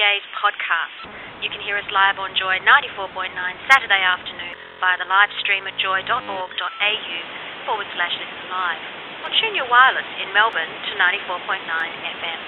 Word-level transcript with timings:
Gaze 0.00 0.24
podcast. 0.32 1.12
You 1.44 1.52
can 1.52 1.60
hear 1.60 1.76
us 1.76 1.84
live 1.92 2.16
on 2.16 2.32
Joy 2.32 2.56
94.9 2.64 3.36
Saturday 3.68 4.00
afternoon 4.00 4.56
via 4.80 4.96
the 4.96 5.04
live 5.04 5.28
stream 5.44 5.68
at 5.68 5.76
joy.org.au 5.76 7.18
forward 7.68 7.84
slash 7.92 8.16
listen 8.16 8.48
live. 8.48 8.80
Or 9.20 9.30
tune 9.36 9.52
your 9.52 9.68
wireless 9.68 10.08
in 10.24 10.32
Melbourne 10.32 10.72
to 10.72 10.92
94.9 10.96 12.16
FM. 12.16 12.40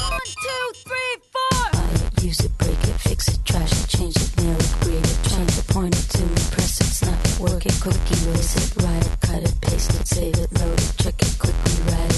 One, 0.00 0.28
two, 0.32 0.64
three, 0.80 1.12
four. 1.28 1.76
It, 1.92 2.24
use 2.24 2.40
it, 2.40 2.56
break 2.56 2.80
it, 2.80 2.96
fix 3.04 3.28
it, 3.28 3.44
trash 3.44 3.84
it, 3.84 3.88
change 3.92 4.16
it, 4.16 4.32
nail 4.40 4.56
it, 4.56 4.72
grade 4.80 5.04
it, 5.04 5.20
change 5.28 5.52
it, 5.60 5.68
point 5.68 5.92
it 5.92 6.08
to 6.16 6.24
me, 6.24 6.40
press 6.56 6.80
it, 6.80 6.88
snap 6.88 7.20
it, 7.20 7.36
work 7.36 7.68
it, 7.68 7.76
cookie, 7.84 8.16
erase 8.24 8.56
it, 8.56 8.80
write 8.80 9.04
it, 9.04 9.12
cut 9.20 9.44
it, 9.44 9.52
paste 9.60 9.92
it, 9.92 10.08
save 10.08 10.40
it, 10.40 10.48
load 10.56 10.80
it, 10.80 10.92
check 11.04 11.20
it, 11.20 11.36
quickly 11.36 11.76
write 11.92 12.08
it, 12.08 12.09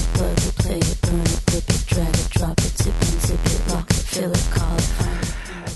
drop 2.43 2.57
it, 2.57 2.77
zip 2.77 2.93
and 2.99 3.21
zip 3.21 3.45
it, 3.45 3.67
lock 3.69 3.89
it, 3.89 3.95
fill 3.95 4.31
it, 4.31 4.47
call 4.51 4.77
it. 4.77 4.82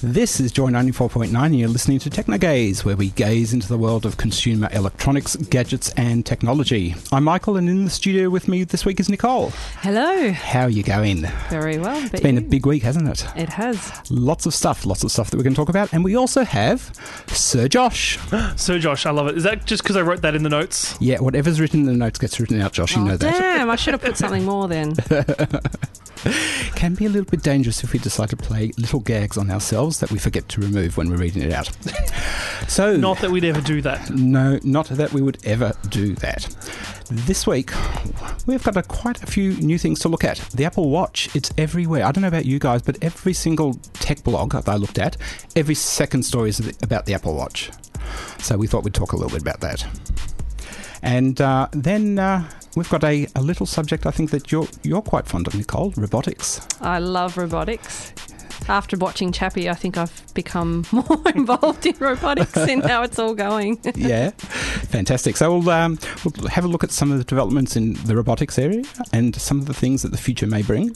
This 0.04 0.40
is 0.40 0.52
Joy 0.52 0.70
94.9 0.70 1.36
and 1.44 1.60
you're 1.60 1.68
listening 1.68 1.98
to 2.00 2.10
Technogaze, 2.12 2.86
where 2.86 2.96
we 2.96 3.10
gaze 3.10 3.52
into 3.52 3.68
the 3.68 3.80
world 3.80 4.06
of 4.06 4.16
consumer 4.16 4.70
electronics, 4.72 5.36
gadgets 5.36 5.92
and 5.98 6.24
technology. 6.24 6.94
I'm 7.12 7.24
Michael 7.24 7.58
and 7.58 7.68
in 7.68 7.86
the 7.86 7.90
studio 7.90 8.30
with 8.30 8.48
me 8.48 8.64
this 8.64 8.86
week 8.86 9.00
is 9.00 9.10
Nicole. 9.10 9.50
Hello. 9.82 10.30
How 10.32 10.62
are 10.62 10.70
you 10.70 10.84
going? 10.84 11.26
Very 11.50 11.80
well. 11.80 11.98
It's 12.14 12.22
been 12.22 12.38
a 12.38 12.42
big 12.42 12.68
week, 12.68 12.84
hasn't 12.84 13.10
it? 13.10 13.26
It 13.36 13.50
has. 13.50 13.92
Lots 14.12 14.46
of 14.46 14.54
stuff, 14.54 14.86
lots 14.86 15.04
of 15.04 15.12
stuff 15.12 15.32
that 15.32 15.38
we're 15.38 15.44
going 15.44 15.56
to 15.56 15.60
talk 15.60 15.70
about. 15.70 15.92
And 15.92 16.04
we 16.04 16.16
also 16.16 16.44
have 16.44 16.94
Sir 17.30 17.68
Josh. 17.68 18.20
Sir 18.56 18.78
Josh, 18.78 19.08
I 19.08 19.10
love 19.10 19.28
it. 19.30 19.38
Is 19.38 19.44
that 19.44 19.66
just 19.66 19.82
because 19.82 19.98
I 19.98 20.04
wrote 20.04 20.22
that 20.22 20.36
in 20.36 20.44
the 20.44 20.50
notes? 20.50 20.96
Yeah, 21.00 21.18
whatever's 21.22 21.60
written 21.60 21.80
in 21.80 21.86
the 21.88 21.94
notes 21.94 22.20
gets 22.20 22.40
written 22.40 22.62
out, 22.62 22.72
Josh. 22.72 22.96
You 22.96 23.02
oh, 23.02 23.06
know 23.06 23.18
that. 23.18 23.34
damn, 23.34 23.70
I 23.72 23.76
should 23.76 23.96
have 23.96 24.02
put 24.02 24.16
something 24.16 24.46
more 24.46 24.68
then. 24.68 24.94
Can 26.76 26.96
be 26.96 27.06
a 27.06 27.10
little 27.10 27.30
bit 27.30 27.42
dangerous 27.42 27.84
if 27.84 27.94
we 27.94 28.00
decide 28.00 28.30
to 28.30 28.38
play 28.38 28.72
little 28.78 29.00
gags 29.00 29.38
on 29.38 29.50
ourselves 29.50 29.97
that 30.00 30.12
we 30.12 30.20
forget 30.20 30.48
to 30.50 30.62
remove 30.62 30.98
when 30.98 31.10
we're 31.10 31.18
reading 31.18 31.44
it 31.44 31.54
out. 31.54 31.70
so, 32.68 32.96
Not 32.96 33.20
that 33.20 33.32
we'd 33.32 33.46
ever 33.46 33.62
do 33.62 33.82
that. 33.82 34.10
No, 34.10 34.60
not 34.64 34.88
that 34.88 35.14
we 35.14 35.22
would 35.22 35.38
ever 35.46 35.74
do 35.90 36.14
that. 36.16 36.44
This 37.10 37.48
week, 37.48 37.72
we've 38.46 38.64
got 38.64 38.76
a, 38.76 38.84
quite 38.84 39.24
a 39.24 39.26
few 39.26 39.54
new 39.58 39.78
things 39.78 40.00
to 40.02 40.10
look 40.10 40.24
at. 40.24 40.38
The 40.54 40.66
Apple 40.66 40.90
Watch, 40.90 41.34
it's 41.36 41.54
everywhere. 41.58 42.06
I 42.06 42.12
don't 42.12 42.22
know 42.22 42.28
about 42.28 42.46
you 42.46 42.60
guys, 42.60 42.82
but 42.82 42.98
every 43.02 43.34
single 43.34 43.76
tech 43.94 44.24
blog 44.24 44.52
that 44.52 44.68
I 44.68 44.76
looked 44.76 45.00
at, 45.00 45.16
every 45.56 45.76
second 45.76 46.24
story 46.24 46.50
is 46.50 46.60
about 46.82 47.06
the 47.06 47.14
Apple 47.14 47.36
Watch. 47.36 47.72
So 48.40 48.58
we 48.58 48.68
thought 48.68 48.84
we'd 48.84 48.94
talk 48.94 49.14
a 49.14 49.16
little 49.16 49.32
bit 49.32 49.42
about 49.42 49.62
that. 49.62 49.86
And 51.02 51.40
uh, 51.40 51.68
then 51.72 52.20
uh, 52.20 52.50
we've 52.76 52.90
got 52.90 53.04
a, 53.04 53.28
a 53.36 53.42
little 53.42 53.66
subject 53.66 54.06
I 54.06 54.12
think 54.12 54.32
that 54.32 54.52
you're 54.52 54.68
you're 54.84 55.02
quite 55.02 55.28
fond 55.28 55.48
of, 55.48 55.56
Nicole, 55.56 55.94
robotics. 55.96 56.66
I 56.82 57.00
love 57.00 57.38
robotics. 57.38 58.14
After 58.68 58.98
watching 58.98 59.32
Chappie, 59.32 59.70
I 59.70 59.74
think 59.74 59.98
I've 59.98 60.34
become 60.34 60.86
more 60.92 61.22
involved 61.34 61.86
in 61.86 61.96
robotics 62.00 62.58
and 62.58 62.84
how 62.84 63.04
it's 63.04 63.20
all 63.20 63.34
going. 63.34 63.80
yeah, 63.96 64.32
fantastic. 64.32 65.38
So 65.38 65.58
we'll, 65.58 65.70
um, 65.70 66.00
we'll 66.24 66.50
have 66.50 66.66
a 66.66 66.68
look 66.68 66.84
at 66.84 66.92
some 66.92 67.12
of 67.12 67.18
the 67.18 67.24
developments 67.24 67.76
in 67.76 67.94
the 67.94 68.16
robotics 68.16 68.60
area 68.60 68.84
and 69.14 69.36
some 69.36 69.60
of 69.60 69.66
the 69.66 69.74
things 69.74 70.02
that 70.02 70.12
the 70.12 70.18
future 70.18 70.48
may 70.48 70.62
bring. 70.62 70.96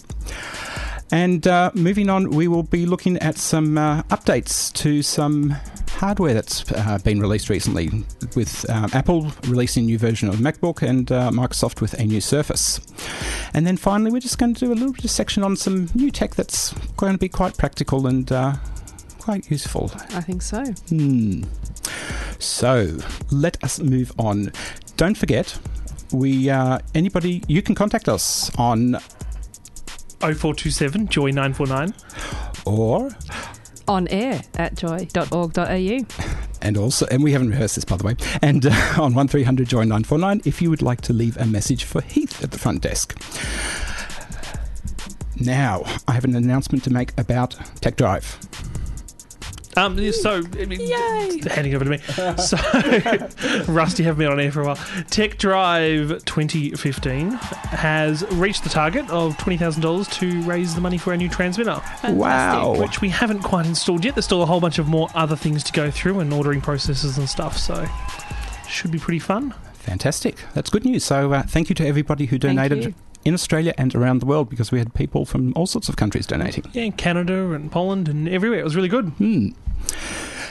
And 1.12 1.46
uh, 1.46 1.72
moving 1.74 2.10
on, 2.10 2.30
we 2.30 2.48
will 2.48 2.64
be 2.64 2.86
looking 2.86 3.18
at 3.18 3.38
some 3.38 3.78
uh, 3.78 4.04
updates 4.04 4.72
to 4.74 5.02
some 5.02 5.56
hardware 5.90 6.34
that's 6.34 6.70
uh, 6.72 6.98
been 7.04 7.20
released 7.20 7.50
recently, 7.50 7.90
with 8.36 8.68
um, 8.70 8.90
Apple 8.94 9.32
releasing 9.48 9.84
a 9.84 9.86
new 9.86 9.98
version 9.98 10.30
of 10.30 10.36
MacBook 10.36 10.82
and 10.82 11.12
uh, 11.12 11.30
Microsoft 11.32 11.82
with 11.82 11.94
a 11.94 12.06
new 12.06 12.22
Surface. 12.22 12.80
And 13.54 13.68
then 13.68 13.78
finally, 13.78 14.10
we're 14.10 14.20
just 14.20 14.38
going 14.38 14.54
to 14.54 14.60
do 14.66 14.72
a 14.72 14.74
little 14.74 14.94
bit 14.94 15.04
of 15.04 15.12
section 15.12 15.44
on 15.44 15.56
some 15.56 15.90
new 15.94 16.10
tech 16.12 16.36
that's 16.36 16.74
going 16.96 17.12
to 17.12 17.20
be 17.20 17.30
quite 17.30 17.58
practical 17.58 18.08
and 18.08 18.32
uh, 18.32 18.56
quite 19.20 19.52
useful. 19.52 19.92
I 20.16 20.22
think 20.22 20.42
so. 20.42 20.64
Hmm. 20.64 21.44
So 22.40 22.98
let 23.30 23.64
us 23.64 23.80
move 23.80 24.12
on. 24.18 24.52
Don't 24.98 25.18
forget, 25.18 25.58
we 26.12 26.50
uh, 26.50 26.80
anybody 26.96 27.44
you 27.48 27.62
can 27.62 27.76
contact 27.76 28.10
us 28.10 28.50
on 28.58 28.98
0427 30.22 31.08
Joy 31.08 31.32
949. 31.32 31.94
or 32.66 33.10
On 33.88 34.08
air 34.08 34.42
at 34.56 34.76
joy.org.au. 34.76 36.06
and 36.62 36.78
also 36.78 37.06
and 37.08 37.24
we 37.24 37.32
haven't 37.32 37.50
rehearsed 37.50 37.76
this 37.76 37.86
by 37.86 37.98
the 37.98 38.04
way 38.06 38.16
and 38.42 38.66
uh, 38.68 38.70
on 39.02 39.14
1300 39.14 39.68
Joy 39.68 39.80
949 39.84 40.42
if 40.46 40.62
you 40.62 40.70
would 40.70 40.82
like 40.82 41.02
to 41.02 41.14
leave 41.14 41.36
a 41.38 41.46
message 41.46 41.84
for 41.84 42.02
Heath 42.02 42.44
at 42.44 42.52
the 42.52 42.60
front 42.60 42.82
desk. 42.82 43.18
Now, 45.40 45.84
I 46.08 46.12
have 46.14 46.24
an 46.24 46.36
announcement 46.36 46.84
to 46.84 46.92
make 46.92 47.18
about 47.20 47.56
Tech 47.82 47.96
Drive. 47.96 48.38
Um, 49.78 50.12
so, 50.12 50.42
I 50.60 50.66
mean, 50.66 50.82
handing 51.48 51.74
over 51.76 51.86
to 51.86 51.92
me. 51.92 51.98
So, 52.38 52.58
Rusty 53.72 54.04
have 54.04 54.18
been 54.18 54.28
on 54.32 54.40
air 54.40 54.52
for 54.52 54.62
a 54.62 54.66
while. 54.66 54.80
Tech 55.10 55.38
Drive 55.38 56.24
2015 56.26 57.32
has 57.32 58.24
reached 58.32 58.64
the 58.64 58.70
target 58.70 59.10
of 59.10 59.38
$20,000 59.38 60.12
to 60.14 60.42
raise 60.44 60.76
the 60.76 60.82
money 60.82 60.98
for 60.98 61.12
our 61.12 61.18
new 61.18 61.30
transmitter, 61.30 61.82
Wow. 62.10 62.76
which 62.78 63.02
we 63.02 63.10
haven't 63.10 63.44
quite 63.44 63.66
installed 63.66 64.04
yet. 64.06 64.16
There's 64.16 64.26
still 64.26 64.44
a 64.44 64.46
whole 64.46 64.60
bunch 64.60 64.78
of 64.80 64.88
more 64.88 65.10
other 65.16 65.36
things 65.36 65.64
to 65.64 65.72
go 65.74 65.90
through 65.90 66.20
and 66.20 66.34
ordering 66.34 66.62
processes 66.62 67.18
and 67.18 67.30
stuff, 67.30 67.58
so 67.58 67.86
should 68.68 68.92
be 68.92 69.00
pretty 69.00 69.20
fun. 69.20 69.54
Fantastic. 69.74 70.38
That's 70.54 70.70
good 70.70 70.86
news. 70.86 71.04
So, 71.04 71.34
uh, 71.34 71.44
thank 71.44 71.70
you 71.70 71.76
to 71.76 71.88
everybody 71.88 72.26
who 72.26 72.38
Thank 72.38 72.56
donated 72.58 72.84
you. 72.86 72.94
In 73.26 73.34
Australia 73.34 73.74
and 73.78 73.94
around 73.96 74.20
the 74.20 74.26
world 74.26 74.50
because 74.50 74.72
we 74.72 74.80
had 74.80 74.94
people 74.94 75.26
from 75.26 75.54
all 75.56 75.68
sorts 75.68 75.90
of 75.90 75.96
countries 75.96 76.26
donating. 76.26 76.64
Yeah, 76.74 76.84
in 76.84 76.92
Canada 76.94 77.52
and 77.52 77.72
Poland 77.72 78.08
and 78.08 78.28
everywhere. 78.30 78.60
It 78.60 78.64
was 78.64 78.76
really 78.76 78.90
good. 78.90 79.06
Hmm. 79.18 79.50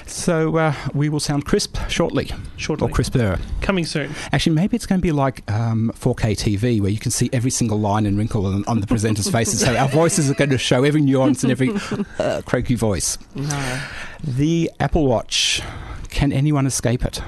So, 0.07 0.57
uh, 0.57 0.75
we 0.93 1.09
will 1.09 1.21
sound 1.21 1.45
crisp 1.45 1.77
shortly, 1.89 2.33
Shortly. 2.57 2.89
or 2.89 2.91
crisper. 2.91 3.39
Coming 3.61 3.85
soon. 3.87 4.13
Actually, 4.33 4.57
maybe 4.57 4.75
it's 4.75 4.85
going 4.87 5.01
to 5.01 5.03
be 5.03 5.13
like 5.13 5.49
um, 5.49 5.93
4K 5.95 6.33
TV, 6.37 6.81
where 6.81 6.91
you 6.91 6.99
can 6.99 7.13
see 7.13 7.31
every 7.33 7.51
single 7.53 7.79
line 7.79 8.07
and 8.07 8.19
wrinkle 8.19 8.45
on, 8.47 8.65
on 8.67 8.81
the 8.81 8.89
presenter's 8.89 9.31
faces. 9.31 9.61
So 9.61 9.77
our 9.77 9.89
voices 9.89 10.29
are 10.29 10.35
going 10.35 10.51
to 10.51 10.59
show 10.59 10.83
every 10.83 11.01
nuance 11.01 11.45
and 11.45 11.53
every 11.53 11.71
uh, 12.19 12.43
croaky 12.45 12.75
voice. 12.75 13.19
No. 13.37 13.83
The 14.25 14.69
Apple 14.81 15.07
Watch. 15.07 15.63
Can 16.09 16.33
anyone 16.33 16.67
escape 16.67 17.05
it? 17.05 17.23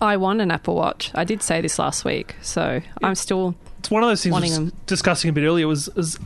I 0.00 0.16
want 0.16 0.40
an 0.40 0.50
Apple 0.50 0.76
Watch. 0.76 1.10
I 1.14 1.24
did 1.24 1.42
say 1.42 1.60
this 1.60 1.78
last 1.78 2.06
week, 2.06 2.36
so 2.40 2.80
I'm 3.02 3.16
still. 3.16 3.54
It's 3.78 3.90
one 3.90 4.02
of 4.02 4.08
those 4.08 4.22
things 4.22 4.32
I 4.32 4.34
Wanting 4.34 4.50
was 4.50 4.58
them. 4.58 4.72
discussing 4.86 5.30
a 5.30 5.32
bit 5.32 5.44
earlier 5.44 5.66
was, 5.66 5.88
is 5.96 6.18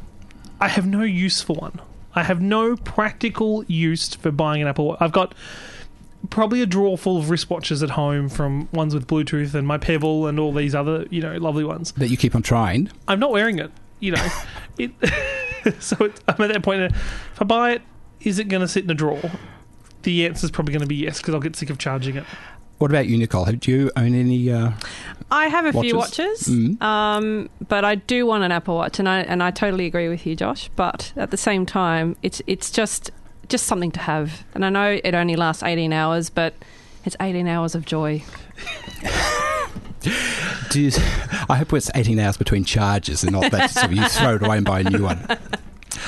I 0.60 0.68
have 0.68 0.86
no 0.86 1.02
use 1.02 1.42
for 1.42 1.54
one. 1.54 1.80
I 2.14 2.22
have 2.22 2.40
no 2.40 2.76
practical 2.76 3.64
use 3.64 4.14
for 4.14 4.30
buying 4.30 4.62
an 4.62 4.68
Apple 4.68 4.86
Watch. 4.86 4.98
I've 5.00 5.12
got 5.12 5.34
probably 6.30 6.62
a 6.62 6.66
drawer 6.66 6.96
full 6.98 7.18
of 7.18 7.26
wristwatches 7.26 7.82
at 7.82 7.90
home 7.90 8.28
from 8.28 8.68
ones 8.72 8.94
with 8.94 9.06
Bluetooth 9.06 9.54
and 9.54 9.66
my 9.66 9.78
Pebble 9.78 10.26
and 10.26 10.38
all 10.38 10.52
these 10.52 10.74
other, 10.74 11.06
you 11.10 11.20
know, 11.20 11.36
lovely 11.36 11.64
ones. 11.64 11.92
That 11.92 12.08
you 12.08 12.16
keep 12.16 12.34
on 12.34 12.42
trying? 12.42 12.90
I'm 13.08 13.18
not 13.18 13.30
wearing 13.32 13.58
it, 13.58 13.70
you 14.00 14.12
know. 14.12 14.28
it, 14.78 14.92
so 15.80 15.96
it, 16.04 16.20
I'm 16.28 16.40
at 16.40 16.52
that 16.52 16.62
point. 16.62 16.82
If 16.82 17.40
I 17.40 17.44
buy 17.44 17.72
it, 17.72 17.82
is 18.20 18.38
it 18.38 18.48
going 18.48 18.60
to 18.60 18.68
sit 18.68 18.84
in 18.84 18.90
a 18.90 18.94
drawer? 18.94 19.30
The 20.02 20.26
answer 20.26 20.44
is 20.44 20.50
probably 20.50 20.72
going 20.72 20.82
to 20.82 20.88
be 20.88 20.96
yes 20.96 21.18
because 21.18 21.34
I'll 21.34 21.40
get 21.40 21.56
sick 21.56 21.70
of 21.70 21.78
charging 21.78 22.16
it. 22.16 22.24
What 22.82 22.90
about 22.90 23.06
you, 23.06 23.16
Nicole? 23.16 23.44
Do 23.44 23.70
you 23.70 23.92
own 23.94 24.12
any? 24.12 24.50
Uh, 24.50 24.72
I 25.30 25.46
have 25.46 25.66
a 25.66 25.72
few 25.80 25.96
Watches? 25.96 26.18
watches, 26.18 26.48
Mm. 26.48 26.82
um, 26.82 27.48
but 27.68 27.84
I 27.84 27.94
do 27.94 28.26
want 28.26 28.42
an 28.42 28.50
Apple 28.50 28.74
Watch, 28.74 28.98
and 28.98 29.08
I 29.08 29.20
and 29.20 29.40
I 29.40 29.52
totally 29.52 29.86
agree 29.86 30.08
with 30.08 30.26
you, 30.26 30.34
Josh. 30.34 30.68
But 30.74 31.12
at 31.14 31.30
the 31.30 31.36
same 31.36 31.64
time, 31.64 32.16
it's 32.24 32.42
it's 32.48 32.72
just 32.72 33.12
just 33.48 33.66
something 33.66 33.92
to 33.92 34.00
have, 34.00 34.42
and 34.52 34.64
I 34.64 34.68
know 34.68 34.98
it 35.04 35.14
only 35.14 35.36
lasts 35.36 35.62
18 35.62 35.92
hours, 35.92 36.28
but 36.28 36.54
it's 37.04 37.14
18 37.20 37.46
hours 37.46 37.76
of 37.76 37.86
joy. 37.86 38.24
do 40.70 40.80
you, 40.82 40.90
I 41.48 41.58
hope 41.58 41.72
it's 41.74 41.88
18 41.94 42.18
hours 42.18 42.36
between 42.36 42.64
charges 42.64 43.22
and 43.22 43.30
not 43.30 43.52
that 43.52 43.70
so 43.70 43.86
you 43.90 44.08
throw 44.08 44.34
it 44.34 44.42
away 44.42 44.56
and 44.56 44.66
buy 44.66 44.80
a 44.80 44.90
new 44.90 45.04
one. 45.04 45.24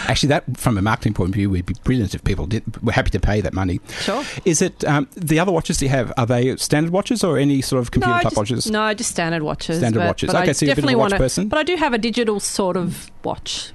Actually, 0.09 0.29
that 0.29 0.57
from 0.57 0.79
a 0.79 0.83
marketing 0.83 1.15
point 1.15 1.31
of 1.31 1.35
view 1.35 1.51
would 1.51 1.67
be 1.67 1.75
brilliant 1.85 2.15
if 2.15 2.23
people 2.25 2.47
did. 2.47 2.63
We're 2.83 2.93
happy 2.93 3.11
to 3.11 3.21
pay 3.21 3.41
that 3.41 3.53
money. 3.53 3.81
Sure. 4.01 4.25
Is 4.45 4.63
it 4.63 4.85
um, 4.85 5.09
the 5.15 5.39
other 5.39 5.53
watches 5.53 5.81
you 5.83 5.89
have? 5.89 6.13
Are 6.17 6.27
they 6.27 6.57
standard 6.57 6.93
watches 6.93 7.25
or 7.25 7.39
any 7.39 7.63
sort 7.63 7.81
of 7.81 7.91
computer 7.91 8.15
no, 8.15 8.23
type 8.23 8.25
just, 8.25 8.37
watches? 8.37 8.71
No, 8.71 8.95
just 8.95 9.11
standard 9.11 9.43
watches. 9.43 9.79
Standard 9.79 10.01
but, 10.01 10.07
watches. 10.07 10.33
But 10.33 10.43
Okay, 10.43 10.51
I 10.51 10.53
so 10.53 10.67
you're 10.67 10.73
a 10.73 10.77
bit 10.77 10.85
of 10.85 10.85
a 10.85 10.93
definitely 10.93 10.95
watch 10.97 11.13
want 11.13 11.21
person. 11.21 11.49
But 11.49 11.59
I 11.59 11.63
do 11.63 11.77
have 11.77 11.93
a 11.93 11.99
digital 11.99 12.41
sort 12.41 12.77
of 12.77 13.11
watch, 13.23 13.73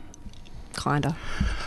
kinda. 0.82 1.16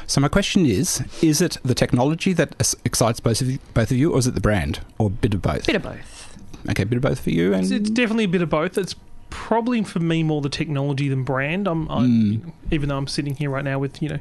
So 0.07 0.21
my 0.21 0.29
question 0.29 0.67
is: 0.67 1.03
Is 1.23 1.41
it 1.41 1.57
the 1.65 1.75
technology 1.75 2.33
that 2.35 2.75
excites 2.85 3.21
both 3.21 3.41
of 3.41 3.51
you, 3.51 3.59
both 3.75 3.91
of 3.91 3.97
you, 3.97 4.13
or 4.13 4.19
is 4.19 4.27
it 4.27 4.35
the 4.35 4.41
brand, 4.41 4.81
or 4.99 5.07
a 5.09 5.11
bit 5.11 5.35
of 5.35 5.43
both? 5.43 5.67
Bit 5.67 5.77
of 5.77 5.83
both. 5.83 6.39
Okay, 6.71 6.85
a 6.85 6.87
bit 6.87 6.97
of 6.97 7.03
both 7.03 7.21
for 7.21 7.31
you. 7.31 7.53
And 7.53 7.63
It's, 7.63 7.73
it's 7.73 7.91
definitely 7.91 8.25
a 8.25 8.29
bit 8.29 8.43
of 8.43 8.51
both. 8.51 8.79
It's 8.79 8.95
probably 9.33 9.83
for 9.83 9.99
me 9.99 10.23
more 10.23 10.41
the 10.41 10.49
technology 10.49 11.09
than 11.09 11.25
brand. 11.25 11.67
I'm, 11.67 11.89
I'm 11.91 12.07
Mm. 12.09 12.53
even 12.71 12.89
though 12.89 12.97
I'm 12.99 13.07
sitting 13.09 13.35
here 13.35 13.51
right 13.51 13.65
now 13.65 13.79
with 13.79 14.01
you 14.03 14.09
know 14.11 14.19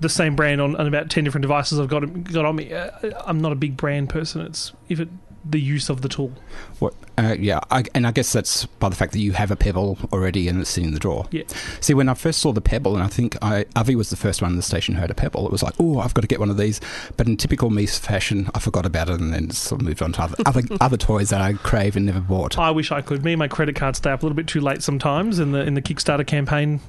the 0.00 0.08
same 0.08 0.34
brand 0.36 0.60
on, 0.60 0.74
on 0.76 0.86
about 0.86 1.10
ten 1.10 1.24
different 1.24 1.42
devices 1.42 1.78
I've 1.78 1.88
got 1.88 2.00
got 2.24 2.44
on 2.44 2.56
me. 2.56 2.72
Uh, 2.72 2.90
I'm 3.26 3.40
not 3.40 3.52
a 3.52 3.56
big 3.56 3.76
brand 3.76 4.08
person. 4.08 4.40
It's 4.42 4.72
if 4.88 4.98
it 5.00 5.08
the 5.50 5.60
use 5.60 5.88
of 5.88 6.02
the 6.02 6.08
tool. 6.08 6.32
what? 6.78 6.94
Uh, 7.16 7.34
yeah, 7.38 7.58
I, 7.70 7.84
and 7.94 8.06
I 8.06 8.12
guess 8.12 8.32
that's 8.32 8.66
by 8.66 8.88
the 8.88 8.94
fact 8.94 9.12
that 9.12 9.18
you 9.18 9.32
have 9.32 9.50
a 9.50 9.56
Pebble 9.56 9.98
already 10.12 10.46
and 10.46 10.60
it's 10.60 10.70
sitting 10.70 10.88
in 10.88 10.94
the 10.94 11.00
drawer. 11.00 11.26
Yeah. 11.32 11.42
See, 11.80 11.92
when 11.92 12.08
I 12.08 12.14
first 12.14 12.40
saw 12.40 12.52
the 12.52 12.60
Pebble, 12.60 12.94
and 12.94 13.02
I 13.02 13.08
think 13.08 13.36
I, 13.42 13.64
Avi 13.74 13.96
was 13.96 14.10
the 14.10 14.16
first 14.16 14.40
one 14.40 14.52
in 14.52 14.56
the 14.56 14.62
station 14.62 14.94
who 14.94 15.00
had 15.00 15.10
a 15.10 15.14
Pebble, 15.14 15.44
it 15.44 15.50
was 15.50 15.62
like, 15.62 15.74
oh, 15.80 15.98
I've 15.98 16.14
got 16.14 16.22
to 16.22 16.28
get 16.28 16.38
one 16.38 16.50
of 16.50 16.56
these. 16.56 16.80
But 17.16 17.26
in 17.26 17.36
typical 17.36 17.70
me 17.70 17.86
fashion, 17.86 18.48
I 18.54 18.60
forgot 18.60 18.86
about 18.86 19.08
it 19.08 19.20
and 19.20 19.32
then 19.32 19.50
sort 19.50 19.80
of 19.80 19.86
moved 19.86 20.02
on 20.02 20.12
to 20.12 20.22
other 20.22 20.36
other, 20.46 20.62
other 20.80 20.96
toys 20.96 21.30
that 21.30 21.40
I 21.40 21.54
crave 21.54 21.96
and 21.96 22.06
never 22.06 22.20
bought. 22.20 22.56
I 22.58 22.70
wish 22.70 22.92
I 22.92 23.00
could. 23.00 23.24
Me 23.24 23.32
and 23.32 23.38
my 23.38 23.48
credit 23.48 23.74
card 23.74 23.96
stay 23.96 24.10
up 24.10 24.22
a 24.22 24.26
little 24.26 24.36
bit 24.36 24.46
too 24.46 24.60
late 24.60 24.82
sometimes 24.82 25.38
in 25.38 25.52
the 25.52 25.60
in 25.60 25.74
the 25.74 25.82
Kickstarter 25.82 26.26
campaign. 26.26 26.80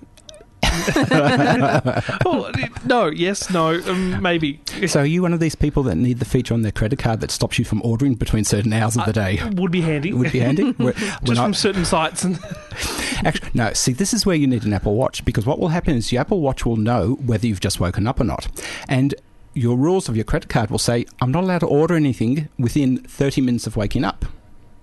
oh, 2.25 2.51
no, 2.85 3.07
yes, 3.07 3.49
no, 3.49 3.79
um, 3.87 4.21
maybe. 4.21 4.59
So, 4.87 5.01
are 5.01 5.05
you 5.05 5.21
one 5.21 5.33
of 5.33 5.39
these 5.39 5.55
people 5.55 5.83
that 5.83 5.95
need 5.95 6.19
the 6.19 6.25
feature 6.25 6.53
on 6.53 6.61
their 6.61 6.71
credit 6.71 6.99
card 6.99 7.21
that 7.21 7.31
stops 7.31 7.59
you 7.59 7.65
from 7.65 7.81
ordering 7.83 8.15
between 8.15 8.43
certain 8.43 8.73
hours 8.73 8.95
of 8.97 9.05
the 9.05 9.13
day? 9.13 9.39
Would 9.55 9.71
be 9.71 9.81
handy. 9.81 10.13
Would 10.13 10.31
be 10.31 10.39
handy. 10.39 10.71
When 10.79 10.93
Just 11.23 11.39
I- 11.39 11.43
from 11.43 11.53
certain 11.53 11.85
sites 11.85 12.23
and 12.23 12.39
Actually, 13.25 13.51
no. 13.53 13.73
See, 13.73 13.93
this 13.93 14.13
is 14.13 14.25
where 14.25 14.35
you 14.35 14.47
need 14.47 14.63
an 14.63 14.73
Apple 14.73 14.95
Watch 14.95 15.25
because 15.25 15.45
what 15.45 15.59
will 15.59 15.67
happen 15.69 15.95
is 15.95 16.11
your 16.11 16.21
Apple 16.21 16.39
Watch 16.41 16.65
will 16.65 16.77
know 16.77 17.17
whether 17.25 17.45
you've 17.47 17.59
just 17.59 17.79
woken 17.79 18.07
up 18.07 18.19
or 18.19 18.23
not, 18.23 18.47
and 18.87 19.13
your 19.53 19.75
rules 19.77 20.07
of 20.07 20.15
your 20.15 20.23
credit 20.25 20.49
card 20.49 20.69
will 20.69 20.79
say, 20.79 21.05
"I'm 21.21 21.31
not 21.31 21.43
allowed 21.43 21.59
to 21.59 21.67
order 21.67 21.95
anything 21.95 22.47
within 22.57 22.97
30 22.97 23.41
minutes 23.41 23.67
of 23.67 23.75
waking 23.75 24.03
up." 24.05 24.25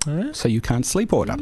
Huh? 0.04 0.32
So 0.32 0.48
you 0.48 0.60
can't 0.60 0.84
sleep 0.84 1.12
order. 1.12 1.36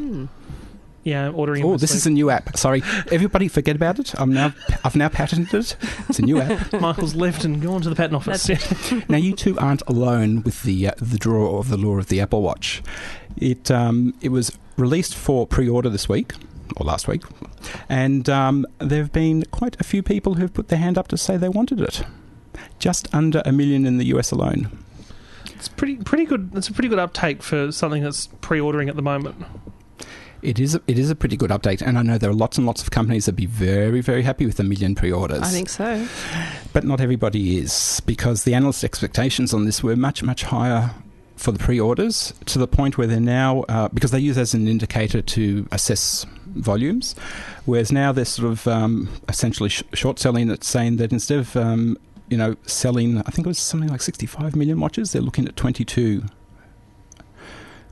Yeah, 1.05 1.29
ordering. 1.29 1.63
Oh, 1.63 1.71
my 1.71 1.77
this 1.77 1.93
is 1.93 2.07
a 2.07 2.09
new 2.09 2.31
app. 2.31 2.57
Sorry, 2.57 2.81
everybody, 3.11 3.47
forget 3.47 3.75
about 3.75 3.99
it. 3.99 4.19
I'm 4.19 4.33
now, 4.33 4.53
I've 4.83 4.95
now 4.95 5.07
patented 5.07 5.53
it. 5.53 5.77
It's 6.09 6.17
a 6.17 6.23
new 6.23 6.41
app. 6.41 6.73
Michael's 6.81 7.13
left 7.13 7.45
and 7.45 7.61
gone 7.61 7.81
to 7.81 7.89
the 7.89 7.95
patent 7.95 8.15
office. 8.15 8.49
now, 9.09 9.17
you 9.17 9.35
two 9.35 9.55
aren't 9.59 9.83
alone 9.87 10.41
with 10.41 10.63
the 10.63 10.87
uh, 10.87 10.91
the 10.97 11.19
draw 11.19 11.59
of 11.59 11.69
the 11.69 11.77
lure 11.77 11.99
of 11.99 12.07
the 12.07 12.19
Apple 12.19 12.41
Watch. 12.41 12.81
It 13.37 13.69
um, 13.69 14.15
it 14.19 14.29
was 14.29 14.57
released 14.77 15.15
for 15.15 15.45
pre-order 15.45 15.89
this 15.89 16.09
week 16.09 16.33
or 16.75 16.85
last 16.87 17.07
week, 17.07 17.21
and 17.87 18.27
um, 18.27 18.65
there 18.79 19.03
have 19.03 19.13
been 19.13 19.43
quite 19.51 19.79
a 19.79 19.83
few 19.83 20.01
people 20.01 20.33
who've 20.33 20.53
put 20.53 20.69
their 20.69 20.79
hand 20.79 20.97
up 20.97 21.07
to 21.09 21.17
say 21.17 21.37
they 21.37 21.49
wanted 21.49 21.81
it. 21.81 22.01
Just 22.79 23.13
under 23.13 23.43
a 23.45 23.51
million 23.51 23.85
in 23.85 23.99
the 23.99 24.05
US 24.05 24.31
alone. 24.31 24.71
It's 25.53 25.67
pretty 25.67 25.97
pretty 25.97 26.25
good. 26.25 26.49
It's 26.55 26.67
a 26.67 26.73
pretty 26.73 26.89
good 26.89 26.97
uptake 26.99 27.43
for 27.43 27.71
something 27.71 28.01
that's 28.01 28.25
pre-ordering 28.41 28.89
at 28.89 28.95
the 28.95 29.03
moment. 29.03 29.35
It 30.45 30.59
is 30.59 30.75
a, 30.75 30.81
it 30.87 30.99
is 30.99 31.09
a 31.09 31.15
pretty 31.15 31.35
good 31.35 31.49
update, 31.49 31.81
and 31.81 31.97
I 31.97 32.03
know 32.03 32.17
there 32.17 32.29
are 32.29 32.33
lots 32.33 32.57
and 32.57 32.67
lots 32.67 32.83
of 32.83 32.91
companies 32.91 33.25
that'd 33.25 33.35
be 33.35 33.47
very 33.47 34.01
very 34.01 34.21
happy 34.21 34.45
with 34.45 34.59
a 34.59 34.63
million 34.63 34.93
pre-orders. 34.93 35.41
I 35.41 35.47
think 35.47 35.69
so. 35.69 36.07
But 36.71 36.83
not 36.83 37.01
everybody 37.01 37.57
is, 37.57 38.01
because 38.05 38.43
the 38.43 38.53
analyst 38.53 38.83
expectations 38.83 39.53
on 39.53 39.65
this 39.65 39.81
were 39.81 39.95
much, 39.95 40.21
much 40.21 40.43
higher 40.43 40.91
for 41.35 41.51
the 41.51 41.59
pre 41.59 41.79
orders 41.79 42.33
to 42.45 42.59
the 42.59 42.67
point 42.67 42.97
where 42.97 43.07
they're 43.07 43.19
now, 43.19 43.61
uh, 43.63 43.89
because 43.89 44.11
they 44.11 44.19
use 44.19 44.37
as 44.37 44.53
an 44.53 44.67
indicator 44.67 45.21
to 45.21 45.67
assess 45.71 46.25
volumes, 46.47 47.15
whereas 47.65 47.91
now 47.91 48.11
they're 48.11 48.23
sort 48.23 48.51
of 48.51 48.67
um, 48.67 49.09
essentially 49.27 49.69
sh- 49.69 49.83
short 49.93 50.19
selling 50.19 50.49
it, 50.49 50.63
saying 50.63 50.97
that 50.97 51.11
instead 51.11 51.39
of. 51.39 51.55
Um, 51.55 51.97
you 52.27 52.37
know, 52.37 52.55
selling, 52.65 53.19
I 53.19 53.29
think 53.29 53.45
it 53.45 53.49
was 53.49 53.59
something 53.59 53.87
like 53.87 54.01
65 54.01 54.55
million 54.55 54.79
watches. 54.79 55.11
They're 55.11 55.21
looking 55.21 55.47
at 55.47 55.55
22 55.55 56.23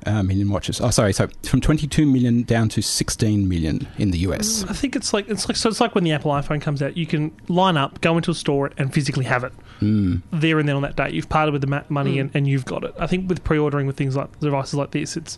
uh, 0.06 0.24
million 0.24 0.50
watches. 0.50 0.80
Oh, 0.82 0.90
sorry. 0.90 1.14
So 1.14 1.28
from 1.44 1.62
22 1.62 2.06
million 2.06 2.44
down 2.44 2.70
to 2.70 2.82
16 2.82 3.48
million 3.48 3.88
in 3.98 4.12
the 4.12 4.20
US. 4.20 4.64
I 4.70 4.74
think 4.74 4.96
it's 4.96 5.14
like 5.14 5.28
it's 5.30 5.48
like 5.48 5.56
so 5.58 5.70
it's 5.70 5.80
like 5.82 5.96
when 5.96 6.04
the 6.04 6.12
Apple 6.12 6.32
iPhone 6.32 6.62
comes 6.62 6.82
out. 6.82 6.96
You 6.98 7.06
can 7.06 7.32
line 7.48 7.78
up, 7.78 8.02
go 8.02 8.16
into 8.18 8.32
a 8.32 8.36
store, 8.36 8.72
and 8.78 8.94
physically 8.94 9.26
have 9.26 9.44
it 9.44 9.54
Mm. 9.82 10.22
there 10.32 10.60
and 10.60 10.70
then 10.70 10.76
on 10.78 10.82
that 10.84 10.96
day. 10.96 11.10
You've 11.12 11.28
parted 11.30 11.52
with 11.52 11.62
the 11.62 11.68
ma- 11.68 11.84
money 11.90 12.16
Mm. 12.16 12.22
and, 12.22 12.32
and 12.36 12.48
you've 12.48 12.64
got 12.66 12.84
it. 12.84 12.94
I 13.00 13.08
think 13.08 13.28
with 13.28 13.44
pre-ordering 13.44 13.86
with 13.88 13.98
things 13.98 14.16
like 14.16 14.40
devices 14.40 14.76
like 14.76 14.92
this, 14.92 15.18
it's 15.18 15.38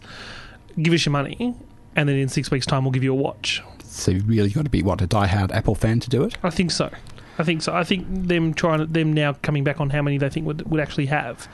give 0.81 0.93
us 0.93 1.05
your 1.05 1.11
money, 1.13 1.55
and 1.95 2.07
then 2.09 2.15
in 2.17 2.27
six 2.29 2.51
weeks' 2.51 2.65
time 2.65 2.83
we'll 2.83 2.91
give 2.91 3.03
you 3.03 3.11
a 3.11 3.15
watch. 3.15 3.63
So 3.85 4.11
you 4.11 4.21
really 4.25 4.49
got 4.49 4.65
to 4.65 4.69
be, 4.69 4.83
what, 4.83 5.01
a 5.01 5.07
die-hard 5.07 5.51
Apple 5.53 5.73
fan 5.73 5.99
to 6.01 6.09
do 6.09 6.23
it? 6.23 6.37
I 6.43 6.49
think 6.49 6.69
so. 6.71 6.91
I 7.39 7.43
think 7.43 7.61
so. 7.61 7.73
I 7.73 7.83
think 7.83 8.05
them 8.09 8.53
trying 8.53 8.85
them 8.91 9.13
now 9.13 9.33
coming 9.41 9.63
back 9.63 9.79
on 9.81 9.89
how 9.89 10.01
many 10.01 10.17
they 10.17 10.29
think 10.29 10.45
would 10.45 10.69
would 10.69 10.79
actually 10.79 11.07
have. 11.07 11.47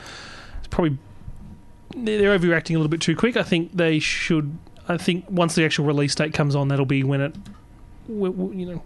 It's 0.59 0.67
probably 0.67 0.97
they're 1.95 2.17
they're 2.17 2.38
overreacting 2.38 2.71
a 2.71 2.77
little 2.77 2.88
bit 2.89 3.01
too 3.01 3.15
quick. 3.15 3.38
I 3.38 3.43
think 3.43 3.75
they 3.75 3.99
should. 3.99 4.57
I 4.88 4.97
think 4.97 5.25
once 5.29 5.55
the 5.55 5.63
actual 5.65 5.85
release 5.85 6.15
date 6.15 6.33
comes 6.33 6.55
on, 6.55 6.67
that'll 6.69 6.85
be 6.85 7.03
when 7.03 7.21
it, 7.21 7.35
w- 8.07 8.31
w- 8.33 8.59
you 8.59 8.65
know, 8.65 8.83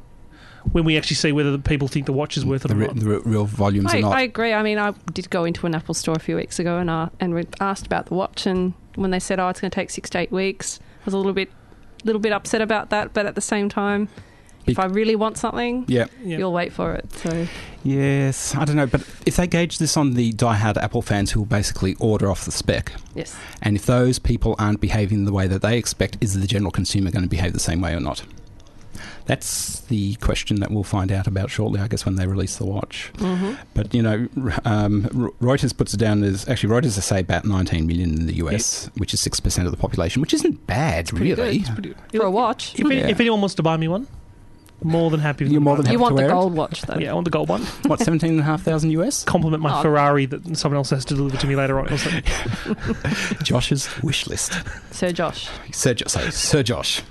when 0.72 0.84
we 0.84 0.98
actually 0.98 1.16
see 1.16 1.32
whether 1.32 1.52
the 1.52 1.60
people 1.60 1.88
think 1.88 2.06
the 2.06 2.14
watch 2.14 2.38
is 2.38 2.46
worth 2.46 2.66
it 2.66 2.68
The, 2.68 2.74
or 2.76 2.78
re- 2.78 2.88
not. 2.88 2.96
the 2.98 3.06
re- 3.10 3.22
real 3.26 3.46
volumes 3.46 3.94
I, 3.94 3.98
are 3.98 4.02
not. 4.02 4.14
I 4.14 4.22
agree. 4.22 4.54
I 4.54 4.62
mean, 4.62 4.78
I 4.78 4.92
did 5.14 5.30
go 5.30 5.46
into 5.46 5.66
an 5.66 5.74
Apple 5.74 5.94
store 5.96 6.16
a 6.16 6.20
few 6.20 6.36
weeks 6.36 6.60
ago 6.60 6.78
and 6.78 6.90
uh, 6.90 7.10
and 7.20 7.34
we 7.34 7.44
asked 7.60 7.86
about 7.86 8.08
the 8.08 8.14
watch, 8.14 8.46
and 8.46 8.74
when 8.96 9.12
they 9.12 9.20
said, 9.20 9.40
"Oh, 9.40 9.48
it's 9.50 9.62
going 9.62 9.72
to 9.72 9.76
take 9.76 9.90
six 9.90 10.10
to 10.12 10.20
eight 10.20 10.32
weeks," 10.32 10.80
I 11.02 11.06
was 11.06 11.14
a 11.14 11.18
little 11.18 11.34
bit, 11.34 11.50
little 12.04 12.22
bit 12.22 12.34
upset 12.34 12.62
about 12.62 12.90
that. 12.92 13.14
But 13.14 13.26
at 13.26 13.36
the 13.36 13.42
same 13.42 13.70
time, 13.70 14.10
if 14.68 14.80
I 14.80 14.86
really 14.86 15.16
want 15.16 15.38
something, 15.38 15.86
yeah. 15.88 16.06
Yeah. 16.24 16.38
you'll 16.40 16.54
wait 16.54 16.74
for 16.74 16.94
it. 16.94 17.12
So 17.14 17.48
Yes, 17.84 18.56
I 18.56 18.66
don't 18.66 18.76
know, 18.78 18.88
but 18.88 19.02
if 19.28 19.36
they 19.36 19.46
gauge 19.46 19.78
this 19.78 19.96
on 19.96 20.16
the 20.16 20.34
diehard 20.34 20.78
Apple 20.78 21.04
fans 21.04 21.32
who 21.32 21.42
will 21.42 21.46
basically 21.46 21.96
order 22.00 22.32
off 22.32 22.44
the 22.46 22.52
spec, 22.52 22.92
yes, 23.14 23.36
and 23.62 23.76
if 23.76 23.86
those 23.86 24.18
people 24.18 24.56
aren't 24.58 24.82
behaving 24.82 25.26
the 25.26 25.32
way 25.34 25.46
that 25.48 25.62
they 25.62 25.78
expect, 25.78 26.18
is 26.20 26.34
the 26.40 26.48
general 26.48 26.72
consumer 26.72 27.12
going 27.12 27.24
to 27.24 27.30
behave 27.30 27.54
the 27.54 27.60
same 27.60 27.82
way 27.82 27.94
or 27.94 28.00
not? 28.00 28.24
That's 29.26 29.80
the 29.82 30.16
question 30.16 30.60
that 30.60 30.70
we'll 30.70 30.84
find 30.84 31.12
out 31.12 31.26
about 31.26 31.50
shortly, 31.50 31.80
I 31.80 31.88
guess, 31.88 32.06
when 32.06 32.16
they 32.16 32.28
release 32.28 32.58
the 32.58 32.66
watch. 32.66 33.12
hmm 33.18 33.54
But 33.74 33.94
you 33.94 34.04
know, 34.04 34.28
um, 34.66 35.04
Reuters 35.42 35.76
puts 35.76 35.94
it 35.96 35.98
down 35.98 36.24
as 36.24 36.48
actually 36.48 36.70
Reuters 36.74 37.02
say 37.02 37.22
about 37.22 37.44
19 37.46 37.88
million 37.88 38.12
in 38.14 38.28
the 38.28 38.36
US, 38.36 38.90
which 38.98 39.14
is 39.16 39.20
six 39.20 39.40
percent 39.40 39.66
of 39.68 39.72
the 39.72 39.78
population, 39.78 40.22
which 40.22 40.34
isn't 40.34 40.68
bad, 40.68 41.08
pretty 41.10 41.34
really. 41.34 41.58
It's 41.58 41.70
pretty- 41.72 41.96
for 42.12 42.24
a 42.26 42.32
watch. 42.32 42.74
If, 42.80 42.86
Yeah. 42.92 43.08
if 43.08 43.20
anyone 43.20 43.42
wants 43.42 43.56
to 43.56 43.64
buy 43.64 43.78
me 43.78 43.88
one, 43.88 44.06
more 44.84 45.10
than 45.10 45.20
happy. 45.20 45.46
for 45.46 45.52
You're 45.52 45.56
them 45.60 45.64
more 45.64 45.76
buy 45.78 45.84
than 45.84 45.92
You 45.92 46.00
happy 46.00 46.02
want 46.02 46.12
to 46.12 46.16
the 46.16 46.28
wear 46.28 46.30
it? 46.32 46.34
gold 46.42 46.54
watch 46.54 46.82
though. 46.84 46.98
Yeah, 47.00 47.12
I 47.12 47.14
want 47.14 47.26
the 47.26 47.32
gold 47.32 47.50
one. 47.50 47.62
What, 47.88 48.00
17,500 48.00 48.84
US? 49.02 49.24
Compliment 49.26 49.64
my 49.64 49.80
Oh. 49.80 49.82
Ferrari 49.82 50.26
that 50.28 50.58
someone 50.58 50.78
else 50.78 50.90
has 50.92 51.06
to 51.06 51.16
deliver 51.16 51.38
to 51.38 51.48
me 51.48 51.56
later 51.56 51.80
on. 51.80 51.92
or 51.92 51.98
something. 51.98 52.24
Josh's 53.44 53.90
wish 54.04 54.28
list. 54.28 54.54
Sir 54.92 55.12
Josh. 55.12 55.50
Sir, 55.72 55.94
jo- 55.94 56.08
sorry, 56.08 56.32
Sir 56.32 56.62
Josh. 56.64 57.02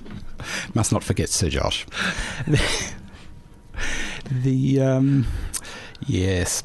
Must 0.75 0.93
not 0.93 1.03
forget 1.03 1.29
Sir 1.31 1.49
Josh. 1.49 1.87
the 4.31 4.81
um, 4.81 5.27
yes. 6.07 6.63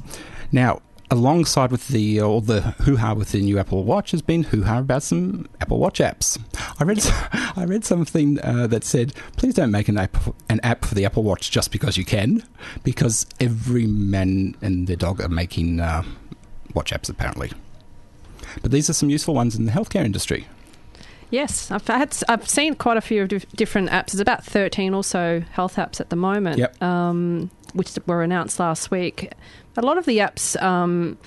Now, 0.52 0.82
alongside 1.12 1.72
with 1.72 1.88
the 1.88 2.22
all 2.22 2.42
the 2.42 2.62
hoo 2.62 2.98
ha 2.98 3.14
with 3.14 3.32
the 3.32 3.42
new 3.42 3.58
Apple 3.60 3.84
Watch 3.84 4.12
has 4.12 4.22
been 4.22 4.44
hoo 4.44 4.64
ha 4.64 4.80
about 4.80 5.04
some 5.04 5.48
Apple 5.62 5.80
Watch 5.80 6.00
apps. 6.00 6.38
I 6.80 6.84
read 6.84 7.00
I 7.58 7.66
read 7.66 7.84
something 7.86 8.40
uh, 8.42 8.68
that 8.68 8.84
said, 8.84 9.14
please 9.38 9.54
don't 9.56 9.72
make 9.72 9.88
an 9.88 9.98
app 9.98 10.18
an 10.50 10.60
app 10.62 10.86
for 10.86 10.96
the 10.96 11.06
Apple 11.06 11.24
Watch 11.24 11.52
just 11.52 11.72
because 11.72 11.98
you 11.98 12.06
can, 12.06 12.44
because 12.84 13.26
every 13.40 13.88
man 13.88 14.56
and 14.62 14.88
their 14.88 14.96
dog 14.96 15.20
are 15.22 15.30
making 15.30 15.80
uh, 15.80 16.04
watch 16.74 16.92
apps 16.92 17.10
apparently. 17.10 17.52
But 18.62 18.72
these 18.72 18.90
are 18.90 18.94
some 18.94 19.10
useful 19.10 19.34
ones 19.36 19.56
in 19.56 19.66
the 19.66 19.72
healthcare 19.72 20.04
industry. 20.06 20.48
Yes, 21.32 21.70
I've 21.70 21.86
had 21.86 22.16
I've 22.28 22.50
seen 22.50 22.74
quite 22.74 22.98
a 22.98 23.02
few 23.02 23.28
dif- 23.28 23.48
different 23.52 23.90
apps. 23.92 24.08
There's 24.12 24.20
about 24.20 24.44
thirteen 24.44 24.96
or 24.96 25.04
so 25.04 25.42
health 25.52 25.76
apps 25.76 26.00
at 26.00 26.10
the 26.10 26.16
moment, 26.16 26.58
Yep. 26.58 26.82
um, 26.82 27.52
which 27.74 27.92
were 28.06 28.24
announced 28.24 28.60
last 28.60 28.92
week. 28.92 29.32
A 29.78 29.82
lot 29.82 29.98
of 29.98 30.06
the 30.06 30.18
apps 30.18 30.62
um, 30.62 31.18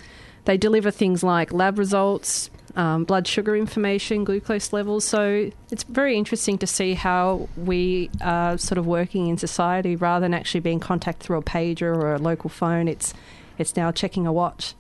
they 0.45 0.57
deliver 0.57 0.91
things 0.91 1.23
like 1.23 1.53
lab 1.53 1.79
results, 1.79 2.51
um, 2.75 3.05
blood 3.05 3.27
sugar 3.27 3.55
information, 3.55 4.25
glucose 4.25 4.73
levels. 4.73 5.05
So 5.05 5.51
it's 5.71 5.85
very 5.85 6.17
interesting 6.17 6.59
to 6.59 6.67
see 6.67 6.95
how 6.95 7.49
we 7.57 8.11
are 8.21 8.59
sort 8.59 8.79
of 8.79 8.87
working 8.87 9.29
in 9.29 9.39
society 9.39 9.95
rather 9.95 10.25
than 10.25 10.35
actually 10.35 10.61
being 10.61 10.81
contacted 10.81 11.23
through 11.23 11.39
a 11.39 11.43
pager 11.43 11.95
or 11.95 12.15
a 12.15 12.19
local 12.19 12.51
phone. 12.51 12.89
It's 12.89 13.15
it's 13.59 13.77
now 13.77 13.93
checking 13.93 14.27
a 14.27 14.33
watch. 14.33 14.75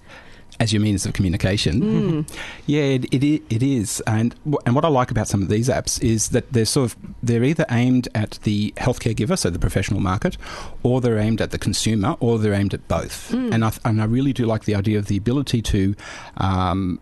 As 0.62 0.72
your 0.72 0.80
means 0.80 1.04
of 1.06 1.12
communication. 1.12 2.24
Yeah, 2.66 2.82
it, 2.82 3.12
it, 3.12 3.42
it 3.50 3.62
is. 3.62 4.00
And 4.06 4.34
and 4.64 4.74
what 4.76 4.84
I 4.84 4.88
like 4.88 5.10
about 5.10 5.26
some 5.26 5.42
of 5.42 5.48
these 5.48 5.68
apps 5.68 6.00
is 6.00 6.28
that 6.28 6.52
they're 6.52 6.64
sort 6.64 6.84
of 6.92 6.96
they're 7.20 7.42
either 7.42 7.66
aimed 7.70 8.06
at 8.14 8.38
the 8.44 8.72
healthcare 8.76 9.16
giver, 9.16 9.36
so 9.36 9.50
the 9.50 9.58
professional 9.58 10.00
market, 10.00 10.36
or 10.84 11.00
they're 11.00 11.18
aimed 11.18 11.40
at 11.40 11.50
the 11.50 11.58
consumer, 11.58 12.16
or 12.20 12.38
they're 12.38 12.54
aimed 12.54 12.74
at 12.74 12.86
both. 12.86 13.32
And 13.32 13.64
I 13.64 13.72
and 13.84 14.00
I 14.00 14.04
really 14.04 14.32
do 14.32 14.46
like 14.46 14.64
the 14.64 14.76
idea 14.76 14.98
of 14.98 15.06
the 15.06 15.16
ability 15.16 15.60
to 15.62 15.96
um, 16.36 17.00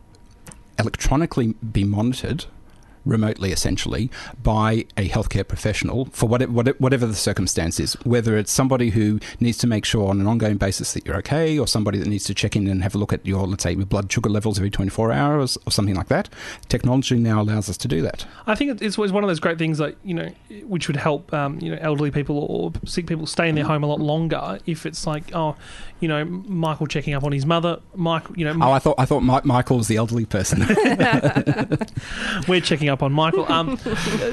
electronically 0.78 1.48
be 1.72 1.84
monitored 1.84 2.46
remotely 3.04 3.52
essentially 3.52 4.10
by 4.42 4.84
a 4.96 5.08
healthcare 5.08 5.46
professional 5.46 6.06
for 6.06 6.28
whatever, 6.28 6.74
whatever 6.78 7.06
the 7.06 7.14
circumstance 7.14 7.80
is 7.80 7.94
whether 8.04 8.36
it's 8.36 8.52
somebody 8.52 8.90
who 8.90 9.18
needs 9.40 9.58
to 9.58 9.66
make 9.66 9.84
sure 9.84 10.08
on 10.08 10.20
an 10.20 10.26
ongoing 10.26 10.56
basis 10.56 10.92
that 10.92 11.04
you're 11.06 11.16
okay 11.16 11.58
or 11.58 11.66
somebody 11.66 11.98
that 11.98 12.08
needs 12.08 12.24
to 12.24 12.34
check 12.34 12.56
in 12.56 12.66
and 12.66 12.82
have 12.82 12.94
a 12.94 12.98
look 12.98 13.12
at 13.12 13.24
your 13.24 13.46
let's 13.46 13.62
say 13.62 13.72
your 13.72 13.86
blood 13.86 14.10
sugar 14.10 14.30
levels 14.30 14.58
every 14.58 14.70
24 14.70 15.12
hours 15.12 15.58
or 15.66 15.70
something 15.70 15.94
like 15.94 16.08
that 16.08 16.28
technology 16.68 17.16
now 17.16 17.40
allows 17.40 17.68
us 17.68 17.76
to 17.76 17.88
do 17.88 18.02
that 18.02 18.26
I 18.46 18.54
think 18.54 18.82
it's 18.82 18.98
always 18.98 19.12
one 19.12 19.22
of 19.22 19.28
those 19.28 19.40
great 19.40 19.58
things, 19.58 19.80
like 19.80 19.96
you 20.04 20.14
know, 20.14 20.28
which 20.64 20.88
would 20.88 20.96
help 20.96 21.32
um, 21.32 21.58
you 21.60 21.70
know 21.70 21.78
elderly 21.80 22.10
people 22.10 22.38
or 22.38 22.72
sick 22.84 23.06
people 23.06 23.26
stay 23.26 23.48
in 23.48 23.54
their 23.54 23.64
home 23.64 23.82
a 23.82 23.86
lot 23.86 24.00
longer. 24.00 24.58
If 24.66 24.86
it's 24.86 25.06
like, 25.06 25.34
oh, 25.34 25.56
you 26.00 26.08
know, 26.08 26.24
Michael 26.24 26.86
checking 26.86 27.14
up 27.14 27.24
on 27.24 27.32
his 27.32 27.46
mother, 27.46 27.80
Michael, 27.94 28.36
you 28.38 28.44
know, 28.44 28.56
oh 28.66 28.72
I 28.72 28.78
thought 28.78 28.96
I 28.98 29.04
thought 29.04 29.20
Mi- 29.20 29.40
Michael 29.44 29.76
was 29.76 29.88
the 29.88 29.96
elderly 29.96 30.24
person 30.24 30.60
we're 32.48 32.60
checking 32.60 32.88
up 32.88 33.02
on 33.02 33.12
Michael. 33.12 33.50
Um, 33.50 33.78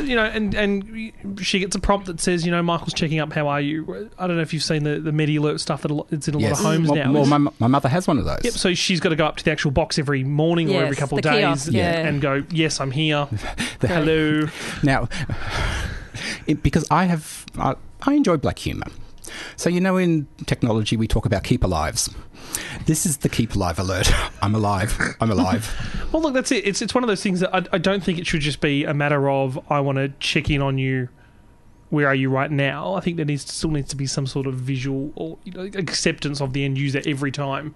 you 0.03 0.15
know, 0.15 0.25
and 0.25 0.53
and 0.53 1.13
she 1.41 1.59
gets 1.59 1.75
a 1.75 1.79
prompt 1.79 2.07
that 2.07 2.19
says, 2.19 2.45
you 2.45 2.51
know, 2.51 2.63
Michael's 2.63 2.93
checking 2.93 3.19
up. 3.19 3.33
How 3.33 3.47
are 3.47 3.61
you? 3.61 4.09
I 4.17 4.27
don't 4.27 4.37
know 4.37 4.41
if 4.41 4.53
you've 4.53 4.63
seen 4.63 4.83
the 4.83 4.99
the 4.99 5.11
Medi 5.11 5.35
Alert 5.35 5.59
stuff 5.59 5.81
that 5.81 6.05
it's 6.11 6.27
in 6.27 6.35
a 6.35 6.39
lot 6.39 6.51
of 6.53 6.59
homes 6.59 6.89
well, 6.89 7.05
now. 7.05 7.11
well 7.11 7.25
my, 7.25 7.51
my 7.59 7.67
mother 7.67 7.89
has 7.89 8.07
one 8.07 8.17
of 8.17 8.25
those 8.25 8.43
Yep. 8.43 8.53
So 8.53 8.73
she's 8.73 8.99
got 8.99 9.09
to 9.09 9.15
go 9.15 9.25
up 9.25 9.37
to 9.37 9.43
the 9.43 9.51
actual 9.51 9.71
box 9.71 9.99
every 9.99 10.23
morning 10.23 10.73
or 10.73 10.83
every 10.83 10.95
couple 10.95 11.17
of 11.17 11.23
days 11.23 11.33
kiosk, 11.33 11.71
yeah. 11.71 12.07
and 12.07 12.21
go, 12.21 12.43
"Yes, 12.49 12.79
I'm 12.79 12.91
here. 12.91 13.27
The- 13.79 13.87
Hello." 13.87 14.47
Now, 14.83 15.09
it, 16.45 16.63
because 16.63 16.87
I 16.89 17.05
have, 17.05 17.45
I, 17.57 17.75
I 18.03 18.13
enjoy 18.13 18.37
black 18.37 18.59
humour. 18.59 18.87
So, 19.55 19.69
you 19.69 19.81
know, 19.81 19.97
in 19.97 20.27
technology, 20.45 20.97
we 20.97 21.07
talk 21.07 21.25
about 21.25 21.43
keep 21.43 21.61
alives. 21.61 22.13
This 22.85 23.05
is 23.05 23.17
the 23.17 23.29
keep 23.29 23.55
alive 23.55 23.79
alert. 23.79 24.11
I'm 24.41 24.55
alive. 24.55 24.97
I'm 25.19 25.31
alive. 25.31 25.73
Well, 26.13 26.21
look, 26.21 26.33
that's 26.33 26.53
it. 26.53 26.65
It's 26.65 26.81
it's 26.81 26.95
one 26.95 27.03
of 27.03 27.09
those 27.09 27.21
things 27.21 27.41
that 27.41 27.53
I, 27.53 27.65
I 27.73 27.77
don't 27.79 28.01
think 28.01 28.17
it 28.17 28.25
should 28.25 28.39
just 28.39 28.61
be 28.61 28.85
a 28.85 28.93
matter 28.93 29.29
of 29.29 29.59
I 29.69 29.81
want 29.81 29.97
to 29.97 30.07
check 30.19 30.49
in 30.49 30.61
on 30.61 30.77
you. 30.77 31.09
Where 31.89 32.07
are 32.07 32.15
you 32.15 32.29
right 32.29 32.49
now? 32.49 32.93
I 32.93 33.01
think 33.01 33.17
there 33.17 33.25
needs 33.25 33.51
still 33.51 33.71
needs 33.71 33.89
to 33.89 33.97
be 33.97 34.05
some 34.05 34.25
sort 34.25 34.47
of 34.47 34.53
visual 34.53 35.11
or 35.15 35.37
you 35.43 35.51
know, 35.51 35.63
acceptance 35.77 36.39
of 36.39 36.53
the 36.53 36.63
end 36.63 36.77
user 36.77 37.01
every 37.05 37.31
time. 37.31 37.75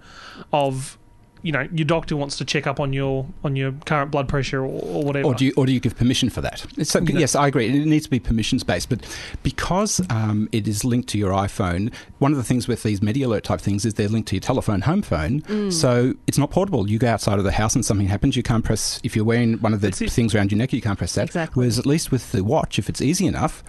Of 0.53 0.97
you 1.43 1.51
know, 1.51 1.67
your 1.73 1.85
doctor 1.85 2.15
wants 2.15 2.37
to 2.37 2.45
check 2.45 2.67
up 2.67 2.79
on 2.79 2.93
your 2.93 3.25
on 3.43 3.55
your 3.55 3.71
current 3.85 4.11
blood 4.11 4.27
pressure 4.27 4.59
or, 4.61 4.81
or 4.83 5.03
whatever. 5.03 5.27
Or 5.27 5.33
do 5.33 5.45
you, 5.45 5.53
or 5.57 5.65
do 5.65 5.71
you 5.73 5.79
give 5.79 5.95
permission 5.97 6.29
for 6.29 6.41
that? 6.41 6.65
It's, 6.77 6.91
so, 6.91 6.99
No. 6.99 7.19
Yes, 7.19 7.35
I 7.35 7.47
agree. 7.47 7.67
It 7.67 7.85
needs 7.85 8.05
to 8.05 8.11
be 8.11 8.19
permissions 8.19 8.63
based, 8.63 8.89
but 8.89 8.99
because 9.43 10.01
um, 10.09 10.49
it 10.51 10.67
is 10.67 10.83
linked 10.85 11.09
to 11.09 11.17
your 11.17 11.31
iPhone, 11.31 11.93
one 12.19 12.31
of 12.31 12.37
the 12.37 12.43
things 12.43 12.67
with 12.67 12.83
these 12.83 13.01
Media 13.01 13.27
Alert 13.27 13.43
type 13.43 13.59
things 13.61 13.85
is 13.85 13.95
they're 13.95 14.07
linked 14.07 14.29
to 14.29 14.35
your 14.35 14.41
telephone 14.41 14.81
home 14.81 15.01
phone, 15.01 15.41
Mm. 15.41 15.73
so 15.73 16.13
it's 16.27 16.37
not 16.37 16.51
portable. 16.51 16.89
You 16.89 16.99
go 16.99 17.07
outside 17.07 17.37
of 17.39 17.43
the 17.43 17.51
house 17.51 17.75
and 17.75 17.83
something 17.85 18.07
happens, 18.07 18.35
you 18.35 18.43
can't 18.43 18.63
press. 18.63 18.99
If 19.03 19.15
you're 19.15 19.25
wearing 19.25 19.53
one 19.61 19.73
of 19.73 19.81
the 19.81 19.91
things 19.91 20.35
around 20.35 20.51
your 20.51 20.57
neck, 20.59 20.71
you 20.73 20.81
can't 20.81 20.97
press 20.97 21.15
that. 21.15 21.25
Exactly. 21.27 21.61
Whereas 21.61 21.79
at 21.79 21.85
least 21.85 22.11
with 22.11 22.31
the 22.31 22.43
watch, 22.43 22.77
if 22.79 22.89
it's 22.89 23.01
easy 23.01 23.25
enough. 23.25 23.63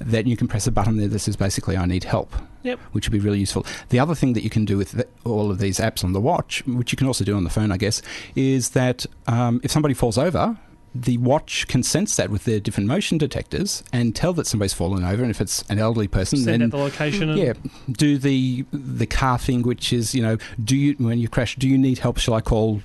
That 0.00 0.26
you 0.26 0.36
can 0.36 0.48
press 0.48 0.66
a 0.66 0.72
button 0.72 0.96
there 0.96 1.06
that 1.06 1.20
says 1.20 1.36
basically 1.36 1.76
I 1.76 1.86
need 1.86 2.02
help, 2.02 2.34
Yep. 2.64 2.80
which 2.92 3.06
would 3.06 3.12
be 3.12 3.20
really 3.20 3.38
useful. 3.38 3.64
The 3.90 4.00
other 4.00 4.14
thing 4.14 4.32
that 4.32 4.42
you 4.42 4.50
can 4.50 4.64
do 4.64 4.78
with 4.78 4.92
the, 4.92 5.06
all 5.24 5.50
of 5.50 5.58
these 5.58 5.78
apps 5.78 6.02
on 6.02 6.14
the 6.14 6.20
watch, 6.20 6.66
which 6.66 6.92
you 6.92 6.96
can 6.96 7.06
also 7.06 7.22
do 7.22 7.36
on 7.36 7.44
the 7.44 7.50
phone, 7.50 7.70
I 7.70 7.76
guess, 7.76 8.00
is 8.34 8.70
that 8.70 9.04
um, 9.26 9.60
if 9.62 9.70
somebody 9.70 9.94
falls 9.94 10.16
over, 10.16 10.56
the 10.94 11.18
watch 11.18 11.66
can 11.66 11.82
sense 11.82 12.16
that 12.16 12.30
with 12.30 12.44
their 12.44 12.60
different 12.60 12.88
motion 12.88 13.18
detectors 13.18 13.82
and 13.92 14.14
tell 14.14 14.32
that 14.34 14.46
somebody's 14.46 14.72
fallen 14.72 15.04
over. 15.04 15.22
And 15.22 15.30
if 15.30 15.40
it's 15.40 15.62
an 15.68 15.78
elderly 15.78 16.08
person, 16.08 16.38
send 16.38 16.62
then 16.62 16.70
the 16.70 16.76
location? 16.76 17.30
And, 17.30 17.38
yeah, 17.38 17.52
do 17.90 18.16
the 18.16 18.64
the 18.72 19.06
car 19.06 19.38
thing, 19.38 19.62
which 19.62 19.92
is 19.92 20.14
you 20.14 20.22
know, 20.22 20.38
do 20.62 20.76
you 20.76 20.94
when 20.98 21.18
you 21.18 21.28
crash, 21.28 21.56
do 21.56 21.68
you 21.68 21.76
need 21.76 21.98
help? 21.98 22.18
Shall 22.18 22.34
I 22.34 22.40
call 22.40 22.80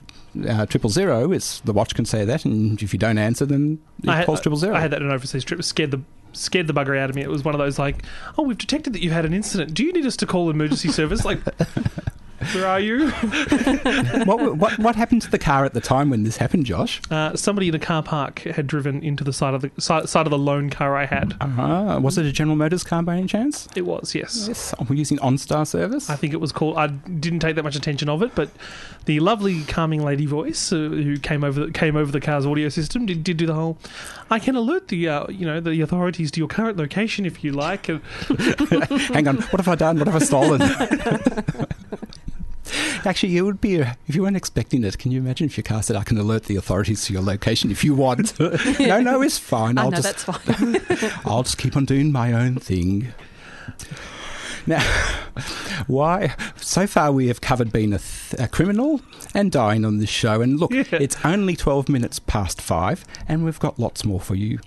uh, 0.47 0.65
triple 0.65 0.89
zero? 0.89 1.31
is 1.31 1.61
the 1.65 1.73
watch 1.73 1.93
can 1.93 2.05
say 2.05 2.25
that, 2.25 2.45
and 2.45 2.81
if 2.81 2.93
you 2.93 2.99
don't 2.99 3.19
answer, 3.19 3.45
then 3.45 3.79
it 4.03 4.09
I 4.09 4.17
had, 4.17 4.25
calls 4.25 4.41
triple 4.41 4.57
zero. 4.57 4.75
I 4.75 4.81
had 4.81 4.91
that 4.91 5.01
in 5.01 5.07
an 5.07 5.13
overseas 5.13 5.43
trip. 5.43 5.63
Scared 5.63 5.91
the 5.91 6.01
scared 6.39 6.67
the 6.67 6.73
bugger 6.73 6.97
out 6.97 7.09
of 7.09 7.15
me. 7.15 7.21
It 7.21 7.29
was 7.29 7.43
one 7.43 7.53
of 7.53 7.59
those 7.59 7.77
like, 7.77 8.03
oh, 8.37 8.43
we've 8.43 8.57
detected 8.57 8.93
that 8.93 9.01
you've 9.01 9.13
had 9.13 9.25
an 9.25 9.33
incident. 9.33 9.73
Do 9.73 9.83
you 9.83 9.93
need 9.93 10.05
us 10.05 10.17
to 10.17 10.25
call 10.25 10.49
emergency 10.49 10.89
service? 10.89 11.25
Like, 11.25 11.39
where 12.53 12.67
are 12.67 12.79
you? 12.79 13.09
what, 14.25 14.57
what 14.57 14.77
what 14.79 14.95
happened 14.95 15.21
to 15.23 15.31
the 15.31 15.39
car 15.39 15.65
at 15.65 15.73
the 15.73 15.81
time 15.81 16.09
when 16.09 16.23
this 16.23 16.37
happened, 16.37 16.65
Josh? 16.65 17.01
Uh, 17.11 17.35
somebody 17.35 17.67
in 17.67 17.75
a 17.75 17.79
car 17.79 18.03
park 18.03 18.39
had 18.39 18.67
driven 18.67 19.03
into 19.03 19.23
the 19.23 19.33
side 19.33 19.53
of 19.53 19.61
the 19.61 19.71
side, 19.79 20.09
side 20.09 20.25
of 20.25 20.31
the 20.31 20.37
lone 20.37 20.69
car 20.69 20.95
I 20.95 21.05
had. 21.05 21.35
Uh, 21.41 21.99
was 22.01 22.17
it 22.17 22.25
a 22.25 22.31
General 22.31 22.55
Motors 22.55 22.83
car 22.83 23.03
by 23.03 23.17
any 23.17 23.27
chance? 23.27 23.67
It 23.75 23.83
was 23.83 24.15
yes. 24.15 24.45
Yes, 24.47 24.73
we're 24.87 24.95
using 24.95 25.17
OnStar 25.17 25.67
service. 25.67 26.09
I 26.09 26.15
think 26.15 26.33
it 26.33 26.39
was 26.41 26.51
called. 26.51 26.77
I 26.77 26.87
didn't 26.87 27.39
take 27.39 27.55
that 27.55 27.63
much 27.63 27.75
attention 27.75 28.09
of 28.09 28.23
it, 28.23 28.33
but 28.35 28.49
the 29.05 29.19
lovely, 29.19 29.63
calming 29.63 30.03
lady 30.03 30.25
voice 30.25 30.71
uh, 30.71 30.75
who 30.75 31.17
came 31.17 31.43
over 31.43 31.69
came 31.71 31.95
over 31.95 32.11
the 32.11 32.21
car's 32.21 32.45
audio 32.45 32.69
system 32.69 33.05
did, 33.05 33.23
did 33.23 33.37
do 33.37 33.45
the 33.45 33.53
whole. 33.53 33.77
I 34.29 34.39
can 34.39 34.55
alert 34.55 34.87
the 34.89 35.07
uh, 35.07 35.27
you 35.29 35.45
know 35.45 35.59
the 35.59 35.81
authorities 35.81 36.31
to 36.31 36.39
your 36.39 36.47
current 36.47 36.77
location 36.77 37.25
if 37.25 37.43
you 37.43 37.51
like. 37.51 37.87
Hang 37.87 39.27
on, 39.27 39.37
what 39.37 39.59
have 39.59 39.67
I 39.67 39.75
done? 39.75 39.97
What 39.99 40.07
have 40.07 40.15
I 40.15 40.19
stolen? 40.19 40.61
Actually, 43.05 43.37
it 43.37 43.41
would 43.41 43.61
be 43.61 43.79
a, 43.79 43.97
if 44.07 44.15
you 44.15 44.23
weren't 44.23 44.37
expecting 44.37 44.83
it. 44.83 44.97
Can 44.97 45.11
you 45.11 45.19
imagine 45.19 45.45
if 45.47 45.57
your 45.57 45.63
car 45.63 45.81
said, 45.83 45.95
"I 45.95 46.03
can 46.03 46.17
alert 46.17 46.43
the 46.45 46.55
authorities 46.55 47.05
to 47.05 47.13
your 47.13 47.21
location 47.21 47.71
if 47.71 47.83
you 47.83 47.95
want"? 47.95 48.39
no, 48.79 49.01
no, 49.01 49.21
it's 49.21 49.37
fine. 49.37 49.77
I 49.77 49.83
I'll 49.83 49.91
know 49.91 49.97
just, 50.01 50.25
that's 50.27 50.45
fine. 50.47 50.77
I'll 51.25 51.43
just 51.43 51.57
keep 51.57 51.75
on 51.77 51.85
doing 51.85 52.11
my 52.11 52.33
own 52.33 52.55
thing. 52.55 53.13
Now, 54.67 54.81
why? 55.87 56.35
So 56.57 56.85
far, 56.85 57.11
we 57.11 57.27
have 57.27 57.41
covered 57.41 57.71
being 57.71 57.93
a, 57.93 57.99
th- 57.99 58.39
a 58.39 58.47
criminal 58.47 59.01
and 59.33 59.51
dying 59.51 59.83
on 59.85 59.97
this 59.97 60.09
show. 60.09 60.41
And 60.41 60.59
look, 60.59 60.71
Yeah. 60.71 60.83
it's 60.91 61.17
only 61.25 61.55
12 61.55 61.89
minutes 61.89 62.19
past 62.19 62.61
five, 62.61 63.03
and 63.27 63.43
we've 63.45 63.59
got 63.59 63.79
lots 63.79 64.05
more 64.05 64.19
for 64.19 64.35
you. 64.35 64.59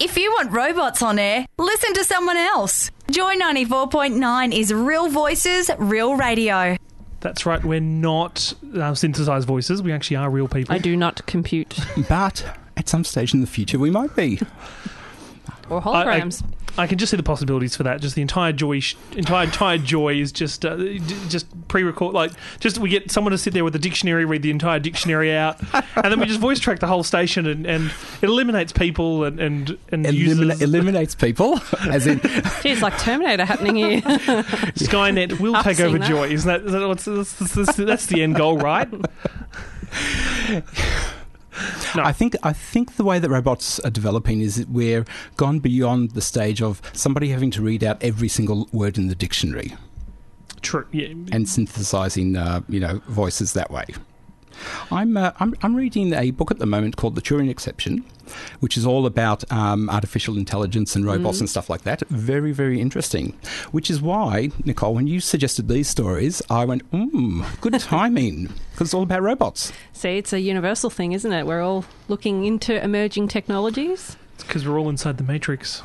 If 0.00 0.16
you 0.16 0.30
want 0.32 0.50
robots 0.50 1.02
on 1.02 1.18
air, 1.18 1.44
listen 1.58 1.92
to 1.92 2.04
someone 2.04 2.38
else. 2.38 2.90
Joy 3.10 3.34
94.9 3.36 4.58
is 4.58 4.72
real 4.72 5.10
voices, 5.10 5.70
real 5.78 6.16
radio. 6.16 6.78
that's 7.20 7.44
right. 7.44 7.62
We're 7.62 7.80
not 7.80 8.54
uh, 8.74 8.94
synthesized 8.94 9.46
voices. 9.46 9.82
We 9.82 9.92
actually 9.92 10.16
are 10.16 10.30
real 10.30 10.48
people. 10.48 10.74
I 10.74 10.78
do 10.78 10.96
not 10.96 11.26
compute 11.26 11.78
But 12.08 12.46
at 12.78 12.88
some 12.88 13.04
stage 13.04 13.34
in 13.34 13.42
the 13.42 13.46
future, 13.46 13.78
we 13.78 13.90
might 13.90 14.16
be. 14.16 14.40
or 15.70 15.80
I- 15.88 16.02
I- 16.02 16.20
holograms. 16.20 16.42
I 16.78 16.86
can 16.86 16.98
just 16.98 17.10
see 17.10 17.16
the 17.16 17.24
possibilities 17.24 17.74
for 17.74 17.82
that. 17.82 18.00
Just 18.00 18.14
the 18.14 18.22
entire 18.22 18.52
joy, 18.52 18.78
sh- 18.78 18.94
entire 19.16 19.44
entire 19.46 19.76
joy 19.76 20.14
is 20.20 20.30
just 20.30 20.64
uh, 20.64 20.76
d- 20.76 21.00
just 21.28 21.46
pre-record. 21.66 22.14
Like, 22.14 22.30
just 22.60 22.78
we 22.78 22.88
get 22.88 23.10
someone 23.10 23.32
to 23.32 23.38
sit 23.38 23.52
there 23.54 23.64
with 23.64 23.74
a 23.74 23.78
dictionary, 23.80 24.24
read 24.24 24.42
the 24.42 24.52
entire 24.52 24.78
dictionary 24.78 25.34
out, 25.34 25.58
and 25.74 26.04
then 26.04 26.20
we 26.20 26.26
just 26.26 26.38
voice 26.38 26.60
track 26.60 26.78
the 26.78 26.86
whole 26.86 27.02
station, 27.02 27.44
and, 27.46 27.66
and 27.66 27.86
it 28.22 28.26
eliminates 28.28 28.72
people 28.72 29.24
and 29.24 29.40
and 29.40 29.76
and 29.90 30.06
Elimina- 30.06 30.12
users. 30.14 30.62
eliminates 30.62 31.14
people, 31.16 31.60
as 31.90 32.06
in 32.06 32.20
Geez, 32.62 32.80
like 32.82 32.96
Terminator 32.98 33.44
happening 33.44 33.74
here. 33.74 34.00
Skynet 34.02 35.40
will 35.40 35.56
I've 35.56 35.64
take 35.64 35.80
over 35.80 35.98
that. 35.98 36.08
joy. 36.08 36.28
Isn't 36.28 36.46
that, 36.48 36.62
is 36.66 36.72
that 36.72 36.86
what's, 36.86 37.04
that's, 37.04 37.32
that's, 37.52 37.76
that's 37.76 38.06
the 38.06 38.22
end 38.22 38.36
goal, 38.36 38.56
right? 38.58 38.88
No. 41.96 42.04
I 42.04 42.12
think 42.12 42.36
I 42.44 42.52
think 42.52 42.96
the 42.96 43.04
way 43.04 43.18
that 43.18 43.28
robots 43.28 43.80
are 43.80 43.90
developing 43.90 44.40
is 44.40 44.54
that 44.56 44.68
we're 44.68 45.04
gone 45.36 45.58
beyond 45.58 46.12
the 46.12 46.20
stage 46.20 46.62
of 46.62 46.80
somebody 46.92 47.30
having 47.30 47.50
to 47.52 47.62
read 47.62 47.82
out 47.82 48.00
every 48.00 48.28
single 48.28 48.68
word 48.72 48.96
in 48.96 49.08
the 49.08 49.16
dictionary 49.16 49.74
True. 50.62 50.86
Yeah. 50.92 51.08
and 51.32 51.48
synthesizing, 51.48 52.36
uh, 52.36 52.60
you 52.68 52.78
know, 52.78 53.00
voices 53.08 53.54
that 53.54 53.70
way. 53.72 53.86
I'm, 54.90 55.16
uh, 55.16 55.32
I'm 55.40 55.54
I'm 55.62 55.74
reading 55.74 56.12
a 56.12 56.30
book 56.30 56.50
at 56.50 56.58
the 56.58 56.66
moment 56.66 56.96
called 56.96 57.14
The 57.14 57.22
Turing 57.22 57.50
Exception, 57.50 58.04
which 58.60 58.76
is 58.76 58.86
all 58.86 59.06
about 59.06 59.50
um, 59.52 59.88
artificial 59.90 60.36
intelligence 60.36 60.96
and 60.96 61.04
robots 61.04 61.40
and 61.40 61.48
stuff 61.48 61.70
like 61.70 61.82
that. 61.82 62.00
Very 62.08 62.52
very 62.52 62.80
interesting. 62.80 63.34
Which 63.70 63.90
is 63.90 64.00
why 64.00 64.50
Nicole, 64.64 64.94
when 64.94 65.06
you 65.06 65.20
suggested 65.20 65.68
these 65.68 65.88
stories, 65.88 66.42
I 66.50 66.64
went, 66.64 66.82
hmm, 66.90 67.42
good 67.60 67.78
timing 67.80 68.52
because 68.72 68.88
it's 68.88 68.94
all 68.94 69.02
about 69.02 69.22
robots. 69.22 69.72
See, 69.92 70.16
it's 70.16 70.32
a 70.32 70.40
universal 70.40 70.90
thing, 70.90 71.12
isn't 71.12 71.32
it? 71.32 71.46
We're 71.46 71.62
all 71.62 71.84
looking 72.08 72.44
into 72.44 72.82
emerging 72.82 73.28
technologies. 73.28 74.16
It's 74.34 74.44
because 74.44 74.66
we're 74.66 74.78
all 74.78 74.88
inside 74.88 75.18
the 75.18 75.24
matrix. 75.24 75.82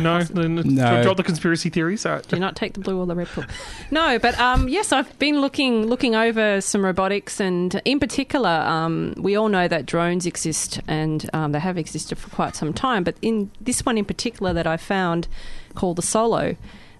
No, 0.00 0.22
then 0.22 0.56
No. 0.56 1.02
drop 1.02 1.16
the 1.16 1.22
conspiracy 1.22 1.70
theories. 1.70 2.04
All 2.04 2.12
right. 2.14 2.28
Do 2.28 2.38
not 2.38 2.56
take 2.56 2.74
the 2.74 2.80
blue 2.80 2.98
or 2.98 3.06
the 3.06 3.14
red 3.14 3.28
pill. 3.28 3.44
No, 3.90 4.18
but 4.18 4.38
um, 4.38 4.68
yes, 4.68 4.92
I've 4.92 5.18
been 5.18 5.40
looking 5.40 5.86
looking 5.86 6.14
over 6.14 6.60
some 6.60 6.84
robotics, 6.84 7.40
and 7.40 7.80
in 7.84 7.98
particular, 7.98 8.50
um, 8.50 9.14
we 9.16 9.36
all 9.36 9.48
know 9.48 9.68
that 9.68 9.86
drones 9.86 10.26
exist, 10.26 10.80
and 10.86 11.28
um, 11.32 11.52
they 11.52 11.60
have 11.60 11.78
existed 11.78 12.18
for 12.18 12.28
quite 12.30 12.54
some 12.56 12.72
time. 12.72 13.04
But 13.04 13.16
in 13.22 13.50
this 13.60 13.86
one 13.86 13.96
in 13.96 14.04
particular 14.04 14.52
that 14.52 14.66
I 14.66 14.76
found, 14.76 15.28
called 15.74 15.96
the 15.96 16.02
Solo, 16.02 16.56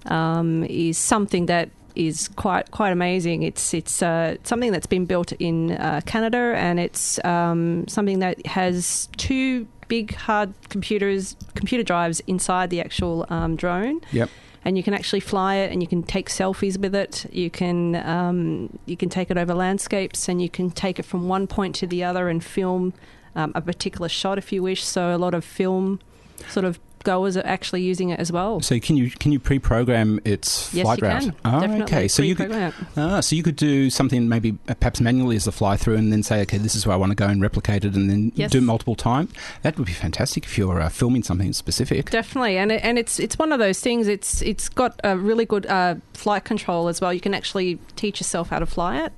um, 0.07 0.65
is 0.65 0.97
something 0.97 1.47
that 1.47 1.71
is 1.95 2.29
quite 2.29 2.71
quite 2.71 2.93
amazing. 2.93 3.43
It's 3.43 3.75
it's 3.75 4.03
uh, 4.03 4.37
something 4.45 4.71
that's 4.73 4.87
been 4.87 5.07
built 5.07 5.33
in 5.33 5.73
uh, 5.73 6.01
Canada, 6.07 6.55
and 6.57 6.79
it's 6.79 7.23
um, 7.25 7.89
something 7.89 8.21
that 8.21 8.47
has 8.47 9.09
two 9.17 9.67
big 9.89 10.15
hard 10.15 10.53
computers 10.69 11.37
computer 11.55 11.85
drives 11.85 12.21
inside 12.27 12.71
the 12.71 12.81
actual 12.81 13.27
um, 13.29 13.57
drone. 13.57 14.01
Yep. 14.13 14.31
And 14.65 14.77
you 14.77 14.83
can 14.83 14.95
actually 14.95 15.21
fly 15.21 15.57
it, 15.57 15.71
and 15.71 15.81
you 15.81 15.87
can 15.87 16.03
take 16.03 16.29
selfies 16.29 16.77
with 16.77 16.95
it. 16.95 17.25
You 17.33 17.51
can 17.51 17.95
um, 17.97 18.79
you 18.87 18.97
can 18.97 19.09
take 19.09 19.31
it 19.31 19.39
over 19.39 19.55
landscapes, 19.55 20.29
and 20.29 20.43
you 20.43 20.49
can 20.49 20.71
take 20.71 20.99
it 20.99 21.05
from 21.05 21.29
one 21.29 21.47
point 21.47 21.77
to 21.77 21.87
the 21.87 22.03
other 22.03 22.29
and 22.29 22.43
film 22.43 22.93
um, 23.37 23.53
a 23.55 23.61
particular 23.61 24.09
shot 24.09 24.39
if 24.39 24.53
you 24.53 24.65
wish. 24.65 24.83
So 24.83 25.15
a 25.15 25.19
lot 25.19 25.35
of 25.35 25.45
film 25.45 26.01
sort 26.49 26.65
of 26.65 26.81
goers 27.11 27.37
are 27.37 27.47
actually 27.47 27.83
using 27.83 28.09
it 28.11 28.19
as 28.21 28.31
well. 28.33 28.61
So 28.61 28.79
can 28.81 28.97
you 28.97 29.11
can 29.23 29.31
you 29.33 29.39
pre-program 29.39 30.21
its 30.25 30.75
Yes, 30.75 30.85
flight 30.85 30.99
you 31.01 31.07
route? 31.09 31.23
can. 31.23 31.37
Oh, 31.45 31.61
Definitely 31.61 31.83
okay. 31.85 32.09
So 32.09 32.23
you 32.23 32.35
could 32.35 32.51
ah, 32.97 33.21
so 33.21 33.37
you 33.37 33.43
could 33.43 33.57
do 33.57 33.89
something 33.91 34.29
maybe 34.29 34.51
uh, 34.69 34.75
perhaps 34.75 35.01
manually 35.01 35.37
as 35.37 35.47
a 35.47 35.53
fly 35.53 35.77
through, 35.77 35.97
and 35.97 36.13
then 36.13 36.23
say, 36.23 36.43
okay, 36.43 36.59
this 36.59 36.75
is 36.75 36.87
where 36.87 36.95
I 36.95 36.97
want 37.03 37.11
to 37.13 37.17
go 37.25 37.27
and 37.27 37.41
replicate 37.41 37.85
it, 37.85 37.95
and 37.95 38.11
then 38.11 38.33
Yes. 38.35 38.51
do 38.51 38.59
it 38.59 38.63
multiple 38.75 38.97
times. 38.97 39.31
That 39.63 39.79
would 39.79 39.87
be 39.87 39.93
fantastic 39.93 40.45
if 40.45 40.59
you're 40.59 40.81
uh, 40.81 40.89
filming 40.89 41.23
something 41.23 41.53
specific. 41.53 42.11
Definitely, 42.11 42.59
and 42.59 42.73
it, 42.73 42.81
and 42.85 42.99
it's 42.99 43.19
it's 43.21 43.39
one 43.39 43.53
of 43.53 43.59
those 43.61 43.81
things. 43.81 44.09
It's 44.09 44.43
it's 44.43 44.69
got 44.69 45.01
a 45.05 45.17
really 45.17 45.47
good 45.47 45.67
uh, 45.67 45.95
flight 46.15 46.45
control 46.45 46.89
as 46.89 47.01
well. 47.01 47.13
You 47.15 47.21
can 47.21 47.35
actually 47.35 47.79
teach 47.95 48.21
yourself 48.21 48.51
how 48.51 48.59
to 48.59 48.67
fly 48.67 49.05
it. 49.05 49.13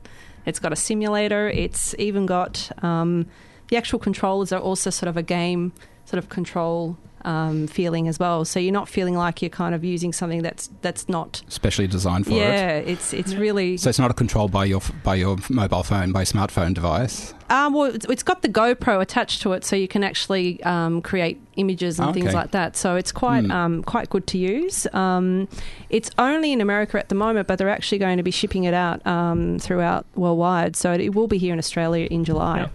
It's 0.47 0.61
got 0.61 0.73
a 0.73 0.77
simulator. 0.77 1.49
It's 1.49 1.95
even 1.99 2.27
got 2.27 2.71
um, 2.85 3.27
the 3.69 3.77
actual 3.77 3.99
controllers 3.99 4.53
are 4.53 4.61
also 4.61 4.91
sort 4.91 5.09
of 5.09 5.17
a 5.17 5.23
game 5.23 5.73
sort 6.07 6.19
of 6.23 6.29
control 6.31 6.97
um, 7.25 7.67
feeling 7.67 8.09
as 8.09 8.19
well. 8.19 8.45
So 8.45 8.59
you're 8.61 8.73
not 8.73 8.89
feeling 8.89 9.15
like 9.17 9.43
you're 9.43 9.49
kind 9.51 9.75
of 9.75 9.85
using 9.85 10.13
something 10.13 10.43
that's 10.43 10.71
that's 10.83 11.09
not. 11.09 11.43
Specially 11.49 11.87
designed 11.87 12.27
for 12.27 12.33
it. 12.33 12.37
yeah, 12.37 12.71
it's 12.77 13.13
it's 13.13 13.35
really. 13.35 13.77
So 13.77 13.89
it's 13.91 13.99
not 13.99 14.11
a 14.11 14.15
control 14.15 14.49
by 14.49 14.65
your 14.65 14.81
by 15.05 15.15
your 15.17 15.37
mobile 15.51 15.83
phone, 15.83 16.13
by 16.13 16.25
smartphone 16.25 16.75
device. 16.75 17.35
Um, 17.51 17.73
well, 17.73 17.85
it's, 17.95 18.05
it's 18.07 18.23
got 18.23 18.43
the 18.43 18.49
GoPro 18.51 19.01
attached 19.01 19.41
to 19.43 19.53
it, 19.55 19.65
so 19.65 19.75
you 19.75 19.89
can 19.89 20.05
actually 20.05 20.63
um, 20.65 21.01
create 21.01 21.41
images 21.57 21.99
and 21.99 22.13
things 22.13 22.27
Okay. 22.27 22.35
like 22.37 22.51
that. 22.51 22.77
So 22.77 22.97
it's 22.97 23.11
quite 23.11 23.45
Hmm. 23.45 23.51
um, 23.51 23.83
quite 23.85 24.11
good 24.11 24.27
to 24.29 24.39
use. 24.39 24.87
Um, 24.93 25.49
it's 25.89 26.11
only 26.19 26.53
in 26.53 26.61
America 26.61 26.99
at 26.99 27.09
the 27.09 27.15
moment, 27.15 27.49
but 27.49 27.57
they're 27.59 27.71
actually 27.71 27.99
going 27.99 28.19
to 28.19 28.23
be 28.23 28.31
shipping 28.31 28.65
it 28.65 28.75
out 28.75 29.05
um, 29.07 29.59
throughout 29.59 30.05
worldwide. 30.15 30.77
So 30.77 30.93
it 30.93 31.15
will 31.15 31.27
be 31.27 31.39
here 31.39 31.55
in 31.55 31.59
Australia 31.59 32.07
in 32.11 32.25
July. 32.25 32.59
Now, 32.59 32.65
i- 32.65 32.71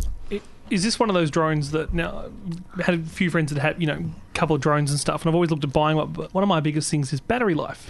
is 0.73 0.83
this 0.83 0.99
one 0.99 1.09
of 1.09 1.13
those 1.13 1.29
drones 1.29 1.71
that 1.71 1.93
now 1.93 2.25
I 2.77 2.83
had 2.83 2.95
a 2.95 3.03
few 3.03 3.29
friends 3.29 3.53
that 3.53 3.61
had 3.61 3.79
you 3.79 3.87
know 3.87 3.93
a 3.93 4.37
couple 4.37 4.55
of 4.55 4.61
drones 4.61 4.89
and 4.89 4.99
stuff, 4.99 5.21
and 5.21 5.29
I've 5.29 5.35
always 5.35 5.51
looked 5.51 5.63
at 5.63 5.71
buying 5.71 5.97
one. 5.97 6.11
But 6.11 6.33
one 6.33 6.43
of 6.43 6.47
my 6.47 6.59
biggest 6.59 6.89
things 6.89 7.13
is 7.13 7.19
battery 7.19 7.53
life. 7.53 7.89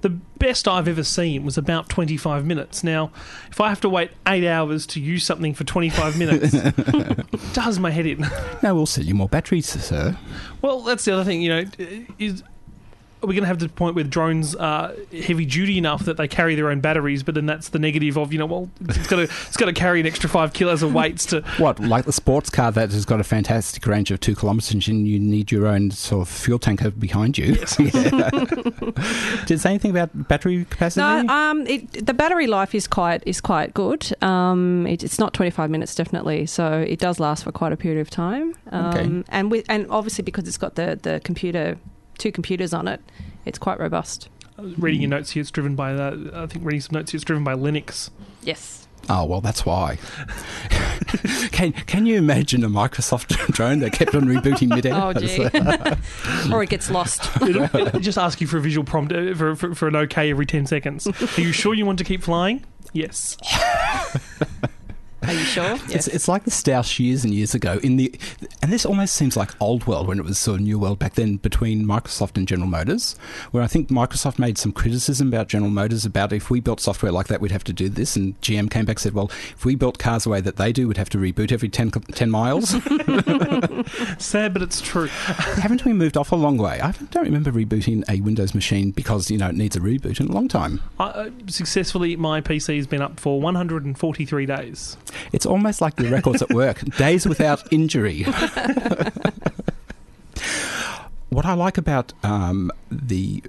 The 0.00 0.10
best 0.10 0.68
I've 0.68 0.86
ever 0.86 1.02
seen 1.02 1.44
was 1.44 1.58
about 1.58 1.88
25 1.88 2.46
minutes. 2.46 2.84
Now, 2.84 3.10
if 3.50 3.60
I 3.60 3.68
have 3.68 3.80
to 3.80 3.88
wait 3.88 4.12
eight 4.28 4.46
hours 4.46 4.86
to 4.88 5.00
use 5.00 5.24
something 5.24 5.54
for 5.54 5.64
25 5.64 6.16
minutes, 6.16 6.54
it 6.54 7.52
does 7.52 7.80
my 7.80 7.90
head 7.90 8.06
in. 8.06 8.24
Now 8.62 8.74
we'll 8.74 8.86
sell 8.86 9.04
you 9.04 9.14
more 9.14 9.28
batteries, 9.28 9.66
sir. 9.66 10.16
Well, 10.62 10.82
that's 10.82 11.04
the 11.04 11.14
other 11.14 11.24
thing. 11.24 11.42
You 11.42 11.48
know, 11.48 11.64
is 12.18 12.42
are 13.22 13.26
we 13.26 13.34
going 13.34 13.42
to 13.42 13.48
have 13.48 13.58
the 13.58 13.68
point 13.68 13.94
where 13.94 14.04
drones 14.04 14.54
are 14.54 14.92
heavy 15.12 15.44
duty 15.44 15.78
enough 15.78 16.04
that 16.04 16.16
they 16.16 16.28
carry 16.28 16.54
their 16.54 16.70
own 16.70 16.80
batteries? 16.80 17.22
But 17.22 17.34
then 17.34 17.46
that's 17.46 17.70
the 17.70 17.78
negative 17.78 18.16
of 18.16 18.32
you 18.32 18.38
know, 18.38 18.46
well, 18.46 18.70
it's 18.80 19.06
got 19.06 19.16
to 19.16 19.22
it's 19.22 19.56
got 19.56 19.66
to 19.66 19.72
carry 19.72 20.00
an 20.00 20.06
extra 20.06 20.28
five 20.28 20.52
kilos 20.52 20.82
of 20.82 20.94
weights 20.94 21.26
to. 21.26 21.42
What, 21.58 21.80
like 21.80 22.04
the 22.04 22.12
sports 22.12 22.50
car 22.50 22.70
that 22.72 22.92
has 22.92 23.04
got 23.04 23.18
a 23.20 23.24
fantastic 23.24 23.84
range 23.86 24.10
of 24.10 24.20
two 24.20 24.36
kilometres 24.36 24.88
and 24.88 25.06
you 25.08 25.18
need 25.18 25.50
your 25.50 25.66
own 25.66 25.90
sort 25.90 26.22
of 26.22 26.32
fuel 26.32 26.58
tanker 26.58 26.90
behind 26.90 27.36
you? 27.38 27.56
Yeah. 27.78 28.30
Did 28.30 29.50
it 29.52 29.60
say 29.60 29.70
anything 29.70 29.90
about 29.90 30.28
battery 30.28 30.64
capacity? 30.64 31.00
No, 31.00 31.32
um, 31.32 31.66
it, 31.66 32.06
the 32.06 32.14
battery 32.14 32.46
life 32.46 32.74
is 32.74 32.86
quite 32.86 33.22
is 33.26 33.40
quite 33.40 33.74
good. 33.74 34.10
Um, 34.22 34.86
it, 34.86 35.02
it's 35.02 35.18
not 35.18 35.34
25 35.34 35.70
minutes 35.70 35.94
definitely, 35.94 36.46
so 36.46 36.84
it 36.86 36.98
does 36.98 37.18
last 37.20 37.44
for 37.44 37.52
quite 37.52 37.72
a 37.72 37.76
period 37.76 38.00
of 38.00 38.10
time. 38.10 38.54
Um, 38.70 38.88
Okay. 38.88 39.24
And 39.28 39.50
with, 39.50 39.64
and 39.68 39.86
obviously 39.90 40.22
because 40.22 40.46
it's 40.48 40.58
got 40.58 40.74
the 40.76 40.98
the 41.02 41.20
computer 41.24 41.78
two 42.18 42.32
computers 42.32 42.74
on 42.74 42.88
it, 42.88 43.00
it's 43.44 43.58
quite 43.58 43.80
robust. 43.80 44.28
Reading 44.58 45.02
your 45.02 45.10
notes 45.10 45.30
here, 45.30 45.40
it's 45.40 45.52
driven 45.52 45.76
by. 45.76 45.94
Uh, 45.94 46.16
I 46.34 46.46
think 46.46 46.64
reading 46.64 46.80
some 46.80 46.94
notes 46.94 47.12
here, 47.12 47.18
it's 47.18 47.24
driven 47.24 47.44
by 47.44 47.54
Linux. 47.54 48.10
Yes. 48.42 48.88
Oh 49.08 49.24
well, 49.24 49.40
that's 49.40 49.64
why. 49.64 49.98
can 51.52 51.72
Can 51.72 52.06
you 52.06 52.16
imagine 52.16 52.64
a 52.64 52.68
Microsoft 52.68 53.36
drone 53.52 53.78
that 53.78 53.92
kept 53.92 54.14
on 54.14 54.24
rebooting 54.24 54.68
mid-air? 54.68 54.94
Oh 54.94 55.12
gee. 55.12 55.44
or 56.52 56.62
it 56.62 56.68
gets 56.68 56.90
lost. 56.90 57.30
It'll, 57.40 57.64
it'll 57.64 58.00
just 58.00 58.18
ask 58.18 58.40
you 58.40 58.48
for 58.48 58.58
a 58.58 58.60
visual 58.60 58.84
prompt 58.84 59.12
uh, 59.12 59.34
for, 59.34 59.54
for, 59.54 59.74
for 59.74 59.88
an 59.88 59.96
OK 59.96 60.28
every 60.28 60.46
ten 60.46 60.66
seconds. 60.66 61.06
Are 61.06 61.40
you 61.40 61.52
sure 61.52 61.72
you 61.72 61.86
want 61.86 61.98
to 61.98 62.04
keep 62.04 62.22
flying? 62.22 62.64
Yes. 62.92 63.36
Are 65.22 65.32
you 65.32 65.40
sure? 65.40 65.78
It's, 65.88 66.06
it's 66.06 66.28
like 66.28 66.44
the 66.44 66.50
Stoush 66.50 66.98
years 66.98 67.24
and 67.24 67.32
years 67.32 67.54
ago 67.54 67.80
in 67.82 67.96
the, 67.96 68.14
and 68.62 68.72
this 68.72 68.84
almost 68.84 69.14
seems 69.14 69.36
like 69.36 69.50
old 69.60 69.86
world 69.86 70.06
when 70.06 70.18
it 70.18 70.24
was 70.24 70.38
sort 70.38 70.60
of 70.60 70.66
new 70.66 70.78
world 70.78 70.98
back 70.98 71.14
then 71.14 71.36
between 71.36 71.84
Microsoft 71.84 72.36
and 72.36 72.46
General 72.46 72.68
Motors, 72.68 73.16
where 73.50 73.62
I 73.62 73.66
think 73.66 73.88
Microsoft 73.88 74.38
made 74.38 74.58
some 74.58 74.70
criticism 74.70 75.28
about 75.28 75.48
General 75.48 75.70
Motors 75.70 76.04
about 76.04 76.32
if 76.32 76.50
we 76.50 76.60
built 76.60 76.80
software 76.80 77.10
like 77.10 77.26
that, 77.28 77.40
we'd 77.40 77.50
have 77.50 77.64
to 77.64 77.72
do 77.72 77.88
this, 77.88 78.16
and 78.16 78.40
GM 78.42 78.70
came 78.70 78.84
back 78.84 78.96
and 78.96 79.00
said, 79.00 79.14
well, 79.14 79.30
if 79.30 79.64
we 79.64 79.74
built 79.74 79.98
cars 79.98 80.24
the 80.24 80.30
way 80.30 80.40
that 80.40 80.56
they 80.56 80.72
do, 80.72 80.86
we'd 80.86 80.98
have 80.98 81.10
to 81.10 81.18
reboot 81.18 81.52
every 81.52 81.68
10, 81.68 81.90
10 81.90 82.30
miles. 82.30 82.70
Sad, 84.18 84.52
but 84.52 84.62
it's 84.62 84.80
true. 84.80 85.06
Haven't 85.08 85.84
we 85.84 85.92
moved 85.92 86.16
off 86.16 86.32
a 86.32 86.36
long 86.36 86.58
way? 86.58 86.80
I 86.80 86.92
don't 87.10 87.24
remember 87.24 87.50
rebooting 87.50 88.04
a 88.08 88.20
Windows 88.20 88.54
machine 88.54 88.90
because 88.90 89.30
you 89.30 89.38
know 89.38 89.48
it 89.48 89.54
needs 89.54 89.76
a 89.76 89.80
reboot 89.80 90.20
in 90.20 90.28
a 90.28 90.32
long 90.32 90.48
time. 90.48 90.80
I, 90.98 91.04
uh, 91.04 91.30
successfully, 91.46 92.16
my 92.16 92.40
PC 92.40 92.76
has 92.76 92.86
been 92.86 93.02
up 93.02 93.18
for 93.18 93.40
143 93.40 94.46
days. 94.46 94.96
It's 95.32 95.46
almost 95.46 95.80
like 95.80 95.96
the 95.96 96.08
records 96.08 96.42
at 96.42 96.50
work 96.50 96.80
days 96.96 97.26
without 97.26 97.70
injury. 97.72 98.24
what 101.30 101.44
I 101.44 101.54
like 101.54 101.78
about 101.78 102.12
um, 102.22 102.70
the 102.90 103.42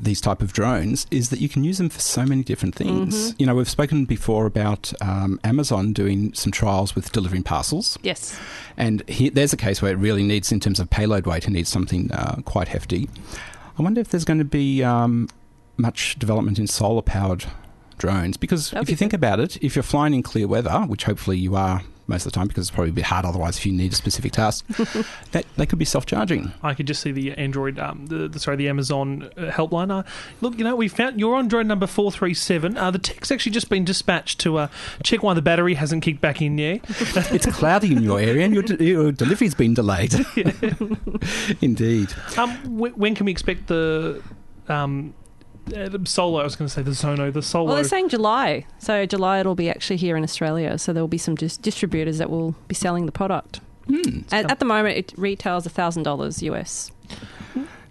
these 0.00 0.20
type 0.20 0.42
of 0.42 0.52
drones 0.52 1.08
is 1.10 1.30
that 1.30 1.40
you 1.40 1.48
can 1.48 1.64
use 1.64 1.78
them 1.78 1.88
for 1.88 1.98
so 1.98 2.24
many 2.24 2.44
different 2.44 2.72
things. 2.76 3.34
You 3.36 3.46
know, 3.46 3.56
we've 3.56 3.68
spoken 3.68 4.04
before 4.04 4.46
about 4.46 4.92
um, 5.02 5.40
Amazon 5.42 5.92
doing 5.92 6.32
some 6.34 6.52
trials 6.52 6.94
with 6.94 7.10
delivering 7.10 7.42
parcels, 7.42 7.98
Yes. 8.04 8.38
and 8.76 9.02
he, 9.08 9.28
there's 9.28 9.52
a 9.52 9.56
case 9.56 9.82
where 9.82 9.90
it 9.90 9.96
really 9.96 10.22
needs, 10.22 10.52
in 10.52 10.60
terms 10.60 10.78
of 10.78 10.88
payload 10.88 11.26
weight, 11.26 11.48
it 11.48 11.50
needs 11.50 11.68
something 11.68 12.12
uh, 12.12 12.36
quite 12.44 12.68
hefty. 12.68 13.08
I 13.76 13.82
wonder 13.82 14.00
if 14.00 14.08
there's 14.10 14.24
going 14.24 14.38
to 14.38 14.44
be 14.44 14.84
um, 14.84 15.28
much 15.76 16.16
development 16.16 16.60
in 16.60 16.68
solar 16.68 17.02
powered 17.02 17.46
drones 17.98 18.36
because 18.36 18.70
That'd 18.70 18.84
if 18.84 18.86
be 18.86 18.92
you 18.92 18.96
think 18.96 19.12
about 19.12 19.40
it, 19.40 19.56
if 19.62 19.76
you're 19.76 19.82
flying 19.82 20.14
in 20.14 20.22
clear 20.22 20.48
weather, 20.48 20.80
which 20.86 21.04
hopefully 21.04 21.38
you 21.38 21.56
are 21.56 21.82
most 22.08 22.24
of 22.24 22.32
the 22.32 22.36
time 22.36 22.48
because 22.48 22.62
it's 22.68 22.74
probably 22.74 22.88
a 22.90 22.94
bit 22.94 23.04
hard 23.04 23.24
otherwise 23.26 23.58
if 23.58 23.66
you 23.66 23.72
need 23.72 23.92
a 23.92 23.94
specific 23.94 24.32
task, 24.32 24.66
that 25.32 25.44
they 25.56 25.66
could 25.66 25.78
be 25.78 25.84
self 25.84 26.06
charging. 26.06 26.52
I 26.62 26.74
could 26.74 26.86
just 26.86 27.02
see 27.02 27.12
the 27.12 27.32
Android, 27.32 27.78
um, 27.78 28.06
the, 28.06 28.28
the 28.28 28.40
sorry, 28.40 28.56
the 28.56 28.68
Amazon 28.68 29.30
uh, 29.36 29.50
helpline. 29.50 29.90
Uh, 29.90 30.02
look, 30.40 30.58
you 30.58 30.64
know, 30.64 30.74
we 30.74 30.88
found 30.88 31.20
you're 31.20 31.36
on 31.36 31.48
drone 31.48 31.68
number 31.68 31.86
four 31.86 32.10
three 32.10 32.34
seven. 32.34 32.76
Uh, 32.76 32.90
the 32.90 32.98
tech's 32.98 33.30
actually 33.30 33.52
just 33.52 33.68
been 33.68 33.84
dispatched 33.84 34.40
to 34.40 34.56
uh, 34.56 34.68
check 35.04 35.22
why 35.22 35.34
the 35.34 35.42
battery 35.42 35.74
hasn't 35.74 36.02
kicked 36.02 36.20
back 36.20 36.40
in 36.40 36.56
yet. 36.56 36.80
it's 36.88 37.46
cloudy 37.46 37.92
in 37.92 38.02
your 38.02 38.18
area 38.18 38.44
and 38.44 38.54
your, 38.54 38.62
de- 38.62 38.82
your 38.84 39.12
delivery's 39.12 39.54
been 39.54 39.74
delayed. 39.74 40.14
Indeed. 41.60 42.08
Um, 42.36 42.50
wh- 42.78 42.96
when 42.98 43.14
can 43.14 43.26
we 43.26 43.32
expect 43.32 43.66
the 43.66 44.22
um, 44.68 45.14
uh, 45.76 46.04
solo? 46.04 46.40
I 46.40 46.44
was 46.44 46.56
going 46.56 46.68
to 46.68 46.74
say 46.74 46.82
the 46.82 46.92
Zono, 46.92 47.32
the 47.32 47.42
solo. 47.42 47.66
Well, 47.66 47.74
they're 47.76 47.84
saying 47.84 48.08
July. 48.08 48.66
So 48.78 49.06
July 49.06 49.40
it'll 49.40 49.54
be 49.54 49.70
actually 49.70 49.96
here 49.96 50.16
in 50.16 50.24
Australia. 50.24 50.78
So 50.78 50.92
there 50.92 51.02
will 51.02 51.08
be 51.08 51.18
some 51.18 51.34
dis- 51.34 51.56
distributors 51.56 52.18
that 52.18 52.30
will 52.30 52.54
be 52.68 52.74
selling 52.74 53.06
the 53.06 53.12
product. 53.12 53.60
Hmm. 53.86 54.20
At, 54.30 54.50
at 54.50 54.58
the 54.58 54.64
moment, 54.64 54.96
it 54.98 55.12
retails 55.16 55.66
thousand 55.66 56.02
dollars 56.02 56.42
US. 56.42 56.90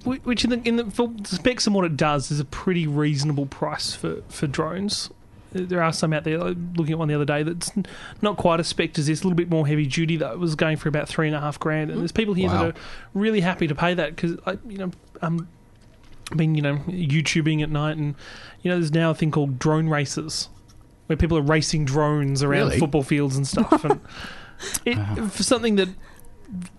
Which 0.06 0.46
in 0.46 0.50
the, 0.52 0.62
in 0.64 0.78
the 0.78 0.86
for 0.86 1.10
the 1.10 1.28
specs 1.28 1.66
and 1.66 1.76
what 1.76 1.84
it 1.84 1.98
does 1.98 2.32
is 2.32 2.40
a 2.40 2.46
pretty 2.46 2.88
reasonable 2.88 3.46
price 3.46 3.94
for, 3.94 4.22
for 4.30 4.48
drones. 4.48 5.10
There 5.52 5.82
are 5.82 5.92
some 5.92 6.14
out 6.14 6.24
there. 6.24 6.38
Looking 6.38 6.92
at 6.94 7.00
one 7.00 7.08
the 7.08 7.16
other 7.16 7.26
day 7.26 7.44
that's 7.44 7.72
not 8.22 8.38
quite 8.38 8.60
as 8.60 8.68
spec 8.68 8.98
as 9.00 9.08
this. 9.08 9.22
A 9.22 9.24
little 9.24 9.36
bit 9.36 9.50
more 9.50 9.68
heavy 9.68 9.86
duty 9.86 10.16
though. 10.16 10.32
It 10.32 10.40
was 10.40 10.56
going 10.56 10.78
for 10.78 10.88
about 10.88 11.10
three 11.10 11.28
and 11.28 11.36
a 11.36 11.42
half 11.42 11.60
grand, 11.60 11.90
and 11.90 12.00
there's 12.00 12.12
people 12.12 12.34
here 12.34 12.48
Wow. 12.48 12.64
that 12.68 12.78
are 12.78 12.80
really 13.14 13.42
happy 13.42 13.68
to 13.68 13.76
pay 13.76 13.94
that 13.96 14.16
because 14.16 14.38
you 14.68 14.78
know 14.78 14.92
um, 15.22 15.48
I've 15.50 15.57
been 16.36 16.56
you 16.56 16.62
know 16.62 16.78
YouTubing 16.88 17.62
at 17.64 17.70
night, 17.70 17.98
and 17.98 18.16
you 18.62 18.70
know 18.72 18.78
there's 18.78 18.92
now 18.92 19.12
a 19.12 19.16
thing 19.16 19.32
called 19.32 19.58
drone 19.60 19.88
races 19.90 20.50
where 21.08 21.16
people 21.18 21.38
are 21.38 21.42
racing 21.42 21.86
drones 21.86 22.44
around 22.44 22.68
Really? 22.68 22.80
football 22.80 23.04
fields 23.04 23.38
and 23.38 23.48
stuff. 23.48 23.84
and 23.86 24.02
it, 24.86 25.30
for 25.32 25.44
something 25.44 25.76
that 25.78 25.90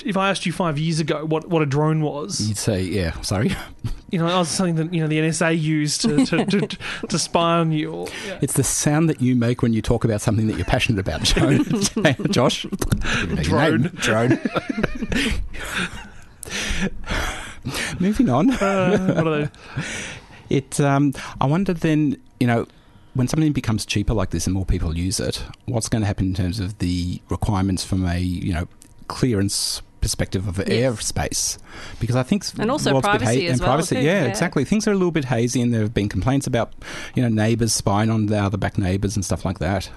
if 0.05 0.17
I 0.17 0.31
asked 0.31 0.47
you 0.47 0.53
five 0.53 0.79
years 0.79 0.99
ago 0.99 1.25
what, 1.27 1.47
what 1.49 1.61
a 1.63 1.67
drone 1.67 2.01
was, 2.01 2.41
You'd 2.49 2.57
say, 2.57 2.83
yeah, 2.83 3.19
sorry. 3.21 3.55
you 4.11 4.19
know, 4.19 4.27
that 4.27 4.39
was 4.39 4.49
something 4.49 4.77
that 4.77 4.95
you 4.95 5.01
know 5.03 5.09
the 5.09 5.19
NSA 5.19 5.61
used 5.61 6.01
to 6.03 6.25
to, 6.27 6.45
to, 6.47 6.67
to 7.09 7.19
spy 7.19 7.59
on 7.59 7.73
you. 7.73 7.91
Or, 7.93 8.09
yeah. 8.27 8.39
It's 8.43 8.55
the 8.55 8.65
sound 8.65 9.09
that 9.11 9.21
you 9.23 9.35
make 9.37 9.63
when 9.63 9.73
you 9.73 9.83
talk 9.83 10.05
about 10.05 10.21
something 10.21 10.47
that 10.47 10.57
you're 10.57 10.65
passionate 10.67 11.01
about, 11.01 11.23
Jo- 11.23 11.63
Josh. 12.31 12.67
Drone. 13.43 13.91
Drone. 13.97 14.39
Moving 18.01 18.29
on. 18.31 18.51
Uh, 18.51 19.15
what 19.17 19.27
are 19.27 19.41
they? 19.43 19.49
It. 20.51 20.81
Um, 20.81 21.13
I 21.41 21.47
wonder 21.47 21.75
then. 21.75 22.17
You 22.41 22.47
know, 22.47 22.67
when 23.15 23.29
something 23.29 23.53
becomes 23.53 23.85
cheaper 23.85 24.15
like 24.15 24.31
this 24.31 24.47
and 24.47 24.55
more 24.55 24.65
people 24.65 24.97
use 24.97 25.21
it, 25.21 25.45
what's 25.67 25.89
going 25.91 26.01
to 26.03 26.07
happen 26.07 26.27
in 26.27 26.35
terms 26.35 26.59
of 26.61 26.79
the 26.79 27.21
requirements 27.29 27.85
from 27.85 28.07
a 28.07 28.19
you 28.19 28.55
know 28.55 28.67
clearance 29.09 29.83
perspective 30.01 30.47
of 30.49 30.57
Yes. 30.67 30.69
airspace? 31.13 31.59
Because 32.01 32.17
I 32.17 32.23
think 32.23 32.45
And 32.59 32.71
also 32.71 32.99
privacy 33.01 33.47
as 33.49 33.53
and 33.55 33.61
well, 33.61 33.71
privacy, 33.75 33.97
too, 33.97 34.03
yeah, 34.03 34.23
yeah. 34.23 34.29
exactly. 34.29 34.65
Things 34.65 34.87
are 34.89 34.93
a 34.93 34.95
little 34.95 35.11
bit 35.11 35.27
hazy, 35.27 35.61
and 35.61 35.75
there 35.75 35.83
have 35.83 35.93
been 35.93 36.09
complaints 36.09 36.47
about 36.47 36.73
you 37.15 37.23
know 37.23 37.29
neighbours 37.29 37.75
spying 37.75 38.09
on 38.09 38.27
the 38.27 38.39
other 38.39 38.57
back 38.57 38.79
neighbours 38.79 39.17
and 39.17 39.25
stuff 39.25 39.45
like 39.45 39.59
that. 39.59 39.91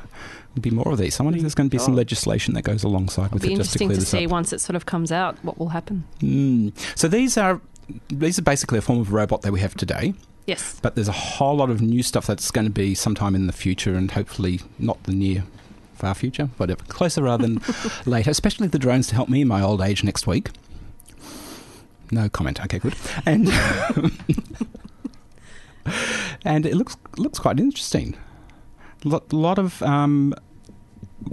There'll 0.54 0.62
be 0.64 0.70
more 0.72 0.92
of 0.92 0.98
these. 0.98 1.20
I 1.20 1.24
wonder 1.24 1.38
if 1.38 1.44
there's 1.44 1.56
going 1.56 1.70
to 1.70 1.74
be 1.74 1.78
some 1.80 1.94
Oh. 1.94 1.98
legislation 1.98 2.54
that 2.56 2.64
goes 2.64 2.84
alongside 2.84 3.28
It'll 3.28 3.36
with 3.36 3.44
be 3.44 3.54
it 3.54 3.58
just 3.58 3.78
to 3.78 3.84
interesting 3.84 3.88
clear 3.88 3.96
to 3.96 4.00
this 4.02 4.10
see 4.10 4.26
up. 4.26 4.32
once 4.32 4.52
it 4.54 4.60
sort 4.62 4.76
of 4.76 4.86
comes 4.86 5.12
out 5.12 5.38
what 5.44 5.58
will 5.58 5.70
happen. 5.70 6.04
Mm. 6.20 6.74
So 6.96 7.08
these 7.08 7.38
are 7.38 7.62
these 8.10 8.38
are 8.38 8.42
basically 8.44 8.78
a 8.78 8.82
form 8.82 9.00
of 9.00 9.12
robot 9.14 9.42
that 9.44 9.52
we 9.54 9.60
have 9.62 9.76
today. 9.76 10.14
Yes. 10.48 10.80
But 10.82 10.96
there's 10.96 11.08
a 11.08 11.12
whole 11.14 11.56
lot 11.56 11.70
of 11.70 11.82
new 11.82 12.04
stuff 12.04 12.26
that's 12.28 12.52
going 12.52 12.66
to 12.66 12.72
be 12.72 12.96
sometime 12.96 13.36
in 13.36 13.48
the 13.48 13.54
future 13.54 13.96
and 13.96 14.12
hopefully 14.12 14.60
not 14.80 15.02
the 15.04 15.12
near 15.14 15.44
far 15.94 16.16
future, 16.16 16.50
whatever, 16.58 16.84
closer 16.86 17.22
rather 17.24 17.48
than 17.48 17.62
later, 18.06 18.32
especially 18.32 18.68
the 18.68 18.80
drones 18.80 19.08
to 19.08 19.16
help 19.16 19.30
me 19.30 19.42
in 19.42 19.48
my 19.48 19.62
old 19.62 19.82
age 19.82 20.04
next 20.04 20.26
week. 20.28 20.50
No 22.12 22.28
comment. 22.28 22.60
Okay, 22.62 22.80
good. 22.80 22.96
And 23.26 23.48
and 26.44 26.66
it 26.66 26.76
looks 26.76 26.98
looks 27.18 27.40
quite 27.40 27.60
interesting. 27.60 28.16
A 29.06 29.22
lot 29.32 29.58
of 29.58 29.82
um, 29.82 30.34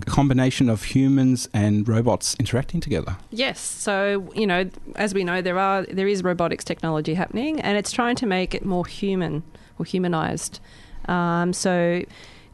combination 0.06 0.68
of 0.68 0.84
humans 0.84 1.48
and 1.52 1.88
robots 1.88 2.34
interacting 2.38 2.80
together. 2.80 3.16
Yes. 3.30 3.60
So 3.60 4.30
you 4.34 4.46
know, 4.46 4.70
as 4.96 5.14
we 5.14 5.24
know, 5.24 5.42
there 5.42 5.58
are 5.58 5.84
there 5.84 6.08
is 6.08 6.22
robotics 6.22 6.64
technology 6.64 7.14
happening, 7.14 7.60
and 7.60 7.76
it's 7.76 7.92
trying 7.92 8.16
to 8.16 8.26
make 8.26 8.54
it 8.54 8.64
more 8.64 8.86
human 8.86 9.42
or 9.78 9.84
humanized. 9.84 10.60
Um, 11.06 11.52
so 11.52 12.04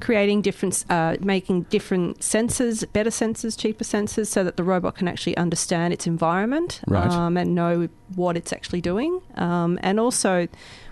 creating 0.01 0.43
different, 0.43 0.85
uh, 0.91 1.17
making 1.21 1.63
different 1.63 2.21
sensors, 2.21 2.85
better 2.93 3.11
sensors, 3.11 3.59
cheaper 3.59 3.85
sensors, 3.85 4.27
so 4.27 4.45
that 4.45 4.57
the 4.57 4.65
robot 4.65 4.97
can 4.97 5.09
actually 5.09 5.37
understand 5.37 5.93
its 5.93 6.07
environment 6.07 6.81
Right. 6.87 7.11
um, 7.11 7.37
and 7.37 7.55
know 7.55 7.89
what 8.15 8.37
it's 8.37 8.53
actually 8.53 8.81
doing. 8.81 9.21
Um, 9.37 9.79
and 9.83 9.99
also, 10.01 10.49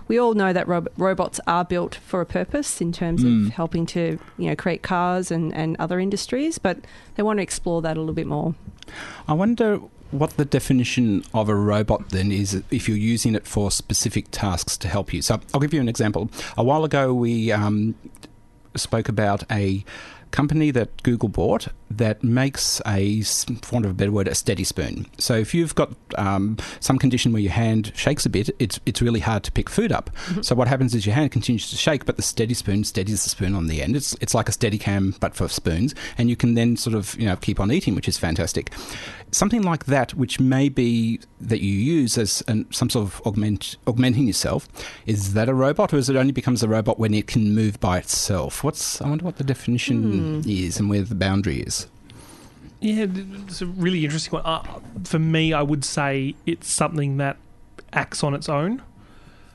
we 0.09 0.19
all 0.19 0.35
know 0.35 0.53
that 0.53 0.67
rob- 0.69 0.89
robots 0.97 1.41
are 1.47 1.65
built 1.65 1.95
for 1.97 2.21
a 2.21 2.27
purpose 2.27 2.81
in 2.81 2.93
terms 2.93 3.23
Mm. 3.23 3.47
of 3.49 3.53
helping 3.55 3.87
to 3.87 4.19
you 4.39 4.49
know 4.49 4.57
create 4.57 4.83
cars 4.83 5.31
and, 5.31 5.55
and 5.55 5.77
other 5.79 5.99
industries, 6.01 6.59
but 6.59 6.79
they 7.15 7.23
want 7.23 7.39
to 7.39 7.43
explore 7.43 7.83
that 7.83 7.97
a 7.97 8.01
little 8.01 8.15
bit 8.15 8.27
more. 8.27 8.55
I 9.29 9.33
wonder 9.35 9.81
what 10.11 10.37
the 10.37 10.45
definition 10.45 11.25
of 11.33 11.49
a 11.49 11.55
robot 11.55 12.11
then 12.11 12.31
is 12.31 12.63
if 12.71 12.87
you're 12.89 12.99
using 12.99 13.35
it 13.35 13.47
for 13.47 13.71
specific 13.71 14.27
tasks 14.31 14.77
to 14.77 14.87
help 14.89 15.15
you. 15.15 15.23
So 15.23 15.41
I'll 15.55 15.61
give 15.61 15.73
you 15.73 15.81
an 15.81 15.89
example. 15.89 16.29
A 16.59 16.63
while 16.65 16.85
ago, 16.85 17.15
we 17.15 17.51
um, 17.51 17.95
spoke 18.77 19.09
about 19.09 19.45
a 19.51 19.85
company 20.31 20.71
that 20.71 21.03
Google 21.03 21.29
bought 21.29 21.69
that 21.99 22.23
makes 22.23 22.81
a, 22.87 23.23
for 23.23 23.73
want 23.77 23.85
of 23.85 23.91
a 23.91 23.95
better 23.95 24.13
word, 24.13 24.29
a 24.29 24.35
steady 24.35 24.65
spoon. 24.65 25.07
So 25.19 25.35
if 25.35 25.55
you've 25.55 25.75
got 25.75 25.93
um, 26.17 26.57
some 26.81 26.99
condition 26.99 27.33
where 27.33 27.43
your 27.43 27.53
hand 27.53 27.93
shakes 27.95 28.27
a 28.27 28.31
bit, 28.31 28.51
it's 28.59 28.81
it's 28.87 29.03
really 29.03 29.21
hard 29.21 29.43
to 29.45 29.53
pick 29.53 29.69
food 29.69 29.93
up. 29.93 30.11
So 30.43 30.55
what 30.55 30.69
happens 30.69 30.95
is 30.95 31.07
your 31.07 31.15
hand 31.15 31.33
continues 31.33 31.71
to 31.71 31.77
shake, 31.77 32.05
but 32.05 32.17
the 32.17 32.23
steady 32.23 32.55
spoon 32.55 32.85
steadies 32.85 33.23
the 33.23 33.31
spoon 33.31 33.55
on 33.55 33.67
the 33.67 33.83
end. 33.83 33.97
It's 33.97 34.15
it's 34.21 34.35
like 34.35 34.49
a 34.49 34.53
steady 34.53 34.79
cam 34.79 35.15
but 35.21 35.35
for 35.35 35.49
spoons, 35.49 35.95
and 36.19 36.29
you 36.29 36.37
can 36.37 36.55
then 36.55 36.77
sort 36.77 36.95
of 36.95 37.15
you 37.19 37.27
know 37.27 37.37
keep 37.37 37.61
on 37.61 37.71
eating, 37.71 37.95
which 37.95 38.09
is 38.09 38.19
fantastic. 38.19 38.73
Something 39.31 39.63
like 39.63 39.87
that, 39.87 40.15
which 40.15 40.39
may 40.41 40.69
be 40.69 41.21
that 41.41 41.63
you 41.63 41.73
use 41.73 42.19
as 42.19 42.43
an, 42.49 42.71
some 42.71 42.91
sort 42.91 43.07
of 43.07 43.23
augment 43.27 43.77
augmenting 43.87 44.27
yourself, 44.27 44.69
is 45.07 45.33
that 45.33 45.49
a 45.49 45.55
robot, 45.55 45.95
or 45.95 45.97
is 45.97 46.11
it 46.11 46.17
only 46.17 46.33
becomes 46.33 46.63
a 46.63 46.69
robot 46.69 46.99
when 46.99 47.15
it 47.15 47.27
can 47.27 47.55
move 47.55 47.81
by 47.81 47.99
itself? 47.99 48.63
What's 48.63 49.01
I 49.01 49.09
wonder 49.09 49.25
what 49.25 49.37
the 49.37 49.45
definition 49.45 50.43
is 50.47 50.79
and 50.79 50.89
where 50.91 51.03
the 51.03 51.15
boundary 51.15 51.61
is. 51.61 51.82
Yeah, 52.83 53.07
it's 53.47 53.63
a 53.63 53.67
really 53.67 54.05
interesting 54.05 54.33
one. 54.33 54.43
Uh, 54.45 54.63
for 55.05 55.19
me, 55.19 55.53
I 55.53 55.63
would 55.63 55.85
say 55.85 56.35
it's 56.47 56.69
something 56.69 57.17
that 57.19 57.37
acts 57.93 58.23
on 58.25 58.35
its 58.35 58.49
own 58.49 58.83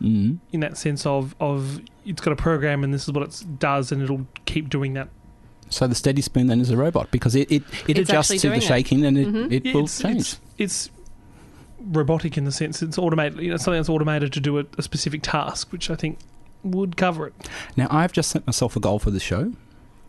Mm. 0.02 0.38
in 0.52 0.60
that 0.60 0.78
sense 0.78 1.08
of 1.08 1.36
of 1.40 1.82
it's 2.06 2.22
got 2.22 2.32
a 2.32 2.36
program 2.36 2.84
and 2.84 2.94
this 2.94 3.04
is 3.08 3.12
what 3.12 3.24
it 3.24 3.44
does 3.58 3.92
and 3.92 4.00
it'll 4.04 4.28
keep 4.46 4.70
doing 4.70 4.94
that. 4.94 5.10
So 5.70 5.88
the 5.88 5.96
steady 5.96 6.22
spoon 6.22 6.46
then 6.46 6.62
is 6.62 6.70
a 6.70 6.78
robot 6.78 7.10
because 7.10 7.34
it 7.36 7.52
it, 7.52 7.64
it 7.88 7.98
It's 7.98 8.10
adjusts 8.12 8.28
to 8.28 8.34
the 8.36 8.40
doing 8.50 8.58
it. 8.62 8.64
shaking 8.64 9.04
and 9.06 9.18
it, 9.18 9.28
Mhm. 9.28 9.52
it 9.52 9.66
Yeah, 9.66 9.74
will 9.74 9.86
it's, 9.86 10.00
change. 10.00 10.20
It's, 10.20 10.40
it's 10.60 10.90
robotic 11.92 12.38
in 12.38 12.46
the 12.46 12.52
sense 12.52 12.82
it's 12.84 12.98
automated. 13.00 13.40
You 13.40 13.50
know, 13.52 13.58
something 13.58 13.80
that's 13.80 13.90
automated 13.90 14.32
to 14.34 14.40
do 14.40 14.60
a, 14.60 14.66
a 14.78 14.84
specific 14.84 15.22
task, 15.24 15.72
which 15.72 15.90
I 15.90 15.96
think 15.96 16.20
would 16.64 16.96
cover 16.96 17.26
it. 17.28 17.34
Now 17.76 17.88
I've 17.90 18.12
just 18.14 18.30
set 18.30 18.46
myself 18.46 18.76
a 18.76 18.80
goal 18.80 19.00
for 19.00 19.10
the 19.12 19.20
show. 19.20 19.54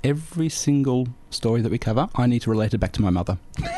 Every 0.05 0.49
single 0.49 1.09
story 1.31 1.61
that 1.61 1.71
we 1.71 1.79
cover, 1.79 2.09
I 2.15 2.27
need 2.27 2.43
to 2.43 2.51
relate 2.51 2.73
it 2.75 2.79
back 2.79 2.93
to 2.93 3.03
my 3.03 3.11
mother 3.11 3.39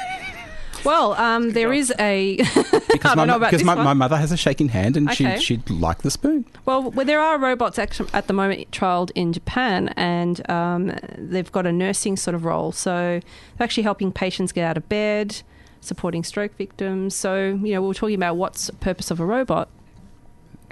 Well, 0.84 1.12
um, 1.14 1.50
there 1.50 1.68
job. 1.68 1.74
is 1.78 1.92
a 1.98 2.36
because 2.90 3.04
I 3.04 3.08
my 3.10 3.14
don't 3.14 3.26
know 3.26 3.36
about 3.36 3.50
because 3.50 3.60
this 3.60 3.66
my, 3.66 3.74
one. 3.74 3.84
my 3.84 3.92
mother 3.92 4.16
has 4.16 4.32
a 4.32 4.36
shaking 4.36 4.70
hand 4.70 4.96
and 4.96 5.10
Okay. 5.10 5.36
she 5.36 5.44
she'd 5.56 5.68
like 5.68 5.98
the 6.00 6.10
spoon. 6.10 6.46
Well, 6.64 6.90
well, 6.90 7.04
there 7.04 7.20
are 7.20 7.38
robots 7.38 7.78
actually 7.78 8.08
at 8.14 8.28
the 8.28 8.32
moment 8.32 8.70
trialled 8.70 9.10
in 9.14 9.34
Japan, 9.34 9.88
and 9.96 10.48
um, 10.50 10.96
they've 11.18 11.52
got 11.52 11.66
a 11.66 11.72
nursing 11.72 12.16
sort 12.16 12.34
of 12.34 12.46
role. 12.46 12.72
So 12.72 13.20
they're 13.20 13.64
actually 13.64 13.82
helping 13.82 14.10
patients 14.10 14.52
get 14.52 14.64
out 14.64 14.78
of 14.78 14.88
bed, 14.88 15.42
supporting 15.82 16.24
stroke 16.24 16.56
victims. 16.56 17.14
So 17.14 17.58
you 17.62 17.74
know, 17.74 17.82
we 17.82 17.90
are 17.90 17.94
talking 17.94 18.14
about 18.14 18.36
what's 18.38 18.68
the 18.68 18.72
purpose 18.74 19.10
of 19.10 19.20
a 19.20 19.26
robot. 19.26 19.68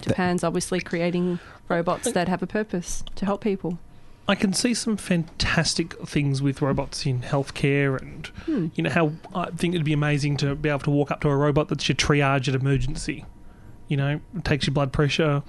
Japan's 0.00 0.42
obviously 0.42 0.80
creating 0.80 1.38
robots 1.68 2.10
that 2.12 2.28
have 2.28 2.42
a 2.42 2.46
purpose 2.46 3.04
to 3.16 3.26
help 3.26 3.42
people. 3.42 3.78
I 4.28 4.34
can 4.34 4.52
see 4.52 4.74
some 4.74 4.98
fantastic 4.98 5.94
things 6.06 6.42
with 6.42 6.60
robots 6.60 7.06
in 7.06 7.20
healthcare, 7.20 8.00
and 8.00 8.26
Hmm. 8.44 8.66
you 8.74 8.82
know 8.84 8.90
how 8.90 9.12
I 9.34 9.46
think 9.50 9.74
it'd 9.74 9.84
be 9.86 9.94
amazing 9.94 10.36
to 10.38 10.54
be 10.54 10.68
able 10.68 10.80
to 10.80 10.90
walk 10.90 11.10
up 11.10 11.22
to 11.22 11.28
a 11.28 11.36
robot 11.36 11.68
that's 11.68 11.88
your 11.88 11.96
triage 11.96 12.46
at 12.46 12.54
emergency. 12.54 13.24
You 13.88 13.96
know, 13.96 14.20
takes 14.44 14.66
your 14.66 14.74
blood 14.74 14.92
pressure. 14.92 15.42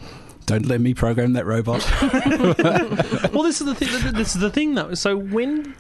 Don't 0.46 0.66
let 0.66 0.80
me 0.82 0.94
program 0.94 1.34
that 1.34 1.46
robot. 1.46 1.86
well, 3.34 3.44
this 3.44 3.60
is 3.62 3.68
the 3.68 3.76
thing. 3.76 4.14
This 4.14 4.34
is 4.34 4.42
the 4.42 4.50
thing, 4.50 4.76
though. 4.76 4.94
So 4.94 5.18
when 5.18 5.76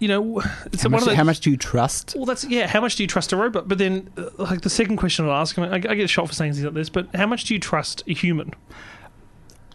you 0.00 0.08
know, 0.08 0.42
it's 0.72 0.82
how, 0.82 0.88
one 0.88 0.92
much, 0.92 1.00
of 1.02 1.06
those, 1.06 1.16
how 1.16 1.24
much 1.24 1.40
do 1.40 1.50
you 1.50 1.56
trust? 1.56 2.14
Well, 2.16 2.26
that's 2.26 2.44
yeah. 2.44 2.66
How 2.66 2.80
much 2.80 2.96
do 2.96 3.04
you 3.04 3.06
trust 3.06 3.32
a 3.32 3.36
robot? 3.36 3.68
But 3.68 3.78
then, 3.78 4.10
uh, 4.18 4.30
like 4.36 4.62
the 4.62 4.68
second 4.68 4.96
question 4.96 5.24
I'll 5.26 5.32
ask, 5.32 5.56
I, 5.58 5.74
I 5.76 5.78
get 5.78 6.10
shot 6.10 6.26
for 6.28 6.34
saying 6.34 6.52
things 6.54 6.64
like 6.64 6.74
this. 6.74 6.90
But 6.90 7.14
how 7.14 7.26
much 7.26 7.44
do 7.44 7.54
you 7.54 7.60
trust 7.60 8.02
a 8.06 8.12
human? 8.12 8.52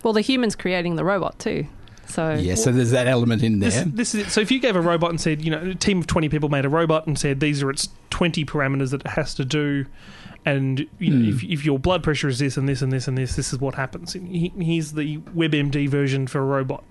Well, 0.03 0.13
the 0.13 0.21
human's 0.21 0.55
creating 0.55 0.97
the 0.97 1.03
robot 1.03 1.39
too. 1.39 1.67
So 2.09 2.33
Yeah, 2.33 2.55
so 2.55 2.71
there's 2.71 2.91
that 2.91 3.07
element 3.07 3.43
in 3.43 3.59
there. 3.59 3.69
This, 3.69 3.83
this 3.85 4.15
is 4.15 4.27
it. 4.27 4.31
So 4.31 4.41
if 4.41 4.51
you 4.51 4.59
gave 4.59 4.75
a 4.75 4.81
robot 4.81 5.11
and 5.11 5.21
said, 5.21 5.43
you 5.43 5.51
know, 5.51 5.59
a 5.71 5.75
team 5.75 5.99
of 5.99 6.07
twenty 6.07 6.27
people 6.27 6.49
made 6.49 6.65
a 6.65 6.69
robot 6.69 7.05
and 7.07 7.17
said 7.17 7.39
these 7.39 7.61
are 7.63 7.69
its 7.69 7.89
twenty 8.09 8.43
parameters 8.43 8.89
that 8.91 9.01
it 9.01 9.07
has 9.07 9.33
to 9.35 9.45
do, 9.45 9.85
and 10.45 10.87
you 10.97 11.11
know, 11.11 11.23
Hmm. 11.23 11.29
if, 11.37 11.43
if 11.43 11.65
your 11.65 11.77
blood 11.79 12.01
pressure 12.03 12.27
is 12.27 12.39
this 12.39 12.57
and 12.57 12.67
this 12.67 12.81
and 12.81 12.91
this 12.91 13.07
and 13.07 13.17
this, 13.17 13.35
this 13.35 13.53
is 13.53 13.59
what 13.59 13.75
happens. 13.75 14.13
Here's 14.13 14.93
the 14.93 15.17
WebMD 15.19 15.87
version 15.87 16.25
for 16.27 16.39
a 16.39 16.45
robot. 16.45 16.83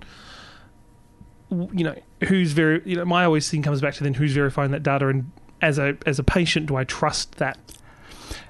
You 1.51 1.83
know, 1.85 1.95
who's 2.29 2.53
very, 2.53 2.83
you 2.85 2.95
know, 2.97 3.05
my 3.07 3.25
always 3.25 3.51
thing 3.51 3.63
comes 3.63 3.81
back 3.81 3.95
to 3.95 4.05
then 4.05 4.15
who's 4.15 4.33
verifying 4.35 4.71
that 4.71 4.83
data, 4.83 5.09
and 5.09 5.33
as 5.63 5.79
a 5.79 5.97
as 6.07 6.19
a 6.19 6.23
patient, 6.23 6.67
do 6.67 6.77
I 6.77 6.85
trust 6.85 7.37
that 7.37 7.59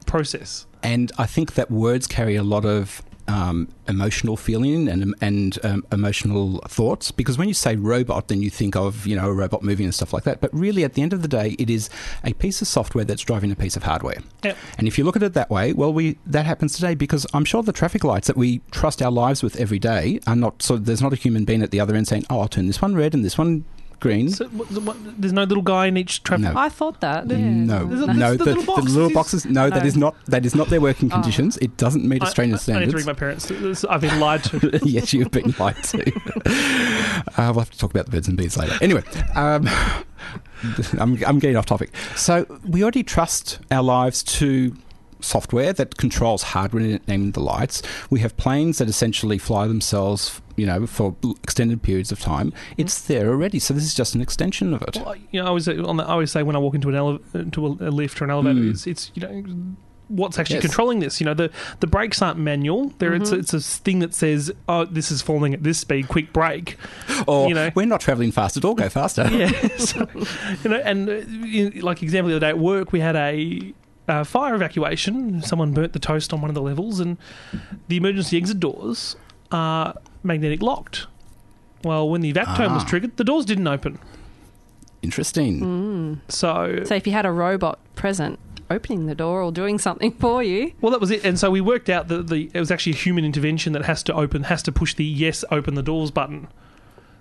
process? 0.07 0.67
And 0.83 1.13
I 1.17 1.25
think 1.27 1.55
that 1.55 1.71
words 1.71 2.07
carry 2.07 2.35
a 2.37 2.43
lot 2.43 2.65
of 2.65 3.03
um, 3.29 3.69
emotional 3.87 4.37
feeling 4.37 4.88
and 4.88 5.14
and 5.21 5.59
um, 5.64 5.87
emotional 5.93 6.61
thoughts 6.69 7.11
because 7.11 7.38
when 7.38 7.49
you 7.49 7.55
say 7.55 7.77
robot, 7.77 8.29
then 8.29 8.43
you 8.43 8.51
think 8.51 8.75
of 8.75 9.07
you 9.07 9.14
know 9.14 9.29
a 9.29 9.33
robot 9.33 9.62
moving 9.62 9.85
and 9.85 9.95
stuff 9.95 10.12
like 10.12 10.25
that. 10.25 10.41
But 10.41 10.53
really, 10.55 10.85
at 10.85 10.95
the 10.95 11.03
end 11.03 11.12
of 11.12 11.23
the 11.23 11.29
day, 11.29 11.55
it 11.59 11.71
is 11.71 11.91
a 12.25 12.33
piece 12.33 12.61
of 12.62 12.69
software 12.69 13.05
that's 13.05 13.23
driving 13.23 13.53
a 13.53 13.57
piece 13.57 13.77
of 13.77 13.85
hardware. 13.85 14.19
Yep. 14.43 14.57
And 14.79 14.88
if 14.88 14.99
you 14.99 15.05
look 15.05 15.17
at 15.17 15.23
it 15.23 15.35
that 15.35 15.51
way, 15.51 15.73
well, 15.73 15.93
we 15.93 16.19
that 16.27 16.47
happens 16.47 16.75
today 16.75 16.95
because 16.95 17.27
I'm 17.35 17.45
sure 17.45 17.62
the 17.62 17.73
traffic 17.73 18.05
lights 18.05 18.27
that 18.27 18.37
we 18.37 18.61
trust 18.71 19.03
our 19.03 19.12
lives 19.12 19.43
with 19.43 19.57
every 19.57 19.79
day 19.79 20.21
are 20.27 20.37
not. 20.37 20.62
So 20.62 20.77
there's 20.77 21.03
not 21.03 21.12
a 21.12 21.17
human 21.17 21.45
being 21.45 21.62
at 21.62 21.71
the 21.71 21.81
other 21.81 21.95
end 21.95 22.09
saying, 22.09 22.25
"Oh, 22.31 22.41
I'll 22.41 22.49
turn 22.49 22.67
this 22.67 22.81
one 22.81 22.95
red 22.95 23.14
and 23.14 23.25
this 23.25 23.37
one 23.38 23.64
green." 24.01 24.31
So 24.31 24.47
what, 24.49 24.71
what, 24.83 24.97
there's 25.21 25.33
no 25.33 25.45
little 25.45 25.63
guy 25.63 25.87
in 25.87 25.97
each 25.97 26.23
traffic. 26.23 26.53
No. 26.53 26.59
I 26.59 26.69
thought 26.69 27.01
that. 27.01 27.29
Yeah. 27.31 27.37
No, 27.39 27.85
There's 27.87 28.01
a- 28.03 28.15
no, 28.15 28.33
the 28.33 28.39
the, 28.39 28.45
little 28.45 28.63
the 28.63 28.67
boxes. 28.67 28.95
little 28.97 29.11
boxes. 29.13 29.45
No, 29.47 29.71
that 29.71 29.83
No. 29.83 29.87
is 29.87 29.97
not 29.97 30.15
that 30.27 30.45
is 30.47 30.55
not 30.55 30.69
their 30.69 30.81
working 30.81 31.09
Oh. 31.13 31.15
conditions. 31.15 31.57
It 31.59 31.77
doesn't 31.77 32.05
meet 32.05 32.23
I- 32.23 32.27
Australian 32.27 32.55
I, 32.55 32.57
I 32.57 32.59
need 32.59 32.63
standards. 32.63 32.93
to 32.93 32.97
ring 32.97 33.07
my 33.07 33.13
parents. 33.13 33.85
I've 33.85 34.01
been 34.01 34.21
lied 34.21 34.45
to. 34.45 34.81
yes, 34.85 35.13
you've 35.13 35.31
been 35.31 35.55
lied 35.59 35.83
to. 35.85 36.01
uh, 37.37 37.53
we'll 37.53 37.59
have 37.61 37.71
to 37.71 37.79
talk 37.79 37.91
about 37.91 38.07
the 38.07 38.13
birds 38.13 38.29
and 38.29 38.37
bees 38.37 38.57
later. 38.57 38.77
Anyway, 38.81 39.03
um, 39.35 39.69
I'm, 40.99 41.23
I'm 41.25 41.39
getting 41.39 41.57
off 41.57 41.67
topic. 41.67 41.91
So 42.17 42.47
we 42.67 42.83
already 42.83 43.03
trust 43.03 43.59
our 43.71 43.83
lives 43.83 44.23
to 44.25 44.75
software 45.21 45.73
that 45.73 45.97
controls 45.97 46.43
hardware, 46.43 47.01
namely 47.07 47.31
the 47.31 47.41
lights. 47.41 47.83
We 48.11 48.21
have 48.21 48.37
planes 48.37 48.79
that 48.79 48.89
essentially 48.89 49.39
fly 49.39 49.67
themselves, 49.67 50.41
you 50.57 50.67
know, 50.67 50.87
for 50.87 51.17
extended 51.43 51.83
periods 51.83 52.13
of 52.13 52.21
time. 52.21 52.53
It's 52.77 53.01
there 53.03 53.29
already. 53.29 53.59
So 53.59 53.75
this 53.75 53.85
is 53.85 53.95
just 53.95 54.15
an 54.15 54.21
extension 54.21 54.73
of 54.75 54.83
it. 54.83 54.97
Well, 54.97 55.15
you 55.31 55.41
know, 55.41 55.47
I 55.47 55.49
always 55.49 55.65
say, 55.65 55.79
on 55.79 55.97
the, 55.97 56.05
I 56.05 56.09
always 56.13 56.31
say 56.31 56.43
when 56.43 56.57
I 56.57 56.59
walk 56.59 56.75
into 56.75 56.89
an 56.89 56.95
ele- 56.95 57.21
into 57.35 57.67
a, 57.67 57.71
a 57.71 57.91
lift 57.91 58.21
or 58.21 58.25
an 58.25 58.31
elevator, 58.31 58.61
Mm. 58.61 58.71
it's, 58.71 58.87
it's 58.87 59.11
you 59.15 59.23
know 59.23 59.75
what's 60.09 60.39
actually 60.39 60.55
Yes. 60.57 60.63
controlling 60.63 61.01
this. 61.01 61.21
You 61.21 61.27
know, 61.27 61.35
the 61.35 61.51
the 61.81 61.87
brakes 61.87 62.23
aren't 62.23 62.39
manual. 62.39 62.95
There, 62.99 63.13
it's 63.15 63.31
it's 63.31 63.53
a 63.53 63.61
thing 63.61 63.99
that 63.99 64.15
says, 64.15 64.51
"Oh, 64.69 64.85
this 64.87 65.11
is 65.11 65.21
falling 65.21 65.53
at 65.53 65.63
this 65.65 65.79
speed. 65.81 66.09
Quick 66.09 66.33
brake." 66.33 66.77
Or 67.27 67.49
You 67.49 67.55
know. 67.55 67.71
we're 67.75 67.85
not 67.87 68.01
travelling 68.01 68.31
fast 68.33 68.57
at 68.57 68.65
all. 68.65 68.75
Go 68.75 68.89
faster. 68.89 69.29
Yeah, 69.33 69.51
so, 69.77 70.07
you 70.65 70.71
know, 70.71 70.77
and 70.85 71.11
uh, 71.11 71.83
like 71.85 72.03
example 72.03 72.31
the 72.31 72.37
other 72.37 72.41
day 72.47 72.49
at 72.51 72.59
work, 72.59 72.93
we 72.93 73.01
had 73.01 73.17
a. 73.17 73.75
Uh, 74.09 74.25
fire 74.25 74.55
evacuation. 74.55 75.42
Someone 75.42 75.73
burnt 75.73 75.92
the 75.92 75.99
toast 75.99 76.33
on 76.33 76.40
one 76.40 76.51
of 76.51 76.55
the 76.55 76.62
levels, 76.62 76.99
and 76.99 77.18
the 77.88 77.97
emergency 77.99 78.37
exit 78.38 78.59
doors 78.59 79.16
are 79.53 79.94
magnetic 80.23 80.62
locked. 80.62 81.07
Well, 81.85 82.09
when 82.09 82.23
the 82.23 82.33
evac 82.33 82.57
tone 82.57 82.73
was 82.75 82.85
Ah. 82.85 82.88
triggered, 82.88 83.16
the 83.18 83.25
doors 83.25 83.44
didn't 83.44 83.68
open. 83.68 83.99
Interesting. 85.03 86.21
So, 86.29 86.81
So 86.85 86.94
if 86.94 87.07
you 87.07 87.12
had 87.12 87.25
a 87.27 87.31
robot 87.31 87.79
present 87.94 88.38
opening 88.71 89.07
the 89.07 89.14
door 89.14 89.40
or 89.42 89.53
doing 89.53 89.79
something 89.79 90.11
for 90.18 90.42
you, 90.42 90.73
well, 90.81 90.90
that 90.90 91.01
was 91.01 91.11
it. 91.11 91.25
And 91.25 91.38
so 91.38 91.51
we 91.51 91.61
worked 91.61 91.88
out 91.88 92.09
that 92.09 92.29
the 92.29 92.51
it 92.53 92.59
was 92.59 92.71
actually 92.71 92.92
a 92.92 92.97
human 92.97 93.25
intervention 93.25 93.73
that 93.75 93.85
has 93.85 94.03
to 94.05 94.14
open, 94.14 94.44
has 94.44 94.62
to 94.64 94.73
push 94.73 94.94
the 94.94 95.05
yes, 95.05 95.44
open 95.51 95.75
the 95.75 95.83
doors 95.83 96.11
button. 96.11 96.49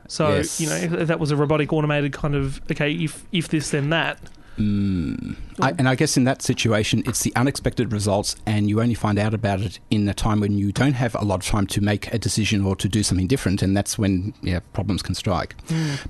So 0.08 0.36
Yes. 0.36 0.60
you 0.60 0.67
know, 0.69 0.76
if, 0.76 0.93
if 0.93 1.08
that 1.08 1.19
was 1.19 1.32
a 1.32 1.36
robotic 1.36 1.71
automated 1.71 2.13
kind 2.13 2.34
of 2.36 2.62
okay, 2.71 2.91
if 2.93 3.26
if 3.32 3.47
this 3.50 3.69
then 3.69 3.89
that. 3.91 4.19
Mm. 4.58 5.36
I, 5.62 5.74
and 5.78 5.88
I 5.88 5.96
guess 5.96 6.17
in 6.17 6.24
that 6.26 6.41
situation, 6.41 7.04
it's 7.06 7.22
the 7.24 7.36
unexpected 7.36 7.91
results, 7.91 8.36
and 8.46 8.70
you 8.70 8.82
only 8.82 8.93
find 8.93 9.17
out 9.20 9.34
about 9.34 9.62
it 9.62 9.80
in 9.89 10.08
a 10.10 10.13
time 10.13 10.39
when 10.39 10.58
you 10.58 10.72
don't 10.72 10.93
have 10.93 11.15
a 11.15 11.24
lot 11.24 11.41
of 11.41 11.46
time 11.46 11.67
to 11.67 11.82
make 11.82 12.13
a 12.13 12.17
decision 12.17 12.63
or 12.65 12.76
to 12.76 12.89
do 12.89 13.04
something 13.04 13.28
different, 13.28 13.62
and 13.62 13.76
that's 13.76 13.98
when 13.98 14.34
yeah, 14.41 14.60
problems 14.74 15.02
can 15.02 15.15
strike. 15.15 15.56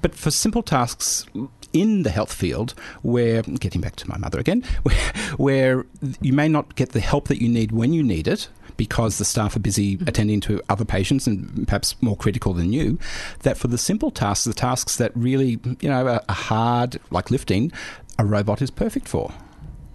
But 0.02 0.16
for 0.16 0.32
simple 0.32 0.64
tasks 0.64 1.26
in 1.74 2.04
the 2.04 2.10
health 2.10 2.34
field, 2.34 2.74
where 3.02 3.42
getting 3.42 3.82
back 3.82 3.96
to 3.98 4.10
my 4.10 4.18
mother 4.18 4.40
again, 4.40 4.64
where, 4.84 5.14
where 5.38 5.86
you 6.22 6.34
may 6.34 6.48
not 6.48 6.76
get 6.76 6.92
the 6.92 7.00
help 7.00 7.28
that 7.28 7.42
you 7.42 7.50
need 7.50 7.72
when 7.72 7.94
you 7.94 8.04
need 8.04 8.28
it. 8.28 8.50
Because 8.76 9.18
the 9.18 9.26
staff 9.26 9.56
are 9.56 9.60
busy 9.60 9.98
attending 10.06 10.40
to 10.42 10.62
other 10.70 10.86
patients 10.86 11.26
and 11.26 11.68
perhaps 11.68 11.96
more 12.00 12.16
critical 12.16 12.54
than 12.54 12.72
you, 12.72 13.00
that 13.42 13.58
for 13.58 13.68
the 13.70 13.78
simple 13.78 14.12
tasks, 14.12 14.46
the 14.46 14.54
tasks 14.54 14.98
that 14.98 15.12
really, 15.16 15.60
you 15.82 15.90
know, 15.90 16.08
are 16.08 16.22
hard, 16.30 17.00
like 17.10 17.32
lifting, 17.32 17.72
a 18.18 18.26
robot 18.26 18.62
is 18.62 18.72
perfect 18.72 19.08
for. 19.08 19.32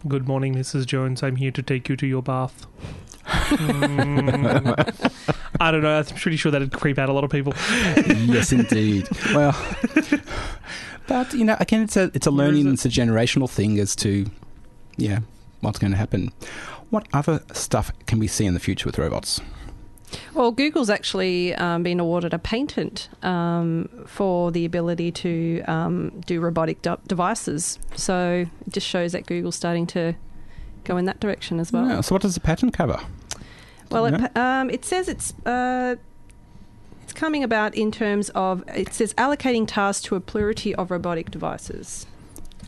Good 0.07 0.27
morning, 0.27 0.55
Mrs. 0.55 0.87
Jones. 0.87 1.23
I'm 1.23 1.37
here 1.37 1.53
to 1.53 1.63
take 1.63 1.89
you 1.89 1.97
to 1.97 2.07
your 2.07 2.23
bath. 2.23 2.67
Mm. 3.25 5.35
I 5.61 5.71
don't 5.71 5.83
know. 5.83 5.99
I'm 5.99 6.05
pretty 6.05 6.37
sure 6.37 6.51
that'd 6.51 6.73
creep 6.73 6.99
out 6.99 7.09
a 7.09 7.13
lot 7.13 7.25
of 7.25 7.31
people. 7.31 7.53
yes, 7.97 8.53
indeed. 8.53 9.09
Well, 9.33 9.57
but 11.07 11.33
you 11.33 11.45
know, 11.45 11.57
again, 11.61 11.83
it's 11.83 11.97
a 11.97 12.11
it's 12.15 12.27
a 12.27 12.31
learning, 12.31 12.67
it? 12.67 12.73
it's 12.73 12.85
a 12.85 12.89
generational 12.89 13.49
thing 13.49 13.79
as 13.79 13.95
to 13.97 14.27
yeah, 14.97 15.21
what's 15.61 15.79
going 15.79 15.93
to 15.93 15.97
happen. 15.97 16.33
What 16.91 17.07
other 17.13 17.43
stuff 17.53 17.93
can 18.07 18.19
we 18.19 18.27
see 18.27 18.45
in 18.45 18.55
the 18.55 18.61
future 18.61 18.87
with 18.87 18.99
robots? 18.99 19.41
Well, 20.35 20.51
Google's 20.51 20.91
actually 20.91 21.55
um, 21.55 21.83
been 21.83 22.01
awarded 22.01 22.35
a 22.35 22.39
patent 22.39 23.09
um, 23.23 23.89
for 24.07 24.51
the 24.51 24.65
ability 24.65 25.13
to 25.13 25.63
um, 25.63 26.21
do 26.27 26.41
robotic 26.41 26.83
de- 26.83 26.99
devices. 27.07 27.79
So 27.97 28.47
it 28.67 28.73
just 28.73 28.87
shows 28.87 29.13
that 29.13 29.27
Google's 29.27 29.57
starting 29.57 29.87
to 29.89 30.15
go 30.85 30.97
in 30.97 31.05
that 31.07 31.21
direction 31.21 31.61
as 31.61 31.73
well. 31.73 31.87
Yeah, 31.87 32.01
so, 32.01 32.15
what 32.15 32.23
does 32.23 32.35
the 32.35 32.41
patent 32.41 32.75
cover? 32.75 33.01
Well, 33.91 34.07
it, 34.07 34.37
um, 34.37 34.71
it 34.71 34.85
says 34.85 35.09
it's 35.09 35.35
uh, 35.45 35.97
it's 37.03 37.13
coming 37.13 37.45
about 37.45 37.75
in 37.75 37.93
terms 37.93 38.31
of 38.31 38.65
it 38.69 38.95
says 38.95 39.13
allocating 39.15 39.67
tasks 39.69 40.03
to 40.07 40.17
a 40.17 40.21
plurality 40.21 40.75
of 40.75 40.91
robotic 40.91 41.31
devices. 41.31 42.07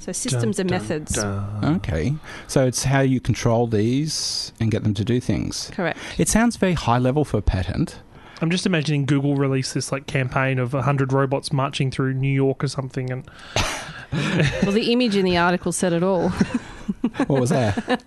So 0.05 0.13
systems 0.13 0.59
and 0.59 0.69
methods. 0.69 1.17
Okay, 1.19 2.15
so 2.47 2.67
it's 2.67 2.85
how 2.85 3.01
you 3.01 3.21
control 3.21 3.67
these 3.67 4.53
and 4.61 4.71
get 4.71 4.83
them 4.83 4.93
to 4.95 5.05
do 5.05 5.19
things. 5.19 5.71
Correct. 5.73 5.99
It 6.19 6.29
sounds 6.29 6.57
very 6.57 6.75
high 6.75 6.99
level 6.99 7.25
for 7.25 7.39
a 7.39 7.43
patent. 7.43 8.01
I'm 8.43 8.51
just 8.51 8.67
imagining 8.67 9.07
Google 9.07 9.37
release 9.37 9.73
this 9.73 9.91
like 9.93 10.07
campaign 10.07 10.59
of 10.59 10.73
hundred 10.73 11.13
robots 11.15 11.53
marching 11.55 11.91
through 11.91 12.13
New 12.15 12.29
York 12.33 12.63
or 12.63 12.69
something, 12.69 13.11
and 13.11 13.25
Well, 14.63 14.73
the 14.73 14.93
image 14.93 15.17
in 15.17 15.25
the 15.25 15.39
article 15.39 15.73
said 15.73 15.93
it 15.93 16.03
all. 16.03 16.31
What 17.29 17.41
was 17.41 17.49
that? 17.49 18.03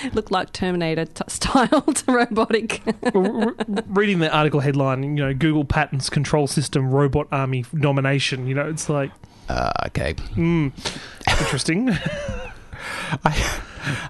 Looked 0.14 0.32
like 0.32 0.52
Terminator 0.52 1.04
t- 1.04 1.22
styled 1.28 2.02
robotic. 2.08 2.82
Well, 3.14 3.44
r- 3.44 3.54
r- 3.58 3.84
reading 3.86 4.18
the 4.18 4.34
article 4.34 4.58
headline, 4.58 5.04
you 5.04 5.10
know, 5.24 5.32
Google 5.32 5.64
patents 5.64 6.10
control 6.10 6.48
system 6.48 6.90
robot 6.90 7.28
army 7.30 7.64
domination. 7.78 8.48
You 8.48 8.54
know, 8.56 8.68
it's 8.68 8.88
like, 8.88 9.12
uh, 9.48 9.70
okay, 9.86 10.14
mm, 10.34 10.72
interesting. 11.40 11.90
I, 13.24 13.60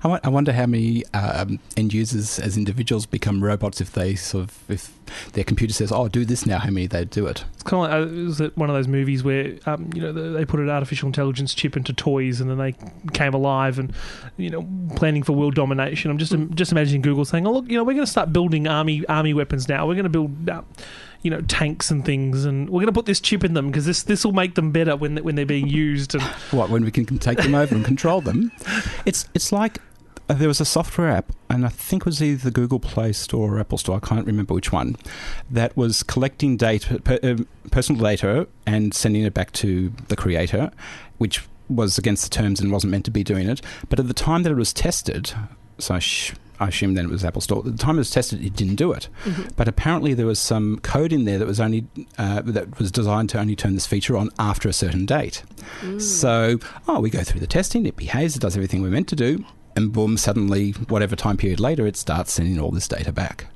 I 0.03 0.21
I 0.25 0.29
wonder 0.29 0.53
how 0.53 0.67
many 0.67 1.05
um, 1.13 1.59
end 1.77 1.93
users 1.93 2.39
as 2.39 2.57
individuals 2.57 3.07
become 3.07 3.45
robots 3.45 3.81
if 3.81 3.93
they 3.93 4.15
sort 4.15 4.45
of 4.45 4.71
if 4.71 4.93
their 5.33 5.45
computer 5.45 5.75
says, 5.75 5.93
"Oh, 5.93 6.09
do 6.09 6.25
this 6.25 6.47
now." 6.47 6.59
How 6.59 6.71
many 6.71 6.87
they 6.87 7.05
do 7.05 7.27
it? 7.27 7.45
It's 7.55 7.63
kind 7.63 7.85
of 7.85 7.91
like 7.91 8.09
uh, 8.09 8.25
was 8.25 8.41
it 8.41 8.57
one 8.57 8.71
of 8.71 8.77
those 8.77 8.89
movies 8.89 9.23
where 9.23 9.59
um, 9.67 9.91
you 9.95 10.01
know 10.01 10.13
they 10.13 10.29
they 10.31 10.45
put 10.45 10.61
an 10.61 10.71
artificial 10.71 11.07
intelligence 11.07 11.55
chip 11.55 11.77
into 11.77 11.93
toys 11.93 12.41
and 12.41 12.51
then 12.51 12.59
they 12.59 12.75
came 13.13 13.35
alive 13.35 13.79
and 13.79 13.93
you 14.37 14.51
know 14.51 14.67
planning 14.97 15.23
for 15.23 15.33
world 15.33 15.55
domination. 15.55 16.11
I'm 16.11 16.19
just 16.19 16.35
just 16.55 16.73
imagining 16.73 17.03
Google 17.03 17.25
saying, 17.25 17.47
"Oh 17.47 17.53
look, 17.53 17.69
you 17.69 17.77
know 17.77 17.85
we're 17.85 17.95
going 17.95 18.07
to 18.07 18.11
start 18.11 18.33
building 18.33 18.67
army 18.67 19.05
army 19.07 19.35
weapons 19.35 19.69
now. 19.69 19.87
We're 19.87 19.95
going 19.95 20.05
to 20.05 20.11
build." 20.11 20.49
Uh, 20.49 20.63
you 21.23 21.31
know 21.31 21.41
tanks 21.43 21.91
and 21.91 22.05
things, 22.05 22.45
and 22.45 22.69
we're 22.71 22.81
going 22.81 22.87
to 22.87 22.93
put 22.93 23.07
this 23.07 23.21
chip 23.21 23.45
in 23.45 23.55
them 23.55 23.69
because 23.69 23.87
this 23.87 24.03
this 24.03 24.25
will 24.25 24.33
make 24.33 24.55
them 24.55 24.71
better 24.73 24.97
when 24.97 25.15
they- 25.17 25.23
when 25.23 25.35
they're 25.35 25.47
being 25.47 25.69
used. 25.69 26.15
And 26.15 26.23
What 26.51 26.71
when 26.71 26.85
we 26.85 26.91
can 26.91 27.05
can 27.05 27.19
take 27.19 27.39
them 27.39 27.55
over 27.55 27.75
and 27.75 27.85
control 27.85 28.21
them? 28.21 28.53
It's 29.05 29.29
it's 29.35 29.53
like 29.53 29.79
uh, 30.29 30.35
there 30.35 30.49
was 30.49 30.61
a 30.61 30.65
software 30.65 31.09
app, 31.09 31.31
and 31.49 31.65
I 31.65 31.69
think 31.69 32.03
it 32.03 32.07
was 32.07 32.23
either 32.23 32.43
the 32.43 32.51
Google 32.51 32.81
Play 32.81 33.13
Store 33.13 33.55
or 33.57 33.61
Apple 33.61 33.79
Store. 33.79 33.97
I 34.03 34.07
can't 34.07 34.27
remember 34.27 34.55
which 34.55 34.73
one. 34.73 34.97
That 35.51 35.77
was 35.77 36.03
collecting 36.03 36.57
data, 36.57 36.99
per, 37.01 37.19
um, 37.23 37.47
personal 37.71 38.03
data, 38.03 38.49
and 38.67 38.93
sending 38.93 39.23
it 39.23 39.35
back 39.35 39.53
to 39.53 39.93
the 40.09 40.17
creator, 40.17 40.71
which 41.19 41.45
was 41.69 41.97
against 41.99 42.25
the 42.25 42.31
terms 42.31 42.61
and 42.61 42.71
wasn't 42.73 42.91
meant 42.93 43.05
to 43.05 43.11
be 43.11 43.23
doing 43.25 43.49
it. 43.49 43.61
But 43.89 43.99
at 44.01 44.09
the 44.09 44.15
time 44.15 44.43
that 44.45 44.51
it 44.53 44.57
was 44.57 44.73
tested, 44.73 45.33
so 45.79 45.95
I, 45.95 45.99
sh- 45.99 46.35
I 46.59 46.69
assume 46.69 46.95
then 46.95 47.05
it 47.07 47.11
was 47.11 47.25
Apple 47.25 47.41
Store. 47.41 47.59
At 47.59 47.65
the 47.65 47.77
time 47.77 47.97
it 47.97 47.99
was 47.99 48.11
tested, 48.11 48.45
it 48.45 48.55
didn't 48.57 48.77
do 48.77 48.93
it. 48.93 49.09
But 49.57 49.69
apparently 49.69 50.15
there 50.15 50.27
was 50.27 50.39
some 50.39 50.79
code 50.81 51.13
in 51.13 51.25
there 51.25 51.39
that 51.39 51.47
was 51.47 51.61
only 51.61 51.87
uh, 52.19 52.43
that 52.43 52.79
was 52.79 52.91
designed 52.91 53.29
to 53.31 53.39
only 53.39 53.57
turn 53.57 53.75
this 53.75 53.87
feature 53.87 54.17
on 54.17 54.31
after 54.39 54.69
a 54.69 54.73
certain 54.73 55.05
date. 55.07 55.43
So, 55.99 56.59
oh, 56.89 57.01
we 57.01 57.11
go 57.11 57.23
through 57.23 57.41
the 57.41 57.47
testing, 57.47 57.87
it 57.87 57.97
behaves, 57.97 58.37
it 58.37 58.41
does 58.41 58.57
everything 58.57 58.83
we're 58.83 58.91
meant 58.91 59.09
to 59.09 59.17
do, 59.17 59.45
and 59.75 59.93
boom, 59.93 60.17
suddenly, 60.17 60.73
whatever 60.73 61.15
time 61.17 61.37
period 61.37 61.61
later, 61.61 61.87
it 61.87 61.97
starts 61.97 62.33
sending 62.33 62.59
all 62.59 62.71
this 62.71 62.89
data 62.89 63.13
back. 63.13 63.47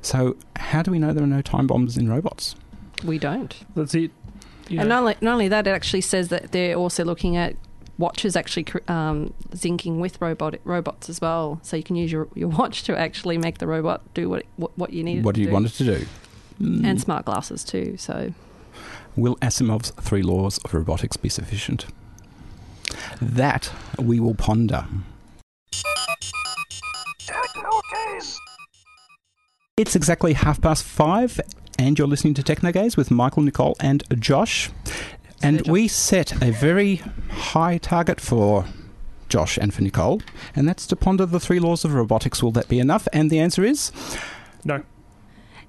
So, 0.00 0.36
how 0.56 0.82
do 0.82 0.90
we 0.92 0.98
know 0.98 1.12
there 1.12 1.24
are 1.24 1.26
no 1.26 1.42
time 1.42 1.66
bombs 1.66 1.96
in 1.96 2.08
robots? 2.08 2.54
we 3.04 3.18
don't. 3.18 3.54
that's 3.74 3.94
it. 3.94 4.10
You 4.68 4.80
And 4.80 4.88
not 4.88 5.00
only, 5.00 5.16
not 5.20 5.32
only 5.32 5.48
that, 5.48 5.66
it 5.66 5.70
actually 5.70 6.00
says 6.00 6.28
that 6.28 6.52
they're 6.52 6.76
also 6.76 7.04
looking 7.04 7.36
at 7.36 7.56
watches 7.98 8.36
actually 8.36 8.64
cr- 8.64 8.78
um, 8.88 9.32
syncing 9.50 9.98
with 9.98 10.20
robot 10.20 10.56
robots 10.64 11.08
as 11.08 11.20
well. 11.20 11.60
So 11.62 11.76
you 11.76 11.82
can 11.82 11.96
use 11.96 12.12
your, 12.12 12.28
your 12.34 12.48
watch 12.48 12.82
to 12.84 12.98
actually 12.98 13.38
make 13.38 13.58
the 13.58 13.66
robot 13.66 14.02
do 14.14 14.28
what 14.28 14.44
what, 14.56 14.76
what 14.76 14.92
you 14.92 15.02
need. 15.02 15.24
What 15.24 15.34
do 15.34 15.42
to 15.42 15.48
you 15.48 15.52
want 15.52 15.66
it 15.66 15.72
to 15.74 15.84
do? 15.84 16.06
Mm. 16.60 16.84
And 16.86 17.00
smart 17.00 17.24
glasses 17.24 17.64
too. 17.64 17.96
So 17.96 18.32
Will 19.16 19.36
Asimov's 19.36 19.90
three 19.92 20.22
laws 20.22 20.58
of 20.58 20.74
robotics 20.74 21.16
be 21.16 21.30
sufficient? 21.30 21.86
That 23.20 23.72
we 23.98 24.20
will 24.20 24.34
ponder. 24.34 24.86
It's 29.76 29.96
exactly 29.96 30.34
half 30.34 30.60
past 30.60 30.84
five, 30.84 31.40
and 31.78 31.98
you're 31.98 32.08
listening 32.08 32.34
to 32.34 32.42
Technogaze 32.42 32.96
with 32.96 33.10
Michael, 33.10 33.42
Nicole, 33.42 33.76
and 33.80 34.04
Josh. 34.18 34.70
And 35.42 35.66
we 35.68 35.88
set 35.88 36.42
a 36.42 36.50
very 36.50 36.96
high 37.30 37.78
target 37.78 38.20
for 38.20 38.64
Josh 39.28 39.58
and 39.58 39.72
for 39.74 39.82
Nicole, 39.82 40.22
and 40.54 40.68
that's 40.68 40.86
to 40.88 40.96
ponder 40.96 41.26
the 41.26 41.40
three 41.40 41.58
laws 41.58 41.84
of 41.84 41.94
robotics. 41.94 42.42
Will 42.42 42.52
that 42.52 42.68
be 42.68 42.78
enough? 42.78 43.08
And 43.12 43.30
the 43.30 43.38
answer 43.38 43.64
is 43.64 43.92
no. 44.64 44.82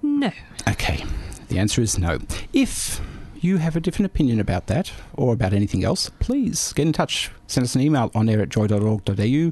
no. 0.01 0.31
Okay, 0.67 1.03
the 1.49 1.59
answer 1.59 1.81
is 1.81 1.97
no. 1.97 2.19
If 2.53 3.01
you 3.39 3.57
have 3.57 3.75
a 3.75 3.79
different 3.79 4.07
opinion 4.07 4.39
about 4.39 4.67
that 4.67 4.91
or 5.13 5.33
about 5.33 5.53
anything 5.53 5.83
else, 5.83 6.09
please 6.19 6.73
get 6.73 6.87
in 6.87 6.93
touch. 6.93 7.31
Send 7.47 7.63
us 7.63 7.75
an 7.75 7.81
email 7.81 8.11
on 8.13 8.29
air 8.29 8.41
at 8.41 8.49
joy.org.au. 8.49 9.51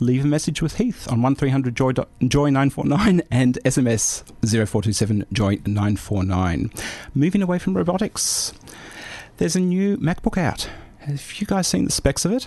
Leave 0.00 0.24
a 0.24 0.28
message 0.28 0.60
with 0.60 0.76
Heath 0.76 1.10
on 1.10 1.22
1300 1.22 1.74
joy, 1.74 1.92
joy 2.26 2.50
949 2.50 3.22
and 3.30 3.58
SMS 3.64 4.24
0427 4.42 5.26
joy 5.32 5.60
949. 5.66 6.70
Moving 7.14 7.42
away 7.42 7.58
from 7.58 7.76
robotics, 7.76 8.52
there's 9.40 9.56
a 9.56 9.60
new 9.60 9.96
MacBook 9.96 10.38
out. 10.38 10.68
Have 11.00 11.40
you 11.40 11.46
guys 11.46 11.66
seen 11.66 11.86
the 11.86 11.90
specs 11.90 12.24
of 12.24 12.30
it? 12.32 12.46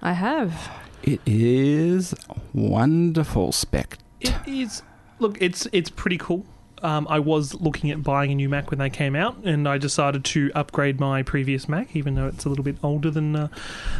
I 0.00 0.12
have. 0.14 0.70
It 1.02 1.20
is 1.26 2.14
wonderful 2.54 3.52
spec. 3.52 3.98
It 4.20 4.34
is. 4.46 4.82
Look, 5.18 5.36
it's 5.42 5.66
it's 5.72 5.90
pretty 5.90 6.16
cool. 6.16 6.46
um, 6.82 7.06
I 7.10 7.18
was 7.18 7.54
looking 7.60 7.90
at 7.90 8.02
buying 8.02 8.30
a 8.30 8.34
new 8.34 8.48
Mac 8.48 8.70
when 8.70 8.78
they 8.78 8.90
came 8.90 9.16
out, 9.16 9.36
and 9.44 9.68
I 9.68 9.76
decided 9.78 10.24
to 10.26 10.50
upgrade 10.54 11.00
my 11.00 11.22
previous 11.22 11.68
Mac, 11.68 11.94
even 11.96 12.14
though 12.14 12.28
it's 12.28 12.44
a 12.44 12.48
little 12.48 12.64
bit 12.64 12.76
older 12.82 13.10
than 13.10 13.34
uh, 13.36 13.48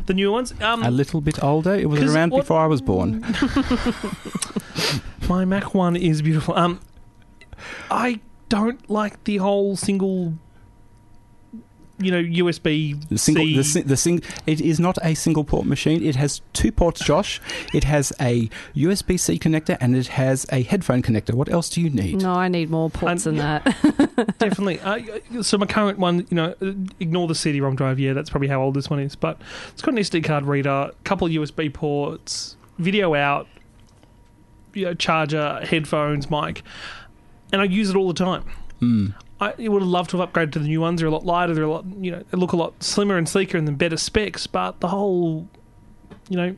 the 0.07 0.15
newer 0.15 0.33
ones. 0.33 0.55
Um, 0.61 0.83
A 0.83 0.91
little 0.91 1.21
bit 1.21 1.43
older. 1.43 1.75
It 1.75 1.89
was 1.91 2.15
around 2.15 2.31
what- 2.33 2.43
before 2.43 2.61
I 2.61 2.67
was 2.67 2.81
born. 2.81 3.21
my 5.29 5.45
Mac 5.45 5.75
one 5.75 5.97
is 5.97 6.23
beautiful. 6.23 6.55
Um, 6.57 6.81
I 7.91 8.21
don't 8.49 8.89
like 8.91 9.23
the 9.25 9.39
whole 9.39 9.77
single, 9.77 10.35
you 11.99 12.11
know, 12.11 12.21
USB 12.23 13.09
The 13.09 13.19
single, 13.19 13.45
C. 13.63 13.81
the, 13.83 13.89
the 13.89 13.97
sing, 13.97 14.21
it 14.47 14.61
is 14.61 14.81
not 14.81 14.99
a 15.03 15.15
single 15.15 15.45
port 15.45 15.65
machine. 15.67 16.03
It 16.03 16.17
has 16.17 16.41
two 16.53 16.73
ports, 16.73 17.05
Josh. 17.05 17.41
It 17.73 17.85
has 17.85 18.13
a 18.21 18.49
USB 18.75 19.19
C 19.19 19.39
connector 19.39 19.77
and 19.81 19.95
it 19.97 20.09
has 20.09 20.45
a 20.51 20.63
headphone 20.63 21.03
connector. 21.03 21.35
What 21.35 21.49
else 21.49 21.69
do 21.69 21.81
you 21.81 21.91
need? 21.91 22.21
No, 22.23 22.33
I 22.35 22.49
need 22.49 22.69
more 22.71 22.91
ports 22.91 23.27
And- 23.27 23.39
than 23.39 23.63
that. 23.63 23.65
Definitely. 24.39 24.81
Uh, 24.81 25.43
so 25.43 25.57
my 25.57 25.67
current 25.67 25.99
one, 25.99 26.27
you 26.31 26.35
know, 26.37 26.55
ignore 26.99 27.29
the 27.29 27.35
CD-ROM 27.35 27.77
drive. 27.77 27.99
Yeah, 28.01 28.13
that's 28.13 28.29
probably 28.31 28.49
how 28.49 28.61
old 28.61 28.75
this 28.75 28.91
one 28.91 28.99
is. 28.99 29.15
But 29.15 29.41
it's 29.73 29.83
got 29.83 29.95
an 29.95 30.01
SD 30.01 30.25
card 30.25 30.47
reader, 30.47 30.71
a 30.71 30.93
couple 31.05 31.27
of 31.29 31.33
USB 31.33 31.73
ports, 31.73 32.57
video 32.79 33.15
out, 33.15 33.47
you 34.73 34.87
know, 34.87 34.95
charger, 34.95 35.61
headphones, 35.65 36.29
mic, 36.29 36.63
and 37.53 37.61
I 37.63 37.65
use 37.67 37.91
it 37.91 37.97
all 37.97 38.09
the 38.09 38.15
time. 38.15 38.45
Mm. 38.81 39.15
I 39.41 39.53
would 39.69 39.83
have 39.83 39.89
loved 39.91 40.11
to 40.11 40.19
have 40.19 40.33
upgraded 40.33 40.53
to 40.53 40.59
the 40.61 40.69
new 40.69 40.81
ones. 40.81 41.01
They're 41.01 41.09
a 41.09 41.13
lot 41.13 41.27
lighter. 41.27 41.55
They're 41.55 41.65
a 41.65 41.71
lot, 41.71 41.85
you 42.01 42.13
know, 42.13 42.23
they 42.31 42.39
look 42.39 42.53
a 42.53 42.57
lot 42.57 42.83
slimmer 42.83 43.17
and 43.19 43.29
sleeker 43.29 43.59
and 43.59 43.67
then 43.67 43.75
better 43.75 43.97
specs. 43.97 44.47
But 44.47 44.81
the 44.81 44.89
whole, 44.89 45.49
you 46.29 46.37
know, 46.37 46.57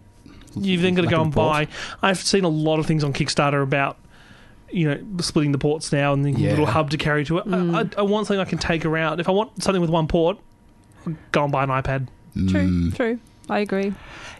you've 0.55 0.83
then 0.83 0.95
got 0.95 1.03
to 1.03 1.09
go 1.09 1.23
and 1.23 1.35
buy. 1.35 1.69
I've 2.03 2.19
seen 2.19 2.45
a 2.45 2.49
lot 2.49 2.79
of 2.79 2.87
things 2.87 3.03
on 3.03 3.13
Kickstarter 3.13 3.63
about, 3.63 3.97
you 4.71 4.89
know, 4.89 5.03
splitting 5.23 5.53
the 5.53 5.59
ports 5.59 5.91
now 5.91 6.13
and 6.13 6.25
the 6.25 6.33
Yeah. 6.33 6.51
little 6.51 6.67
hub 6.67 6.91
to 6.91 6.99
carry 6.99 7.25
to 7.25 7.39
it. 7.39 7.45
I, 7.51 7.81
I, 7.81 7.91
I 7.99 8.03
want 8.03 8.27
something 8.27 8.41
I 8.41 8.45
can 8.49 8.59
take 8.59 8.85
around. 8.85 9.21
If 9.21 9.29
I 9.29 9.33
want 9.33 9.63
something 9.63 9.81
with 9.81 9.91
one 9.91 10.07
port, 10.07 10.39
I'll 11.07 11.15
go 11.33 11.45
and 11.45 11.53
buy 11.53 11.65
an 11.65 11.71
iPad. 11.71 12.09
True, 12.35 12.61
Mm. 12.69 12.95
true. 12.95 13.19
I 13.49 13.61
agree. 13.61 13.93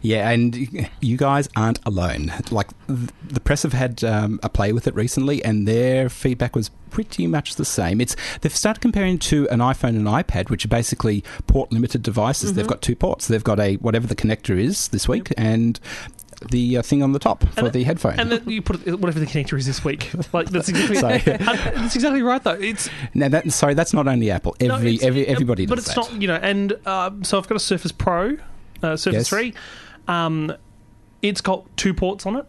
Yeah, 0.03 0.29
and 0.31 0.89
you 1.01 1.17
guys 1.17 1.49
aren't 1.57 1.79
alone. 1.87 2.33
Like 2.51 2.69
the 2.89 3.41
press 3.41 3.63
have 3.63 3.73
had 3.73 4.03
um, 4.05 4.41
a 4.43 4.49
play 4.49 4.73
with 4.73 4.87
it 4.87 4.95
recently, 4.95 5.45
and 5.45 5.67
their 5.67 6.09
feedback 6.09 6.55
was 6.57 6.71
pretty 6.91 7.27
much 7.27 7.57
the 7.57 7.65
same. 7.65 8.01
It's 8.01 8.17
they've 8.41 8.55
started 8.55 8.81
comparing 8.81 9.19
to 9.21 9.49
an 9.49 9.61
iPhone 9.61 9.91
and 9.91 10.07
iPad, 10.07 10.51
which 10.51 10.65
are 10.65 10.69
basically 10.69 11.23
port 11.47 11.73
limited 11.73 12.03
devices. 12.03 12.55
They've 12.55 12.67
got 12.67 12.83
two 12.83 12.97
ports. 12.97 13.29
They've 13.29 13.43
got 13.45 13.61
a 13.61 13.77
whatever 13.77 14.07
the 14.07 14.17
connector 14.17 14.59
is 14.59 14.89
this 14.89 15.09
week, 15.09 15.33
and 15.37 15.79
the 16.51 16.77
uh, 16.77 16.83
thing 16.83 17.03
on 17.03 17.13
the 17.13 17.19
top 17.19 17.45
for 17.55 17.61
And- 17.65 17.73
the 17.73 17.83
headphone. 17.85 18.21
And 18.21 18.31
then 18.31 18.43
you 18.49 18.61
put 18.61 18.87
it, 18.87 19.01
whatever 19.01 19.19
the 19.19 19.27
connector 19.27 19.57
is 19.59 19.65
this 19.67 19.83
week. 19.85 20.11
Like 20.35 20.51
that's 20.51 20.69
exactly 20.69 20.99
that's 21.37 21.95
exactly 21.97 22.23
right 22.23 22.43
though. 22.43 22.51
It's 22.53 22.91
now 23.15 23.29
that 23.29 23.51
sorry, 23.53 23.75
that's 23.75 23.95
not 23.95 24.07
only 24.07 24.31
Apple. 24.31 24.55
No, 24.61 24.75
Every 24.75 24.95
it's- 24.97 25.07
every 25.07 25.27
everybody 25.27 25.65
but 25.67 25.79
it's 25.79 25.89
that. 25.89 25.97
not 25.97 26.13
you 26.21 26.29
know 26.29 26.37
and 26.37 26.75
um, 26.87 27.25
so 27.25 27.39
i've 27.39 27.49
got 27.49 27.57
a 27.57 27.61
surface 27.61 27.91
pro 27.93 28.37
uh, 28.83 28.97
surface 28.97 29.31
Yes. 29.31 29.53
3 29.53 29.55
um, 30.09 30.53
it's 31.23 31.41
got 31.41 31.65
two 31.77 31.93
ports 31.95 32.27
on 32.27 32.37
it 32.37 32.47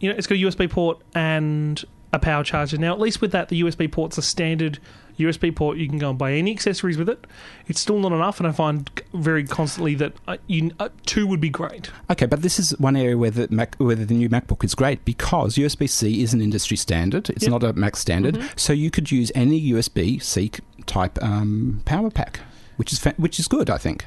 you 0.00 0.08
know 0.10 0.16
it's 0.16 0.26
got 0.26 0.36
a 0.36 0.42
usb 0.42 0.70
port 0.70 1.00
and 1.14 1.84
a 2.12 2.18
power 2.18 2.44
charger 2.44 2.78
now 2.78 2.92
at 2.92 3.00
least 3.00 3.20
with 3.20 3.32
that 3.32 3.48
the 3.48 3.60
usb 3.62 3.90
port's 3.92 4.18
a 4.18 4.22
standard 4.22 4.78
usb 5.18 5.54
port 5.54 5.76
you 5.78 5.88
can 5.88 5.98
go 5.98 6.10
and 6.10 6.18
buy 6.18 6.32
any 6.32 6.50
accessories 6.50 6.96
with 6.98 7.08
it 7.08 7.24
it's 7.68 7.80
still 7.80 7.98
not 8.00 8.10
enough 8.12 8.38
and 8.40 8.48
i 8.48 8.52
find 8.52 8.90
very 9.12 9.44
constantly 9.44 9.94
that 9.94 10.12
uh, 10.26 10.36
you, 10.48 10.70
uh, 10.80 10.88
two 11.06 11.26
would 11.26 11.40
be 11.40 11.48
great 11.48 11.90
Okay, 12.10 12.26
but 12.26 12.42
this 12.42 12.58
is 12.58 12.70
one 12.78 12.96
area 12.96 13.16
where 13.16 13.30
the 13.30 13.46
Mac, 13.50 13.76
where 13.76 13.94
the 13.96 14.12
new 14.12 14.28
MacBook 14.28 14.62
is 14.64 14.74
great 14.74 15.04
because 15.04 15.56
USB 15.56 15.88
C 15.88 16.22
is 16.22 16.34
an 16.34 16.40
industry 16.40 16.76
standard. 16.76 17.30
It's 17.30 17.44
Yep. 17.44 17.50
not 17.50 17.62
a 17.64 17.72
Mac 17.72 17.96
standard, 17.96 18.38
so 18.56 18.72
you 18.72 18.90
could 18.90 19.10
use 19.10 19.32
any 19.34 19.58
USB 19.72 20.22
C 20.22 20.50
type 20.86 21.20
um, 21.22 21.80
power 21.86 22.10
pack, 22.10 22.40
which 22.76 22.92
is 22.92 22.98
fa- 22.98 23.14
which 23.16 23.40
is 23.40 23.48
good, 23.48 23.70
I 23.70 23.78
think. 23.78 24.04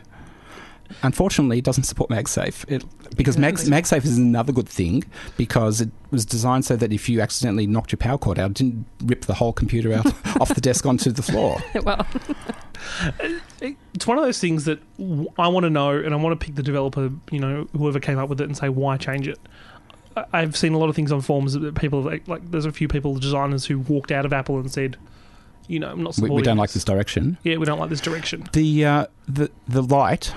Unfortunately, 1.03 1.57
it 1.59 1.63
doesn't 1.65 1.83
support 1.83 2.09
MagSafe 2.09 2.69
it, 2.71 2.83
because 3.15 3.37
Mag, 3.37 3.55
MagSafe 3.55 4.05
is 4.05 4.17
another 4.17 4.51
good 4.53 4.67
thing 4.69 5.03
because 5.37 5.81
it 5.81 5.89
was 6.11 6.25
designed 6.25 6.65
so 6.65 6.75
that 6.75 6.91
if 6.93 7.07
you 7.09 7.21
accidentally 7.21 7.67
knocked 7.67 7.91
your 7.91 7.97
power 7.97 8.17
cord 8.17 8.39
out, 8.39 8.51
it 8.51 8.55
didn't 8.55 8.85
rip 9.03 9.25
the 9.25 9.33
whole 9.35 9.53
computer 9.53 9.93
out 9.93 10.05
off 10.41 10.53
the 10.55 10.61
desk 10.61 10.85
onto 10.85 11.11
the 11.11 11.21
floor. 11.21 11.57
well, 11.83 12.05
it's 13.61 14.07
one 14.07 14.17
of 14.17 14.23
those 14.23 14.39
things 14.39 14.65
that 14.65 14.79
I 15.37 15.47
want 15.47 15.63
to 15.65 15.69
know, 15.69 15.91
and 15.91 16.13
I 16.13 16.17
want 16.17 16.39
to 16.39 16.45
pick 16.45 16.55
the 16.55 16.63
developer, 16.63 17.11
you 17.31 17.39
know, 17.39 17.67
whoever 17.75 17.99
came 17.99 18.17
up 18.17 18.29
with 18.29 18.41
it, 18.41 18.45
and 18.45 18.55
say 18.57 18.69
why 18.69 18.97
change 18.97 19.27
it. 19.27 19.39
I- 20.15 20.25
I've 20.33 20.55
seen 20.57 20.73
a 20.73 20.77
lot 20.77 20.89
of 20.89 20.95
things 20.95 21.11
on 21.11 21.21
forums 21.21 21.53
that 21.53 21.75
people 21.75 22.01
like, 22.01 22.27
like. 22.27 22.49
There's 22.51 22.65
a 22.65 22.71
few 22.71 22.87
people, 22.87 23.15
designers, 23.15 23.65
who 23.65 23.79
walked 23.79 24.11
out 24.11 24.25
of 24.25 24.33
Apple 24.33 24.57
and 24.59 24.71
said, 24.71 24.97
you 25.67 25.79
know, 25.79 25.89
I'm 25.89 26.01
not 26.01 26.09
We, 26.09 26.13
supporting. 26.13 26.35
we 26.37 26.41
don't 26.43 26.57
like 26.57 26.71
this 26.71 26.83
direction. 26.85 27.37
Yeah, 27.43 27.57
we 27.57 27.65
don't 27.65 27.79
like 27.79 27.89
this 27.89 28.01
direction. 28.01 28.47
The 28.53 28.85
uh, 28.85 29.05
the 29.27 29.51
the 29.67 29.83
light, 29.83 30.33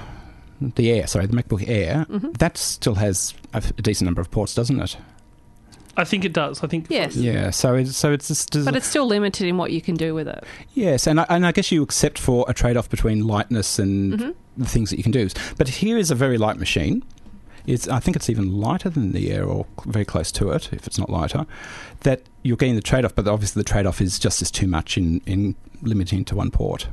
the 0.61 0.91
Air, 0.91 1.07
sorry, 1.07 1.27
the 1.27 1.37
MacBook 1.37 1.67
Air, 1.69 2.07
Mm-hmm. 2.11 2.33
that 2.33 2.57
still 2.57 2.95
has 2.97 3.35
a, 3.55 3.59
f- 3.59 3.71
a 3.79 3.83
decent 3.83 4.07
number 4.07 4.21
of 4.21 4.31
ports, 4.31 4.55
doesn't 4.55 4.81
it? 4.81 4.97
I 5.97 6.05
think 6.05 6.25
it 6.25 6.33
does. 6.33 6.63
I 6.63 6.67
think 6.69 6.87
Yes. 6.89 7.17
Yeah. 7.17 7.51
So 7.51 7.75
it's 7.75 7.97
so 7.97 8.13
it's 8.13 8.29
just 8.29 8.65
but 8.65 8.77
it's 8.77 8.87
still 8.87 9.07
limited 9.07 9.47
in 9.47 9.57
what 9.57 9.71
you 9.73 9.83
can 9.83 9.97
do 9.97 10.15
with 10.15 10.29
it. 10.29 10.45
yes, 10.75 11.07
and 11.07 11.21
I, 11.21 11.27
and 11.29 11.45
I 11.47 11.53
guess 11.53 11.71
you 11.73 11.83
accept 11.83 12.19
for 12.19 12.45
a 12.49 12.55
trade 12.55 12.77
off 12.77 12.89
between 12.89 13.27
lightness 13.27 13.79
and 13.79 14.13
Mm-hmm. 14.15 14.31
the 14.63 14.69
things 14.69 14.91
that 14.91 14.97
you 14.97 15.03
can 15.03 15.13
do. 15.13 15.29
But 15.59 15.69
here 15.69 15.99
is 15.99 16.11
a 16.11 16.15
very 16.15 16.39
light 16.39 16.57
machine. 16.59 17.03
It's 17.67 17.87
I 17.89 17.99
think 18.01 18.17
it's 18.17 18.31
even 18.31 18.59
lighter 18.61 18.89
than 18.89 19.13
the 19.13 19.31
Air 19.31 19.45
or 19.45 19.67
very 19.85 20.05
close 20.07 20.33
to 20.33 20.51
it 20.53 20.73
if 20.73 20.87
it's 20.87 20.99
not 20.99 21.11
lighter. 21.11 21.45
That 22.01 22.23
you're 22.43 22.57
getting 22.57 22.77
the 22.77 22.81
trade 22.83 23.05
off, 23.05 23.15
but 23.15 23.29
obviously 23.29 23.61
the 23.61 23.69
trade 23.69 23.85
off 23.85 24.01
is 24.01 24.19
just 24.19 24.41
as 24.41 24.51
too 24.51 24.67
much 24.69 24.97
in 24.97 25.21
in 25.27 25.55
limiting 25.83 26.25
to 26.27 26.37
one 26.37 26.51
port. 26.51 26.89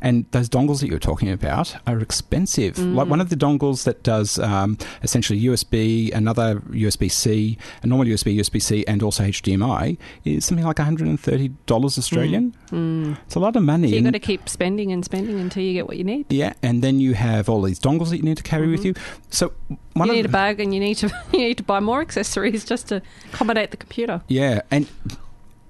And 0.00 0.26
those 0.32 0.48
dongles 0.48 0.80
that 0.80 0.86
you 0.86 0.92
were 0.92 0.98
talking 0.98 1.30
about 1.30 1.76
are 1.86 1.98
expensive. 1.98 2.78
Like 2.78 3.06
mm. 3.06 3.10
one 3.10 3.20
of 3.20 3.30
the 3.30 3.36
dongles 3.36 3.84
that 3.84 4.02
does 4.02 4.38
um, 4.38 4.78
essentially 5.02 5.40
USB, 5.40 6.12
another 6.14 6.56
USB 6.70 7.10
C, 7.10 7.58
a 7.82 7.86
normal 7.86 8.06
USB, 8.06 8.36
USB 8.36 8.60
C, 8.60 8.84
and 8.86 9.02
also 9.02 9.24
HDMI 9.24 9.96
is 10.24 10.44
something 10.44 10.64
like 10.66 10.76
$130 10.76 11.98
Australian. 11.98 12.54
Mm. 12.70 12.82
Mm. 12.82 13.18
It's 13.26 13.34
a 13.34 13.40
lot 13.40 13.56
of 13.56 13.62
money. 13.62 13.88
So 13.88 13.94
you've 13.96 14.04
got 14.04 14.12
to 14.12 14.18
keep 14.18 14.48
spending 14.48 14.92
and 14.92 15.04
spending 15.04 15.38
until 15.38 15.62
you 15.62 15.72
get 15.72 15.86
what 15.86 15.96
you 15.96 16.04
need. 16.04 16.32
yeah, 16.32 16.52
and 16.62 16.82
then 16.82 17.00
you 17.00 17.14
have 17.14 17.48
all 17.48 17.62
these 17.62 17.78
dongles 17.78 18.10
that 18.10 18.18
you 18.18 18.22
need 18.22 18.36
to 18.36 18.42
carry 18.42 18.68
with 18.68 18.80
mm-hmm. 18.80 18.98
you. 18.98 19.26
So 19.30 19.52
one 19.94 20.08
you 20.08 20.14
need 20.14 20.26
a 20.26 20.28
bag 20.28 20.60
and 20.60 20.74
you 20.74 20.80
need 20.80 20.96
to 20.96 21.08
you 21.32 21.38
need 21.38 21.58
to 21.58 21.62
buy 21.62 21.80
more 21.80 22.00
accessories 22.00 22.64
just 22.64 22.88
to 22.88 23.02
accommodate 23.32 23.70
the 23.70 23.76
computer. 23.76 24.22
Yeah, 24.28 24.62
and 24.70 24.88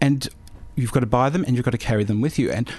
and 0.01 0.29
you've 0.75 0.93
got 0.93 1.01
to 1.01 1.07
buy 1.07 1.31
them 1.31 1.45
and 1.45 1.57
you've 1.57 1.65
got 1.65 1.73
to 1.73 1.79
carry 1.79 2.05
them 2.05 2.21
with 2.21 2.39
you. 2.39 2.51
And 2.51 2.71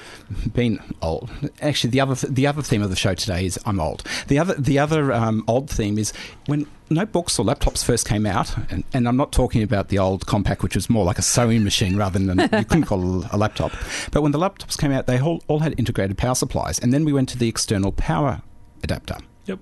being 0.53 0.79
old, 1.01 1.29
actually, 1.61 1.91
the 1.91 2.01
other 2.01 2.27
the 2.27 2.47
other 2.47 2.61
theme 2.61 2.81
of 2.81 2.89
the 2.89 2.95
show 2.95 3.13
today 3.13 3.45
is 3.45 3.59
I'm 3.65 3.79
old. 3.79 4.03
The 4.27 4.39
other 4.39 4.55
the 4.55 4.79
other 4.79 5.11
um, 5.13 5.43
old 5.47 5.69
theme 5.69 5.97
is 5.97 6.13
when 6.47 6.67
notebooks 6.89 7.39
or 7.39 7.45
laptops 7.45 7.83
first 7.83 8.07
came 8.07 8.25
out, 8.25 8.55
and, 8.71 8.83
and 8.93 9.07
I'm 9.07 9.17
not 9.17 9.31
talking 9.31 9.63
about 9.63 9.89
the 9.89 9.99
old 9.99 10.25
Compaq, 10.25 10.61
which 10.61 10.75
was 10.75 10.89
more 10.89 11.05
like 11.05 11.17
a 11.17 11.23
sewing 11.23 11.63
machine 11.63 11.97
rather 11.97 12.19
than 12.19 12.39
you 12.39 12.65
couldn't 12.65 12.85
call 12.85 13.25
a 13.31 13.37
laptop. 13.37 13.71
But 14.11 14.21
when 14.21 14.31
the 14.31 14.39
laptops 14.39 14.77
came 14.77 14.91
out, 14.91 15.07
they 15.07 15.19
all, 15.19 15.41
all 15.47 15.59
had 15.59 15.77
integrated 15.79 16.17
power 16.17 16.35
supplies, 16.35 16.79
and 16.79 16.93
then 16.93 17.05
we 17.05 17.13
went 17.13 17.29
to 17.29 17.37
the 17.37 17.49
external 17.49 17.91
power 17.91 18.41
adapter 18.83 19.17
Yep. 19.45 19.59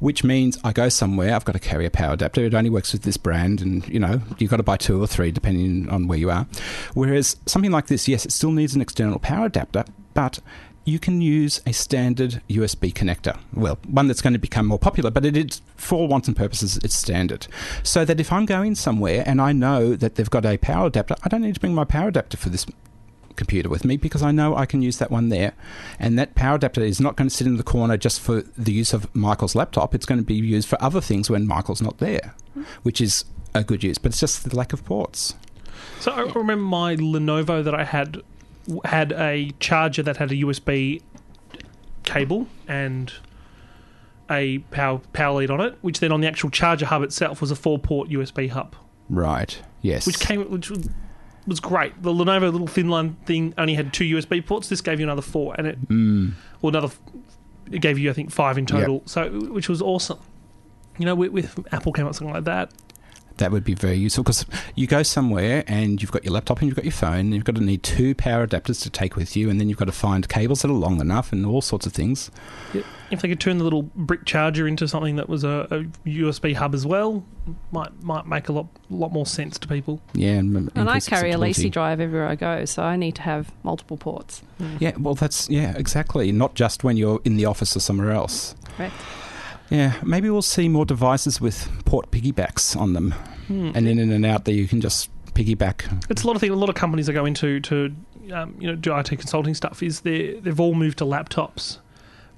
which 0.00 0.24
means 0.24 0.58
I 0.64 0.72
go 0.72 0.88
somewhere, 0.88 1.34
I've 1.34 1.44
got 1.44 1.52
to 1.52 1.60
carry 1.60 1.86
a 1.86 1.90
power 1.90 2.14
adapter. 2.14 2.44
It 2.44 2.52
only 2.52 2.70
works 2.70 2.92
with 2.92 3.02
this 3.02 3.16
brand, 3.16 3.60
and 3.60 3.88
you 3.88 4.00
know, 4.00 4.20
you've 4.38 4.50
got 4.50 4.56
to 4.56 4.64
buy 4.64 4.76
two 4.76 5.00
or 5.00 5.06
three 5.06 5.30
depending 5.30 5.88
on 5.88 6.08
where 6.08 6.18
you 6.18 6.30
are. 6.30 6.46
Whereas 6.94 7.36
something 7.46 7.70
like 7.70 7.86
this, 7.86 8.08
yes, 8.08 8.24
it 8.26 8.32
still 8.32 8.50
needs 8.50 8.74
an 8.74 8.80
external 8.80 9.18
power 9.20 9.46
adapter, 9.46 9.84
but 10.14 10.40
you 10.84 10.98
can 10.98 11.20
use 11.20 11.60
a 11.66 11.72
standard 11.72 12.42
USB 12.48 12.92
connector. 12.92 13.38
Well, 13.52 13.78
one 13.86 14.08
that's 14.08 14.22
going 14.22 14.32
to 14.32 14.38
become 14.38 14.66
more 14.66 14.78
popular, 14.78 15.10
but 15.10 15.24
it 15.24 15.36
is, 15.36 15.60
for 15.76 15.96
all 15.96 16.08
wants 16.08 16.26
and 16.26 16.36
purposes, 16.36 16.78
it's 16.78 16.94
standard. 16.94 17.46
So 17.82 18.04
that 18.04 18.18
if 18.18 18.32
I'm 18.32 18.46
going 18.46 18.74
somewhere 18.74 19.22
and 19.26 19.40
I 19.40 19.52
know 19.52 19.94
that 19.94 20.14
they've 20.14 20.30
got 20.30 20.46
a 20.46 20.56
power 20.56 20.86
adapter, 20.86 21.14
I 21.22 21.28
don't 21.28 21.42
need 21.42 21.54
to 21.54 21.60
bring 21.60 21.74
my 21.74 21.84
power 21.84 22.08
adapter 22.08 22.36
for 22.36 22.48
this 22.48 22.66
computer 23.36 23.68
with 23.68 23.84
me 23.84 23.96
because 23.96 24.22
I 24.22 24.30
know 24.30 24.56
I 24.56 24.66
can 24.66 24.82
use 24.82 24.98
that 24.98 25.10
one 25.10 25.28
there. 25.28 25.52
And 25.98 26.18
that 26.18 26.34
power 26.34 26.56
adapter 26.56 26.82
is 26.82 27.00
not 27.00 27.16
going 27.16 27.28
to 27.28 27.34
sit 27.34 27.46
in 27.46 27.56
the 27.56 27.62
corner 27.62 27.96
just 27.96 28.20
for 28.20 28.42
the 28.56 28.72
use 28.72 28.92
of 28.92 29.14
Michael's 29.14 29.54
laptop. 29.54 29.94
It's 29.94 30.06
going 30.06 30.20
to 30.20 30.24
be 30.24 30.34
used 30.34 30.68
for 30.68 30.82
other 30.82 31.00
things 31.00 31.30
when 31.30 31.46
Michael's 31.46 31.82
not 31.82 31.98
there, 31.98 32.34
mm-hmm. 32.50 32.62
which 32.82 33.00
is 33.00 33.24
a 33.54 33.64
good 33.64 33.82
use. 33.82 33.98
But 33.98 34.12
it's 34.12 34.20
just 34.20 34.48
the 34.48 34.56
lack 34.56 34.72
of 34.72 34.84
ports. 34.84 35.34
So 36.00 36.12
I 36.12 36.22
remember 36.22 36.56
my 36.56 36.96
Lenovo 36.96 37.62
that 37.64 37.74
I 37.74 37.84
had 37.84 38.22
had 38.84 39.12
a 39.12 39.52
charger 39.58 40.02
that 40.02 40.18
had 40.18 40.30
a 40.30 40.36
USB 40.36 41.02
cable 42.04 42.46
and 42.68 43.12
a 44.30 44.58
power 44.70 45.00
power 45.12 45.38
lead 45.38 45.50
on 45.50 45.60
it, 45.60 45.76
which 45.80 46.00
then 46.00 46.12
on 46.12 46.20
the 46.20 46.28
actual 46.28 46.50
charger 46.50 46.86
hub 46.86 47.02
itself 47.02 47.40
was 47.40 47.50
a 47.50 47.56
four 47.56 47.78
port 47.78 48.08
USB 48.10 48.48
hub, 48.48 48.76
Right. 49.08 49.60
Yes. 49.82 50.06
which 50.06 50.20
came 50.20 50.48
which 50.50 50.70
was, 51.46 51.60
great. 51.60 52.02
The 52.02 52.12
Lenovo 52.12 52.50
little 52.52 52.66
thin 52.66 52.88
line 52.88 53.16
thing 53.26 53.54
only 53.58 53.74
had 53.74 53.92
two 53.92 54.04
USB 54.04 54.44
ports. 54.44 54.68
This 54.68 54.80
gave 54.80 55.00
you 55.00 55.06
another 55.06 55.22
four, 55.22 55.54
and 55.58 55.66
it 55.66 55.88
Mm. 55.88 56.32
or 56.62 56.70
another 56.70 56.90
it 57.70 57.80
gave 57.80 57.98
you 57.98 58.10
I 58.10 58.12
think 58.12 58.30
five 58.30 58.58
in 58.58 58.66
total. 58.66 59.02
So 59.06 59.30
which 59.30 59.68
was 59.68 59.80
awesome. 59.80 60.18
You 60.98 61.06
know, 61.06 61.14
with, 61.14 61.32
with 61.32 61.66
Apple 61.72 61.92
came 61.92 62.06
out 62.06 62.14
something 62.14 62.34
like 62.34 62.44
that. 62.44 62.70
That 63.40 63.50
would 63.50 63.64
be 63.64 63.74
very 63.74 63.96
useful 63.96 64.24
because 64.24 64.46
you 64.74 64.86
go 64.86 65.02
somewhere 65.02 65.64
and 65.66 66.00
you've 66.00 66.12
got 66.12 66.24
your 66.24 66.32
laptop 66.32 66.60
and 66.60 66.68
you've 66.68 66.76
got 66.76 66.84
your 66.84 66.92
phone. 66.92 67.20
And 67.20 67.34
you've 67.34 67.44
got 67.44 67.56
to 67.56 67.60
need 67.60 67.82
two 67.82 68.14
power 68.14 68.46
adapters 68.46 68.82
to 68.82 68.90
take 68.90 69.16
with 69.16 69.36
you, 69.36 69.50
and 69.50 69.60
then 69.60 69.68
you've 69.68 69.78
got 69.78 69.86
to 69.86 69.92
find 69.92 70.28
cables 70.28 70.62
that 70.62 70.70
are 70.70 70.74
long 70.74 71.00
enough 71.00 71.32
and 71.32 71.44
all 71.44 71.60
sorts 71.60 71.86
of 71.86 71.92
things. 71.92 72.30
If 73.10 73.20
they 73.22 73.28
could 73.28 73.40
turn 73.40 73.58
the 73.58 73.64
little 73.64 73.82
brick 73.82 74.24
charger 74.24 74.68
into 74.68 74.86
something 74.86 75.16
that 75.16 75.28
was 75.28 75.42
a, 75.42 75.66
a 75.70 76.08
USB 76.08 76.54
hub 76.54 76.74
as 76.74 76.86
well, 76.86 77.24
might 77.72 78.02
might 78.02 78.26
make 78.26 78.48
a 78.48 78.52
lot 78.52 78.68
lot 78.88 79.12
more 79.12 79.26
sense 79.26 79.58
to 79.58 79.68
people. 79.68 80.00
Yeah, 80.14 80.34
and, 80.34 80.70
And 80.74 80.88
I 80.88 81.00
carry 81.00 81.30
a 81.30 81.34
accessibility. 81.34 81.68
LaCie 81.68 81.72
drive 81.72 82.00
everywhere 82.00 82.28
I 82.28 82.36
go, 82.36 82.64
so 82.66 82.82
I 82.82 82.96
need 82.96 83.16
to 83.16 83.22
have 83.22 83.50
multiple 83.64 83.96
ports. 83.96 84.42
Yeah, 84.78 84.92
well, 84.98 85.14
that's 85.14 85.48
yeah, 85.50 85.76
exactly. 85.76 86.30
Not 86.32 86.54
just 86.54 86.84
when 86.84 86.96
you're 86.96 87.20
in 87.24 87.36
the 87.36 87.46
office 87.46 87.76
or 87.76 87.80
somewhere 87.80 88.12
else. 88.12 88.54
Correct. 88.76 88.94
Yeah, 89.70 89.94
maybe 90.04 90.28
we'll 90.30 90.42
see 90.42 90.68
more 90.68 90.84
devices 90.84 91.40
with 91.40 91.68
port 91.84 92.10
piggybacks 92.10 92.76
on 92.76 92.92
them, 92.92 93.12
Hmm. 93.46 93.70
and 93.74 93.88
in 93.88 93.98
and 93.98 94.26
out 94.26 94.44
there 94.44 94.54
you 94.54 94.66
can 94.68 94.80
just 94.80 95.08
piggyback. 95.34 95.84
It's 96.10 96.24
a 96.24 96.26
lot 96.26 96.34
of 96.36 96.40
things. 96.40 96.52
A 96.52 96.56
lot 96.56 96.68
of 96.68 96.74
companies 96.74 97.08
are 97.08 97.12
going 97.12 97.28
into 97.32 97.60
to, 97.60 97.94
um, 98.32 98.54
you 98.58 98.66
know, 98.68 98.74
do 98.74 98.92
IT 98.96 99.08
consulting 99.10 99.54
stuff. 99.54 99.82
Is 99.82 100.00
they 100.00 100.34
they've 100.34 100.58
all 100.60 100.74
moved 100.74 100.98
to 100.98 101.04
laptops, 101.04 101.78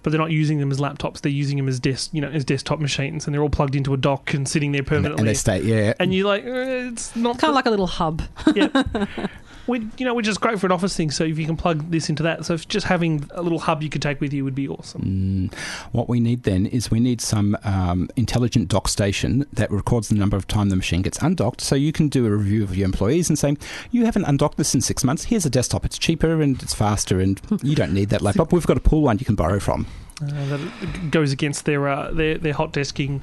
but 0.02 0.10
they're 0.10 0.20
not 0.20 0.30
using 0.30 0.58
them 0.58 0.70
as 0.70 0.78
laptops. 0.78 1.22
They're 1.22 1.32
using 1.32 1.56
them 1.56 1.68
as 1.68 1.80
desk, 1.80 2.10
you 2.12 2.20
know, 2.20 2.28
as 2.28 2.44
desktop 2.44 2.80
machines, 2.80 3.26
and 3.26 3.32
they're 3.34 3.42
all 3.42 3.48
plugged 3.50 3.74
into 3.74 3.94
a 3.94 3.96
dock 3.96 4.34
and 4.34 4.46
sitting 4.46 4.72
there 4.72 4.82
permanently. 4.82 5.20
and 5.20 5.28
they 5.28 5.34
stay, 5.34 5.62
yeah. 5.62 5.94
And 5.98 6.14
you're 6.14 6.26
like, 6.26 6.44
uh, 6.44 6.90
it's 6.92 7.16
not 7.16 7.38
Kind 7.38 7.48
of 7.50 7.54
like 7.54 7.66
a 7.66 7.70
little 7.70 7.86
hub. 7.86 8.22
yeah. 8.54 8.68
We, 9.66 9.86
you 9.96 10.04
know, 10.04 10.12
which 10.14 10.26
is 10.26 10.38
great 10.38 10.58
for 10.58 10.66
an 10.66 10.72
office 10.72 10.96
thing. 10.96 11.10
So 11.12 11.22
if 11.24 11.38
you 11.38 11.46
can 11.46 11.56
plug 11.56 11.90
this 11.90 12.08
into 12.08 12.22
that, 12.24 12.44
so 12.44 12.56
just 12.56 12.86
having 12.86 13.28
a 13.30 13.42
little 13.42 13.60
hub 13.60 13.82
you 13.82 13.88
could 13.88 14.02
take 14.02 14.20
with 14.20 14.32
you 14.32 14.44
would 14.44 14.54
be 14.56 14.66
awesome. 14.68 15.50
Mm, 15.50 15.54
what 15.92 16.08
we 16.08 16.18
need 16.18 16.42
then 16.42 16.66
is 16.66 16.90
we 16.90 16.98
need 16.98 17.20
some 17.20 17.56
um, 17.64 18.08
intelligent 18.16 18.68
dock 18.68 18.88
station 18.88 19.46
that 19.52 19.70
records 19.70 20.08
the 20.08 20.16
number 20.16 20.36
of 20.36 20.48
time 20.48 20.68
the 20.68 20.76
machine 20.76 21.02
gets 21.02 21.18
undocked, 21.22 21.60
so 21.60 21.74
you 21.76 21.92
can 21.92 22.08
do 22.08 22.26
a 22.26 22.30
review 22.30 22.64
of 22.64 22.76
your 22.76 22.84
employees 22.86 23.28
and 23.28 23.38
say, 23.38 23.56
"You 23.92 24.04
haven't 24.04 24.24
undocked 24.24 24.56
this 24.58 24.74
in 24.74 24.80
six 24.80 25.04
months. 25.04 25.24
Here's 25.24 25.46
a 25.46 25.50
desktop. 25.50 25.84
It's 25.84 25.98
cheaper 25.98 26.42
and 26.42 26.60
it's 26.62 26.74
faster, 26.74 27.20
and 27.20 27.40
you 27.62 27.76
don't 27.76 27.92
need 27.92 28.08
that 28.08 28.22
laptop. 28.22 28.52
We've 28.52 28.66
got 28.66 28.76
a 28.76 28.80
pool 28.80 29.02
one 29.02 29.18
you 29.18 29.24
can 29.24 29.36
borrow 29.36 29.60
from." 29.60 29.86
Uh, 30.20 30.26
that 30.46 31.10
goes 31.10 31.30
against 31.32 31.64
their 31.66 31.88
uh, 31.88 32.10
their 32.10 32.36
their 32.38 32.52
hot 32.52 32.72
desking, 32.72 33.20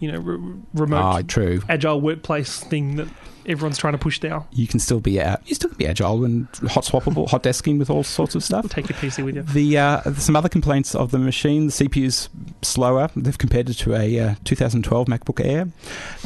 you 0.00 0.12
know, 0.12 0.18
re- 0.18 0.54
remote 0.72 0.98
Ah, 1.02 1.22
true. 1.26 1.62
agile 1.68 2.00
workplace 2.00 2.60
thing 2.60 2.96
that 2.96 3.08
everyone's 3.46 3.78
trying 3.78 3.92
to 3.94 3.98
push 3.98 4.18
down. 4.20 4.44
You 4.52 4.66
can 4.66 4.80
still 4.80 5.00
be 5.00 5.20
out. 5.20 5.40
you 5.48 5.54
still 5.54 5.70
can 5.70 5.78
be 5.78 5.86
agile 5.86 6.24
and 6.24 6.46
hot 6.68 6.84
swappable, 6.84 7.28
hot 7.28 7.42
desking 7.42 7.78
with 7.78 7.90
all 7.90 8.02
sorts 8.02 8.34
of 8.34 8.42
stuff. 8.44 8.68
Take 8.68 8.88
your 8.88 8.98
PC 8.98 9.24
with 9.24 9.36
you. 9.36 9.42
The 9.42 9.78
uh, 9.78 10.12
some 10.14 10.36
other 10.36 10.48
complaints 10.48 10.94
of 10.94 11.10
the 11.10 11.18
machine: 11.18 11.66
the 11.66 11.72
CPU's 11.72 12.28
slower. 12.62 13.10
They've 13.16 13.36
compared 13.38 13.68
it 13.70 13.74
to 13.74 13.94
a 13.94 14.18
uh, 14.20 14.34
2012 14.44 15.06
MacBook 15.08 15.44
Air. 15.44 15.68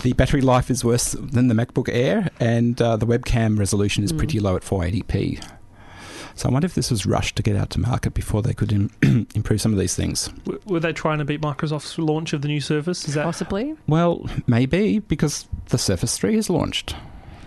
The 0.03 0.13
battery 0.15 0.41
life 0.41 0.71
is 0.71 0.85
worse 0.85 1.13
than 1.13 1.49
the 1.49 1.55
MacBook 1.55 1.89
Air, 1.93 2.31
and 2.41 2.81
uh, 2.81 2.97
the 2.97 3.07
webcam 3.07 3.59
resolution 3.59 4.05
is 4.05 4.13
Mm. 4.13 4.19
pretty 4.19 4.41
low 4.41 4.57
at 4.57 4.63
480p. 4.63 5.58
So 6.39 6.49
I 6.49 6.53
wonder 6.53 6.67
if 6.67 6.77
this 6.77 6.89
was 6.93 7.05
rushed 7.05 7.35
to 7.35 7.43
get 7.43 7.57
out 7.57 7.71
to 7.71 7.81
market 7.81 8.15
before 8.15 8.43
they 8.43 8.55
could 8.55 8.73
Im- 8.73 8.91
improve 9.35 9.61
some 9.61 9.73
of 9.73 9.79
these 9.81 9.97
things. 9.97 10.29
W- 10.45 10.61
Were 10.67 10.79
they 10.79 10.93
trying 10.93 11.19
to 11.19 11.25
beat 11.25 11.41
Microsoft's 11.41 11.99
launch 11.99 12.33
of 12.33 12.43
the 12.43 12.49
new 12.49 12.61
Surface? 12.61 13.09
Is 13.09 13.15
that 13.15 13.25
Possibly. 13.25 13.75
Well, 13.89 14.25
maybe 14.47 15.01
because 15.01 15.49
the 15.71 15.79
Surface 15.79 16.17
3 16.17 16.37
is 16.37 16.49
launched, 16.49 16.95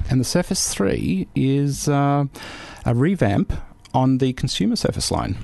and 0.09 0.19
the 0.19 0.25
Surface 0.25 0.73
3 0.73 1.25
is 1.35 1.87
uh, 1.87 2.25
a 2.85 2.93
revamp 2.93 3.53
on 3.93 4.17
the 4.17 4.33
consumer 4.33 4.75
Surface 4.75 5.09
line, 5.09 5.37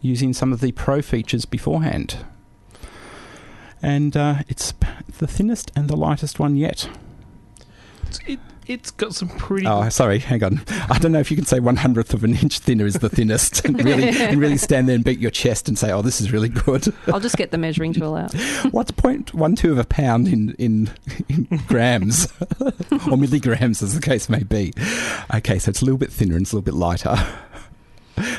using 0.00 0.32
some 0.32 0.52
of 0.52 0.60
the 0.60 0.72
Pro 0.72 1.02
features 1.02 1.44
beforehand. 1.44 2.16
And 3.80 4.16
uh, 4.16 4.38
it's 4.48 4.74
the 5.18 5.28
thinnest 5.28 5.70
and 5.76 5.88
the 5.88 5.96
lightest 5.96 6.40
one 6.40 6.56
yet. 6.56 6.88
it's, 8.08 8.18
it, 8.26 8.40
it's 8.66 8.90
got 8.90 9.14
some 9.14 9.28
pretty? 9.28 9.66
Oh, 9.66 9.88
sorry, 9.88 10.18
hang 10.18 10.42
on. 10.42 10.62
I 10.90 10.98
don't 10.98 11.12
know 11.12 11.20
if 11.20 11.30
you 11.30 11.36
can 11.36 11.46
say 11.46 11.60
one 11.60 11.76
hundredth 11.76 12.14
of 12.14 12.24
an 12.24 12.34
inch 12.34 12.58
thinner 12.60 12.86
is 12.86 12.94
the 12.94 13.08
thinnest, 13.08 13.64
and 13.64 13.82
really, 13.84 14.08
and 14.08 14.40
really 14.40 14.56
stand 14.56 14.88
there 14.88 14.94
and 14.94 15.04
beat 15.04 15.18
your 15.18 15.30
chest 15.30 15.68
and 15.68 15.78
say, 15.78 15.92
"Oh, 15.92 16.02
this 16.02 16.20
is 16.20 16.32
really 16.32 16.48
good." 16.48 16.92
I'll 17.08 17.20
just 17.20 17.36
get 17.36 17.50
the 17.50 17.58
measuring 17.58 17.92
tool 17.92 18.14
out. 18.14 18.32
What's 18.70 18.90
point 18.90 19.34
one 19.34 19.56
two 19.56 19.72
of 19.72 19.78
a 19.78 19.84
pound 19.84 20.28
in 20.28 20.54
in, 20.58 20.90
in 21.28 21.46
grams 21.66 22.32
or 23.10 23.16
milligrams, 23.16 23.82
as 23.82 23.94
the 23.94 24.00
case 24.00 24.28
may 24.28 24.42
be? 24.42 24.72
Okay, 25.34 25.58
so 25.58 25.70
it's 25.70 25.82
a 25.82 25.84
little 25.84 25.98
bit 25.98 26.12
thinner 26.12 26.34
and 26.34 26.42
it's 26.42 26.52
a 26.52 26.56
little 26.56 26.64
bit 26.64 26.74
lighter. 26.74 27.16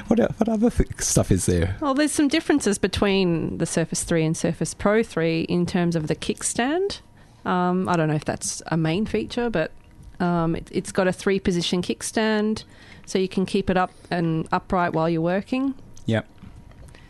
What 0.08 0.20
what 0.20 0.48
other 0.48 0.70
th- 0.70 1.00
stuff 1.00 1.32
is 1.32 1.46
there? 1.48 1.76
Well, 1.82 1.94
there's 1.94 2.12
some 2.12 2.28
differences 2.28 2.78
between 2.78 3.58
the 3.58 3.66
Surface 3.66 4.04
3 4.04 4.26
and 4.26 4.38
Surface 4.38 4.74
Pro 4.74 5.04
3 5.04 5.42
in 5.42 5.66
terms 5.66 5.96
of 5.96 6.08
the 6.08 6.16
kickstand. 6.16 7.02
Um, 7.44 7.90
I 7.90 7.96
don't 7.96 8.08
know 8.08 8.16
if 8.16 8.26
that's 8.26 8.62
a 8.68 8.78
main 8.78 9.06
feature, 9.06 9.50
but 9.50 9.72
um, 10.20 10.56
it, 10.56 10.70
it's 10.72 10.92
got 10.92 11.08
a 11.08 11.14
three 11.14 11.40
position 11.40 11.82
kickstand, 11.82 12.64
so 13.06 13.20
you 13.20 13.28
can 13.28 13.46
keep 13.46 13.70
it 13.70 13.78
up 13.78 13.92
and 14.10 14.48
upright 14.52 14.94
while 14.94 15.10
you're 15.10 15.22
working. 15.22 15.76
Yep. 16.06 16.28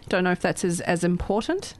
Don't 0.10 0.24
know 0.24 0.32
if 0.32 0.40
that's 0.40 0.64
as, 0.64 0.82
as 0.82 1.04
important 1.04 1.74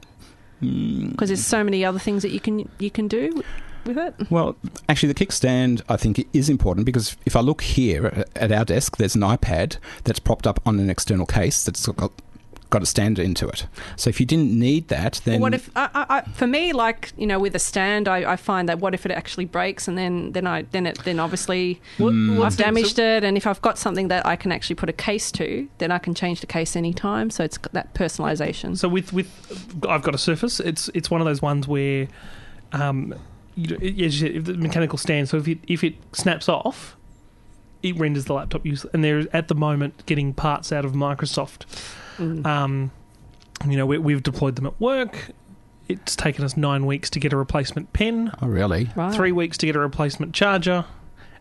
because 0.60 1.28
there's 1.28 1.44
so 1.44 1.62
many 1.62 1.84
other 1.84 1.98
things 1.98 2.22
that 2.22 2.30
you 2.30 2.40
can 2.40 2.68
you 2.78 2.90
can 2.90 3.08
do 3.08 3.42
with 3.84 3.98
it. 3.98 4.14
well, 4.30 4.56
actually, 4.88 5.12
the 5.12 5.26
kickstand 5.26 5.82
I 5.88 5.96
think 5.96 6.26
is 6.32 6.48
important 6.48 6.86
because 6.86 7.16
if 7.24 7.36
I 7.36 7.40
look 7.40 7.62
here 7.62 8.24
at 8.34 8.52
our 8.52 8.64
desk, 8.64 8.96
there's 8.96 9.14
an 9.14 9.22
iPad 9.22 9.76
that's 10.04 10.18
propped 10.18 10.46
up 10.46 10.60
on 10.66 10.78
an 10.80 10.90
external 10.90 11.26
case 11.26 11.64
that's 11.64 11.86
got, 11.86 12.12
got 12.76 12.82
a 12.82 12.86
stand 12.86 13.18
into 13.18 13.48
it. 13.48 13.66
So 13.96 14.10
if 14.10 14.20
you 14.20 14.26
didn't 14.26 14.52
need 14.58 14.88
that, 14.88 15.20
then 15.24 15.40
what 15.40 15.54
if 15.54 15.70
I, 15.74 15.88
I, 15.94 16.06
I, 16.16 16.20
for 16.40 16.46
me, 16.46 16.72
like 16.74 17.12
you 17.16 17.26
know, 17.26 17.38
with 17.38 17.54
a 17.56 17.58
stand, 17.58 18.06
I, 18.06 18.32
I 18.32 18.36
find 18.36 18.68
that 18.68 18.78
what 18.80 18.92
if 18.92 19.06
it 19.06 19.12
actually 19.12 19.46
breaks, 19.46 19.88
and 19.88 19.96
then 19.96 20.32
then 20.32 20.46
I 20.46 20.62
then 20.74 20.84
it 20.86 20.98
then 21.04 21.18
obviously 21.18 21.80
What- 21.98 22.12
Mm. 22.16 22.44
I've 22.44 22.56
damaged 22.56 22.98
it, 22.98 23.24
and 23.24 23.36
if 23.36 23.46
I've 23.46 23.62
got 23.62 23.78
something 23.78 24.08
that 24.08 24.26
I 24.26 24.36
can 24.36 24.52
actually 24.52 24.76
put 24.76 24.88
a 24.88 24.92
case 25.10 25.30
to, 25.32 25.68
then 25.78 25.90
I 25.90 25.98
can 25.98 26.14
change 26.14 26.40
the 26.40 26.46
case 26.46 26.76
anytime. 26.76 27.30
So 27.30 27.44
it's 27.44 27.58
got 27.58 27.72
that 27.72 27.94
personalisation. 27.94 28.76
So 28.76 28.88
with 28.88 29.12
with 29.12 29.28
I've 29.88 30.02
got 30.02 30.14
a 30.14 30.18
Surface. 30.18 30.60
It's 30.60 30.90
it's 30.94 31.10
one 31.10 31.20
of 31.20 31.26
those 31.26 31.40
ones 31.42 31.66
where, 31.68 32.08
um, 32.72 33.14
you 33.54 33.68
know, 33.68 33.76
as 33.76 34.20
you 34.20 34.28
said, 34.28 34.36
if 34.36 34.44
the 34.44 34.54
mechanical 34.54 34.98
stand. 34.98 35.28
So 35.28 35.36
if 35.38 35.48
it 35.48 35.58
if 35.66 35.82
it 35.84 35.94
snaps 36.12 36.48
off, 36.48 36.96
it 37.82 37.96
renders 37.96 38.24
the 38.26 38.34
laptop 38.34 38.66
useless. 38.66 38.92
And 38.94 39.02
they're 39.04 39.24
at 39.32 39.48
the 39.48 39.54
moment 39.54 40.04
getting 40.06 40.34
parts 40.34 40.72
out 40.72 40.84
of 40.84 40.92
Microsoft. 40.92 41.64
Mm. 42.16 42.46
Um, 42.46 42.90
you 43.66 43.76
know, 43.76 43.86
we, 43.86 43.98
we've 43.98 44.22
deployed 44.22 44.56
them 44.56 44.66
at 44.66 44.78
work. 44.80 45.30
It's 45.88 46.16
taken 46.16 46.44
us 46.44 46.56
nine 46.56 46.84
weeks 46.84 47.10
to 47.10 47.20
get 47.20 47.32
a 47.32 47.36
replacement 47.36 47.92
pen, 47.92 48.32
oh 48.42 48.48
really? 48.48 48.90
right. 48.96 49.14
three 49.14 49.32
weeks 49.32 49.56
to 49.58 49.66
get 49.66 49.76
a 49.76 49.78
replacement 49.78 50.34
charger. 50.34 50.84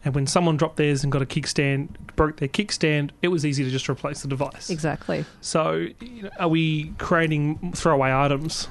And 0.04 0.14
when 0.14 0.28
someone 0.28 0.56
dropped 0.56 0.78
theirs 0.78 1.02
and 1.02 1.12
got 1.12 1.24
a 1.24 1.26
kickstand, 1.26 1.90
broke 2.16 2.38
their 2.38 2.48
kickstand, 2.48 3.10
it 3.24 3.30
was 3.30 3.44
easy 3.44 3.64
to 3.64 3.72
just 3.72 3.90
replace 3.90 4.22
the 4.22 4.28
device. 4.28 4.70
Exactly. 4.70 5.26
So, 5.42 5.88
you 6.00 6.24
know, 6.24 6.30
are 6.38 6.48
we 6.48 6.94
creating 7.00 7.72
throwaway 7.74 8.14
items? 8.14 8.68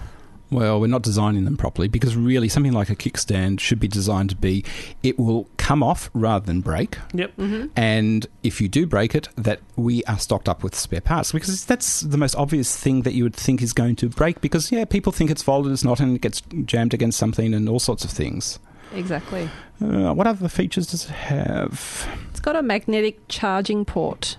Well, 0.55 0.81
we're 0.81 0.87
not 0.87 1.03
designing 1.03 1.45
them 1.47 1.57
properly 1.57 1.89
because 1.89 2.15
really 2.17 2.49
something 2.49 2.73
like 2.73 2.89
a 2.89 2.95
kickstand 2.95 3.59
should 3.59 3.81
be 3.81 3.89
designed 3.89 4.31
to 4.31 4.37
be 4.37 4.65
it 5.03 5.19
will 5.19 5.49
come 5.57 5.83
off 5.83 6.11
rather 6.15 6.47
than 6.47 6.61
break. 6.61 6.97
Yep. 7.13 7.33
hmm 7.35 7.67
And 7.75 8.25
if 8.45 8.61
you 8.61 8.69
do 8.69 8.87
break 8.87 9.17
it, 9.17 9.29
that 9.37 9.59
we 9.75 10.05
are 10.05 10.19
stocked 10.19 10.49
up 10.49 10.63
with 10.63 10.77
spare 10.77 11.01
parts 11.01 11.33
because 11.33 11.65
that's 11.67 12.03
the 12.03 12.17
most 12.17 12.37
obvious 12.37 12.77
thing 12.77 13.03
that 13.03 13.15
you 13.15 13.25
would 13.25 13.35
think 13.35 13.63
is 13.63 13.73
going 13.73 13.97
to 13.97 14.09
break 14.09 14.41
because, 14.41 14.71
yeah, 14.71 14.85
people 14.85 15.11
think 15.11 15.29
it's 15.29 15.43
folded, 15.43 15.73
it's 15.73 15.83
not, 15.83 15.99
and 15.99 16.15
it 16.15 16.21
gets 16.21 16.41
jammed 16.65 16.95
against 16.95 17.19
something 17.19 17.53
and 17.53 17.69
all 17.69 17.81
sorts 17.81 18.05
of 18.05 18.11
things. 18.11 18.61
Exactly. 18.95 19.51
Uh, 19.83 20.13
what 20.15 20.29
other 20.29 20.49
features 20.49 20.87
does 20.87 21.07
it 21.07 21.11
have? 21.11 22.09
It's 22.31 22.39
got 22.39 22.55
a 22.55 22.63
magnetic 22.63 23.19
charging 23.27 23.85
port. 23.85 24.37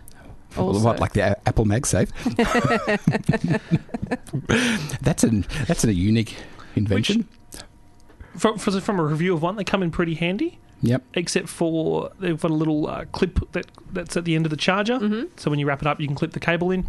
Also. 0.57 0.79
What, 0.79 0.99
like 0.99 1.13
the 1.13 1.21
A- 1.21 1.47
Apple 1.47 1.65
MagSafe? 1.65 2.09
that's 5.01 5.23
a 5.23 5.29
that's 5.65 5.83
a 5.83 5.93
unique 5.93 6.35
invention. 6.75 7.27
From, 8.37 8.57
from 8.57 8.79
from 8.81 8.99
a 8.99 9.03
review 9.03 9.33
of 9.33 9.41
one, 9.41 9.55
they 9.55 9.63
come 9.63 9.83
in 9.83 9.91
pretty 9.91 10.15
handy, 10.15 10.59
yep. 10.81 11.03
except 11.13 11.49
for 11.49 12.11
they've 12.19 12.39
got 12.39 12.51
a 12.51 12.53
little 12.53 12.87
uh, 12.87 13.05
clip 13.11 13.39
that 13.53 13.65
that's 13.91 14.15
at 14.17 14.25
the 14.25 14.35
end 14.35 14.45
of 14.45 14.49
the 14.49 14.57
charger. 14.57 14.97
hmm 14.97 15.23
So 15.37 15.49
when 15.49 15.59
you 15.59 15.65
wrap 15.65 15.81
it 15.81 15.87
up, 15.87 15.99
you 15.99 16.07
can 16.07 16.15
clip 16.15 16.31
the 16.31 16.39
cable 16.39 16.71
in. 16.71 16.85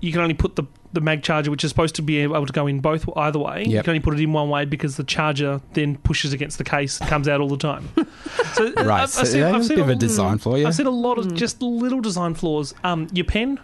You 0.00 0.12
can 0.12 0.20
only 0.20 0.34
put 0.34 0.56
the 0.56 0.64
the 0.92 1.00
mag 1.00 1.22
charger, 1.22 1.50
which 1.50 1.62
is 1.62 1.70
supposed 1.70 1.94
to 1.94 2.02
be 2.02 2.18
able 2.18 2.44
to 2.46 2.52
go 2.52 2.66
in 2.66 2.80
both 2.80 3.08
either 3.16 3.38
way. 3.38 3.64
You 3.64 3.80
can 3.82 3.90
only 3.90 4.00
put 4.00 4.14
it 4.14 4.20
in 4.20 4.32
one 4.32 4.48
way 4.48 4.64
because 4.64 4.96
the 4.96 5.04
charger 5.04 5.60
then 5.74 5.96
pushes 5.98 6.32
against 6.32 6.58
the 6.58 6.64
case 6.64 7.00
and 7.00 7.08
comes 7.08 7.28
out 7.28 7.40
all 7.40 7.48
the 7.48 7.56
time. 7.56 7.88
so 8.54 8.66
uh, 8.76 8.84
Right. 8.84 9.02
I've, 9.02 9.10
so 9.10 9.20
I've 9.20 9.28
seen, 9.28 9.40
that's 9.40 9.54
I've 9.54 9.60
a 9.60 9.64
seen 9.64 9.76
bit 9.76 9.82
of 9.82 9.88
a- 9.88 9.92
a 9.92 9.96
design 9.96 10.38
for 10.38 10.58
you. 10.58 10.66
I've 10.66 10.74
seen 10.74 10.86
a 10.86 10.90
lot 10.90 11.18
of 11.18 11.26
Mm. 11.26 11.36
just 11.36 11.62
little 11.62 12.00
design 12.00 12.34
flaws. 12.34 12.74
Um, 12.82 13.06
your 13.12 13.24
pen, 13.24 13.60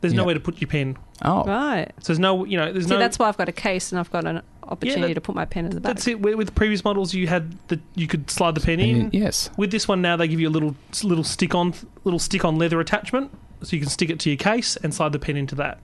there's 0.00 0.12
Yep. 0.12 0.18
nowhere 0.18 0.34
to 0.34 0.40
put 0.40 0.60
your 0.60 0.68
pen. 0.68 0.96
Oh, 1.22 1.42
Right. 1.44 1.90
So 2.00 2.12
there's 2.12 2.20
no, 2.20 2.44
you 2.44 2.56
know, 2.56 2.72
there's 2.72 2.84
See, 2.86 2.90
no. 2.92 2.98
that's 2.98 3.18
why 3.18 3.26
I've 3.28 3.36
got 3.36 3.48
a 3.48 3.52
case 3.52 3.90
and 3.90 3.98
I've 3.98 4.10
got 4.12 4.24
an 4.24 4.42
opportunity 4.62 5.08
that- 5.08 5.14
to 5.14 5.20
put 5.20 5.34
my 5.34 5.44
pen 5.44 5.64
in 5.64 5.72
the 5.72 5.80
back. 5.80 5.94
That's 5.96 6.06
it. 6.06 6.20
With, 6.20 6.36
with 6.36 6.54
previous 6.54 6.84
models, 6.84 7.14
you 7.14 7.26
had 7.26 7.56
the 7.66 7.80
you 7.96 8.06
could 8.06 8.30
slide 8.30 8.54
the 8.54 8.60
pen 8.60 8.78
and 8.78 8.90
in. 8.90 8.98
then- 8.98 9.10
yes. 9.12 9.50
With 9.56 9.72
this 9.72 9.88
one 9.88 10.00
now, 10.00 10.14
they 10.16 10.28
give 10.28 10.38
you 10.38 10.48
a 10.48 10.50
little 10.56 10.76
little 11.02 11.24
stick 11.24 11.52
on 11.56 11.74
little 12.04 12.20
stick 12.20 12.44
on 12.44 12.58
leather 12.58 12.78
attachment, 12.78 13.32
so 13.64 13.74
you 13.74 13.80
can 13.80 13.88
stick 13.90 14.08
it 14.10 14.20
to 14.20 14.30
your 14.30 14.36
case 14.36 14.76
and 14.76 14.94
slide 14.94 15.10
the 15.12 15.18
pen 15.18 15.36
into 15.36 15.56
that. 15.56 15.78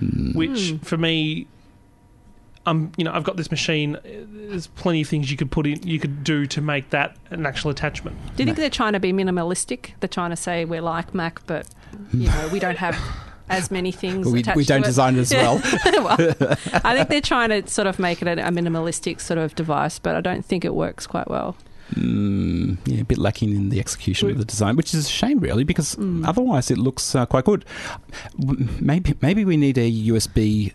Mm. 0.00 0.34
Which 0.34 0.70
Hmm. 0.70 0.76
for 0.78 0.96
me, 0.96 1.46
um, 2.66 2.90
you 2.96 3.04
know, 3.04 3.12
I've 3.12 3.24
got 3.24 3.36
this 3.36 3.50
machine. 3.50 3.96
There's 4.04 4.66
plenty 4.66 5.02
of 5.02 5.08
things 5.08 5.30
you 5.30 5.36
could 5.36 5.50
put 5.50 5.66
in, 5.66 5.82
you 5.86 5.98
could 6.00 6.24
do 6.24 6.46
to 6.46 6.60
make 6.60 6.90
that 6.90 7.16
an 7.30 7.46
actual 7.46 7.70
attachment. 7.70 8.16
Do 8.36 8.42
you 8.42 8.46
think 8.46 8.56
they're 8.56 8.70
trying 8.70 8.92
to 8.94 9.00
be 9.00 9.12
minimalistic? 9.12 9.90
They're 10.00 10.08
trying 10.08 10.30
to 10.30 10.36
say 10.36 10.64
we're 10.64 10.82
like 10.82 11.14
Mac, 11.14 11.46
but 11.46 11.68
you 12.12 12.26
know 12.28 12.48
we 12.52 12.58
don't 12.58 12.78
have 12.78 12.98
as 13.48 13.70
many 13.70 13.92
things. 13.92 14.26
We, 14.26 14.40
attached 14.40 14.56
we 14.56 14.64
don't 14.64 14.82
to 14.82 14.88
design 14.88 15.16
it 15.16 15.20
as 15.20 15.32
well. 15.32 15.62
well, 15.84 16.16
I 16.84 16.96
think 16.96 17.08
they're 17.08 17.20
trying 17.20 17.50
to 17.50 17.68
sort 17.70 17.86
of 17.86 17.98
make 18.00 18.20
it 18.20 18.26
a, 18.26 18.32
a 18.32 18.50
minimalistic 18.50 19.20
sort 19.20 19.38
of 19.38 19.54
device, 19.54 20.00
but 20.00 20.16
I 20.16 20.20
don't 20.20 20.44
think 20.44 20.64
it 20.64 20.74
works 20.74 21.06
quite 21.06 21.28
well. 21.28 21.56
Mm, 21.94 22.78
yeah, 22.84 23.00
a 23.00 23.04
bit 23.04 23.16
lacking 23.18 23.50
in 23.54 23.68
the 23.68 23.78
execution 23.78 24.28
of 24.30 24.38
the 24.38 24.44
design, 24.44 24.74
which 24.76 24.92
is 24.92 25.06
a 25.06 25.08
shame, 25.08 25.38
really, 25.38 25.62
because 25.62 25.94
Mm. 25.96 26.26
otherwise 26.26 26.70
it 26.70 26.78
looks 26.78 27.14
uh, 27.14 27.26
quite 27.26 27.44
good. 27.44 27.64
Maybe 28.36 29.14
maybe 29.22 29.44
we 29.44 29.56
need 29.56 29.78
a 29.78 29.90
USB 30.08 30.72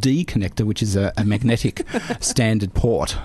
D 0.00 0.24
connector, 0.24 0.64
which 0.64 0.82
is 0.82 0.94
a, 0.96 1.12
a 1.16 1.24
magnetic 1.24 1.84
standard 2.20 2.74
port. 2.74 3.16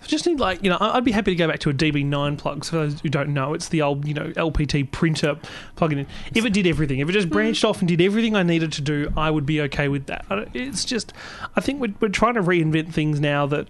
I 0.00 0.06
just 0.06 0.24
need 0.26 0.38
like 0.40 0.62
you 0.62 0.70
know, 0.70 0.78
I'd 0.80 1.04
be 1.04 1.12
happy 1.12 1.32
to 1.32 1.36
go 1.36 1.48
back 1.48 1.58
to 1.60 1.70
a 1.70 1.74
DB9 1.74 2.38
plug. 2.38 2.64
So 2.64 2.70
for 2.70 2.76
those 2.76 3.00
who 3.00 3.08
don't 3.08 3.34
know, 3.34 3.54
it's 3.54 3.68
the 3.68 3.82
old 3.82 4.06
you 4.06 4.14
know 4.14 4.30
LPT 4.36 4.90
printer 4.90 5.36
plug-in. 5.76 6.06
If 6.34 6.44
it 6.46 6.52
did 6.52 6.66
everything, 6.66 7.00
if 7.00 7.08
it 7.08 7.12
just 7.12 7.28
branched 7.28 7.64
off 7.64 7.80
and 7.80 7.88
did 7.88 8.00
everything 8.00 8.36
I 8.36 8.42
needed 8.44 8.72
to 8.74 8.82
do, 8.82 9.12
I 9.16 9.30
would 9.30 9.44
be 9.46 9.60
okay 9.62 9.88
with 9.88 10.06
that. 10.06 10.24
It's 10.54 10.84
just, 10.84 11.12
I 11.56 11.60
think 11.60 11.80
we're 11.80 11.94
we're 12.00 12.08
trying 12.08 12.34
to 12.34 12.42
reinvent 12.42 12.92
things 12.92 13.20
now 13.20 13.46
that 13.46 13.66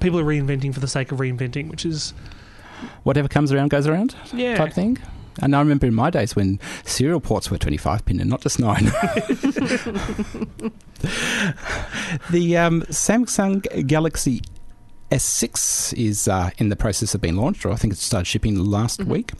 people 0.00 0.18
are 0.18 0.24
reinventing 0.24 0.74
for 0.74 0.80
the 0.80 0.88
sake 0.88 1.12
of 1.12 1.18
reinventing, 1.18 1.68
which 1.70 1.84
is 1.84 2.12
Whatever 3.04 3.28
comes 3.28 3.52
around 3.52 3.68
goes 3.68 3.86
around 3.86 4.16
yeah. 4.32 4.56
type 4.56 4.72
thing. 4.72 4.98
And 5.40 5.54
I 5.54 5.58
remember 5.58 5.86
in 5.86 5.94
my 5.94 6.08
days 6.08 6.34
when 6.34 6.58
serial 6.84 7.20
ports 7.20 7.50
were 7.50 7.58
25 7.58 8.06
pin 8.06 8.20
and 8.20 8.30
not 8.30 8.40
just 8.40 8.58
9. 8.58 8.84
the 12.30 12.56
um, 12.56 12.82
Samsung 12.82 13.86
Galaxy 13.86 14.40
S6 15.10 15.94
is 15.94 16.26
uh, 16.26 16.50
in 16.58 16.68
the 16.68 16.76
process 16.76 17.14
of 17.14 17.20
being 17.20 17.36
launched, 17.36 17.64
or 17.64 17.70
I 17.70 17.76
think 17.76 17.92
it 17.92 17.98
started 17.98 18.26
shipping 18.26 18.56
last 18.58 19.04
week. 19.04 19.32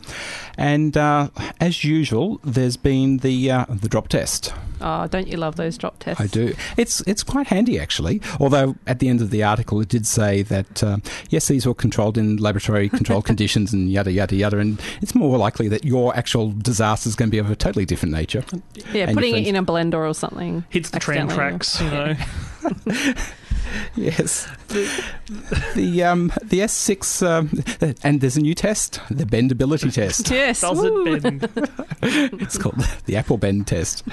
And 0.57 0.95
uh, 0.95 1.29
as 1.59 1.83
usual, 1.83 2.39
there's 2.43 2.77
been 2.77 3.17
the 3.17 3.51
uh, 3.51 3.65
the 3.69 3.89
drop 3.89 4.07
test. 4.07 4.53
Oh, 4.79 5.07
don't 5.07 5.27
you 5.27 5.37
love 5.37 5.55
those 5.55 5.77
drop 5.77 5.99
tests? 5.99 6.21
I 6.21 6.27
do. 6.27 6.53
It's 6.77 7.01
it's 7.01 7.23
quite 7.23 7.47
handy 7.47 7.79
actually. 7.79 8.21
Although 8.39 8.75
at 8.85 8.99
the 8.99 9.09
end 9.09 9.21
of 9.21 9.29
the 9.29 9.43
article 9.43 9.81
it 9.81 9.89
did 9.89 10.05
say 10.05 10.41
that 10.43 10.83
um, 10.83 11.01
yes, 11.29 11.47
these 11.47 11.65
were 11.65 11.73
controlled 11.73 12.17
in 12.17 12.37
laboratory 12.37 12.87
controlled 12.99 13.25
conditions 13.25 13.73
and 13.73 13.89
yada 13.89 14.11
yada 14.11 14.35
yada, 14.35 14.59
and 14.59 14.79
it's 15.01 15.15
more 15.15 15.37
likely 15.37 15.67
that 15.67 15.83
your 15.83 16.15
actual 16.15 16.51
disaster 16.51 17.09
is 17.09 17.15
going 17.15 17.29
to 17.29 17.31
be 17.31 17.39
of 17.39 17.51
a 17.51 17.55
totally 17.55 17.85
different 17.85 18.13
nature. 18.13 18.43
Yeah, 18.93 19.05
And 19.07 19.15
putting 19.15 19.35
it 19.35 19.47
in 19.47 19.55
a 19.55 19.63
blender 19.63 20.07
or 20.07 20.13
something. 20.13 20.63
Hits 20.69 20.91
the 20.91 20.99
train 20.99 21.29
accidentally. 21.29 21.35
tracks, 21.35 21.81
you 21.81 23.03
know. 23.03 23.13
Yes, 23.95 24.47
the 25.75 26.03
um, 26.03 26.31
the 26.43 26.59
S6, 26.59 27.25
um, 27.25 27.95
and 28.03 28.21
there's 28.21 28.37
a 28.37 28.41
new 28.41 28.53
test, 28.53 29.01
the 29.09 29.25
bendability 29.25 29.91
test. 29.91 30.29
Yes. 30.37 30.61
Does 30.61 30.77
woo. 30.77 31.15
it 31.15 31.23
bend? 31.23 31.49
It's 32.41 32.57
called 32.57 32.79
the 33.05 33.15
Apple 33.15 33.37
Bend 33.37 33.65
test. 33.67 34.03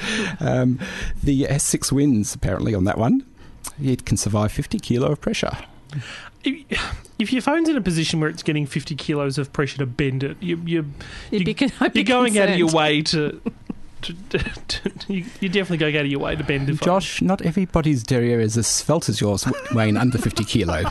Um, 0.41 0.79
the 1.23 1.43
S6 1.45 1.93
wins 1.93 2.35
apparently 2.35 2.75
on 2.75 2.85
that 2.85 2.97
one. 2.99 3.27
It 3.83 4.07
can 4.07 4.17
survive 4.17 4.53
50 4.53 4.79
kilo 4.79 5.13
of 5.13 5.21
pressure. 5.21 5.57
if, 6.45 6.97
if 7.19 7.33
your 7.33 7.43
phone's 7.43 7.69
in 7.69 7.77
a 7.77 7.81
position 7.81 8.21
where 8.21 8.31
it's 8.31 8.43
getting 8.43 8.67
50 8.67 8.95
kilos 8.97 9.39
of 9.39 9.53
pressure 9.53 9.79
to 9.79 9.87
bend 9.87 10.23
it, 10.25 10.37
you, 10.41 10.57
you, 10.65 10.95
you, 11.31 11.39
you're, 11.39 11.45
be 11.45 11.55
con- 11.55 11.73
you're 11.95 12.05
going 12.05 12.39
out 12.39 12.49
of 12.51 12.59
your 12.59 12.73
way 12.73 13.03
to. 13.03 13.41
You, 14.09 15.25
you're 15.41 15.53
definitely 15.53 15.79
going 15.79 15.97
out 15.97 16.05
of 16.05 16.11
your 16.11 16.21
way 16.21 16.37
to 16.37 16.45
bend. 16.45 16.81
Josh, 16.83 17.23
not 17.23 17.43
everybody's 17.43 18.03
derriere 18.03 18.41
is 18.41 18.57
as 18.57 18.67
svelte 18.67 19.09
as 19.09 19.21
yours, 19.21 19.47
weighing 19.75 19.97
under 19.97 20.19
50 20.19 20.45
kilo. 20.45 20.83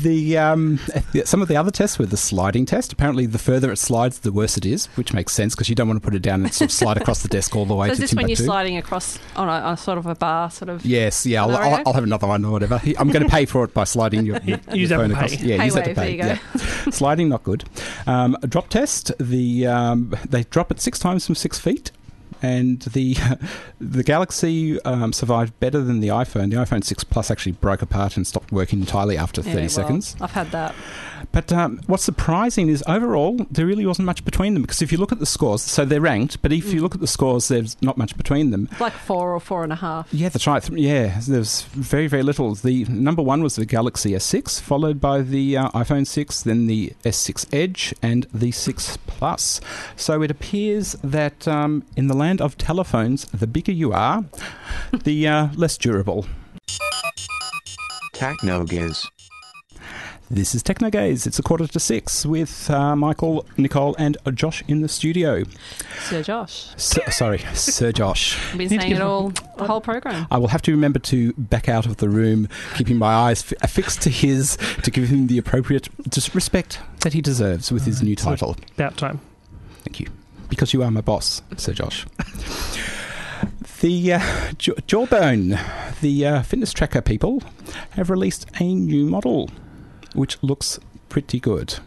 The 0.00 0.36
um, 0.38 0.78
some 1.24 1.42
of 1.42 1.48
the 1.48 1.56
other 1.56 1.70
tests 1.70 1.98
were 1.98 2.06
the 2.06 2.16
sliding 2.16 2.66
test. 2.66 2.92
Apparently, 2.92 3.26
the 3.26 3.38
further 3.38 3.70
it 3.72 3.76
slides, 3.78 4.20
the 4.20 4.32
worse 4.32 4.56
it 4.56 4.66
is, 4.66 4.86
which 4.96 5.12
makes 5.12 5.32
sense 5.32 5.54
because 5.54 5.68
you 5.68 5.74
don't 5.74 5.88
want 5.88 6.00
to 6.02 6.04
put 6.04 6.14
it 6.14 6.22
down 6.22 6.42
and 6.44 6.52
sort 6.52 6.70
of 6.70 6.72
slide 6.72 6.96
across 6.96 7.22
the 7.22 7.28
desk 7.28 7.54
all 7.54 7.64
the 7.66 7.74
way 7.74 7.88
So 7.88 7.92
is 7.92 7.98
to 7.98 8.02
this 8.02 8.14
when 8.14 8.28
you're 8.28 8.36
sliding 8.36 8.76
across 8.76 9.18
on 9.36 9.48
a, 9.48 9.52
on 9.52 9.74
a 9.74 9.76
sort 9.76 9.98
of 9.98 10.06
a 10.06 10.14
bar, 10.14 10.50
sort 10.50 10.68
of? 10.68 10.84
Yes, 10.84 11.24
yeah, 11.26 11.42
I'll, 11.44 11.56
I'll, 11.56 11.82
I'll 11.86 11.92
have 11.92 12.04
another 12.04 12.26
one 12.26 12.44
or 12.44 12.52
whatever. 12.52 12.80
I'm 12.98 13.10
going 13.10 13.24
to 13.24 13.28
pay 13.30 13.44
for 13.46 13.64
it 13.64 13.72
by 13.74 13.84
sliding 13.84 14.26
your, 14.26 14.38
your, 14.44 14.58
Use 14.72 14.90
your 14.90 14.98
phone 14.98 15.12
Apple 15.12 15.28
Pay. 15.28 15.34
across. 15.34 15.42
Yeah, 15.42 15.64
use 15.64 15.74
that 15.74 15.84
to 15.84 15.90
Paywave, 15.90 15.94
there 15.94 16.04
pay. 16.04 16.10
you 16.12 16.22
go. 16.22 16.26
Yeah. 16.26 16.90
sliding 16.90 17.28
not 17.28 17.42
good. 17.44 17.64
Um, 18.06 18.36
a 18.42 18.46
drop 18.46 18.68
test. 18.68 19.12
The 19.18 19.66
um, 19.66 20.14
they 20.28 20.44
drop 20.44 20.70
it 20.70 20.80
six 20.80 20.98
times 20.98 21.26
from 21.26 21.34
six 21.34 21.58
feet. 21.58 21.90
And 22.42 22.80
the 22.82 23.16
the 23.80 24.02
Galaxy 24.02 24.80
um, 24.82 25.12
survived 25.12 25.58
better 25.60 25.80
than 25.80 26.00
the 26.00 26.08
iPhone. 26.08 26.50
The 26.50 26.56
iPhone 26.56 26.84
6 26.84 27.04
Plus 27.04 27.30
actually 27.30 27.52
broke 27.52 27.82
apart 27.82 28.16
and 28.16 28.26
stopped 28.26 28.52
working 28.52 28.80
entirely 28.80 29.16
after 29.16 29.42
30 29.42 29.54
Yeah, 29.54 29.60
well, 29.62 29.68
seconds. 29.68 30.16
I've 30.20 30.32
had 30.32 30.50
that. 30.52 30.74
But 31.32 31.52
um, 31.52 31.80
what's 31.86 32.04
surprising 32.04 32.68
is 32.68 32.84
overall 32.86 33.36
there 33.50 33.66
really 33.66 33.86
wasn't 33.86 34.06
much 34.06 34.24
between 34.24 34.54
them 34.54 34.62
because 34.62 34.82
if 34.82 34.92
you 34.92 34.98
look 34.98 35.12
at 35.12 35.18
the 35.18 35.26
scores, 35.26 35.62
so 35.62 35.84
they're 35.84 36.00
ranked, 36.00 36.40
but 36.42 36.52
if 36.52 36.72
you 36.72 36.80
look 36.82 36.94
at 36.94 37.00
the 37.00 37.06
scores, 37.06 37.48
there's 37.48 37.76
not 37.82 37.96
much 37.96 38.16
between 38.16 38.50
them. 38.50 38.68
Like 38.78 38.92
four 38.92 39.34
or 39.34 39.40
four 39.40 39.64
and 39.64 39.72
a 39.72 39.76
half. 39.76 40.08
Yeah, 40.12 40.28
that's 40.28 40.46
right. 40.46 40.66
Yeah, 40.70 41.20
there's 41.26 41.62
very, 41.62 42.06
very 42.06 42.22
little. 42.22 42.54
The 42.54 42.84
number 42.84 43.22
one 43.22 43.42
was 43.42 43.56
the 43.56 43.66
Galaxy 43.66 44.12
S6, 44.12 44.60
followed 44.60 45.00
by 45.00 45.22
the 45.22 45.56
uh, 45.56 45.68
iPhone 45.70 46.06
6, 46.06 46.42
then 46.42 46.66
the 46.66 46.92
S6 47.04 47.46
Edge, 47.52 47.94
and 48.02 48.26
the 48.32 48.50
6 48.50 48.98
Plus. 49.06 49.60
So 49.96 50.22
it 50.22 50.30
appears 50.30 50.92
that 51.02 51.48
um, 51.48 51.84
in 51.96 52.06
the 52.08 52.14
land 52.26 52.40
of 52.40 52.58
telephones, 52.58 53.24
the 53.26 53.46
bigger 53.46 53.70
you 53.70 53.92
are, 53.92 54.24
the 55.04 55.28
uh, 55.28 55.48
less 55.54 55.78
durable. 55.78 56.26
Technogaze. 58.12 59.06
This 60.28 60.56
is 60.56 60.64
Technogaze. 60.64 61.24
It's 61.28 61.38
a 61.38 61.42
quarter 61.42 61.68
to 61.68 61.78
six 61.78 62.26
with 62.26 62.68
uh, 62.68 62.96
Michael, 62.96 63.46
Nicole, 63.56 63.94
and 63.96 64.16
uh, 64.26 64.32
Josh 64.32 64.64
in 64.66 64.80
the 64.80 64.88
studio. 64.88 65.44
Sir 66.00 66.24
Josh. 66.24 66.70
Sir, 66.76 67.02
sorry, 67.12 67.38
Sir 67.54 67.92
Josh. 67.92 68.36
I've 68.50 68.58
been 68.58 68.68
Need 68.70 68.80
saying 68.80 68.96
it 68.96 69.00
all 69.00 69.28
the 69.56 69.66
whole 69.68 69.80
program. 69.80 70.26
I 70.28 70.38
will 70.38 70.48
have 70.48 70.62
to 70.62 70.72
remember 70.72 70.98
to 70.98 71.32
back 71.34 71.68
out 71.68 71.86
of 71.86 71.98
the 71.98 72.08
room, 72.08 72.48
keeping 72.76 72.96
my 72.98 73.14
eyes 73.14 73.42
fi- 73.42 73.56
affixed 73.62 74.02
to 74.02 74.10
his, 74.10 74.56
to 74.82 74.90
give 74.90 75.10
him 75.10 75.28
the 75.28 75.38
appropriate 75.38 75.88
dis- 76.10 76.34
respect 76.34 76.80
that 77.02 77.12
he 77.12 77.20
deserves 77.22 77.70
with 77.70 77.84
his 77.84 78.02
new 78.02 78.16
so- 78.16 78.30
title. 78.30 78.56
About 78.74 78.96
time. 78.96 79.20
Thank 79.84 80.00
you. 80.00 80.08
Because 80.48 80.72
you 80.72 80.82
are 80.82 80.90
my 80.90 81.00
boss, 81.00 81.42
Sir 81.56 81.72
Josh. 81.72 82.06
The 83.80 84.14
uh, 84.14 84.52
Jaw- 84.56 84.74
Jawbone, 84.86 85.58
the 86.00 86.26
uh, 86.26 86.42
fitness 86.42 86.72
tracker 86.72 87.02
people, 87.02 87.42
have 87.90 88.08
released 88.08 88.46
a 88.58 88.74
new 88.74 89.06
model, 89.06 89.50
which 90.14 90.42
looks 90.42 90.78
pretty 91.08 91.38
good. 91.38 91.78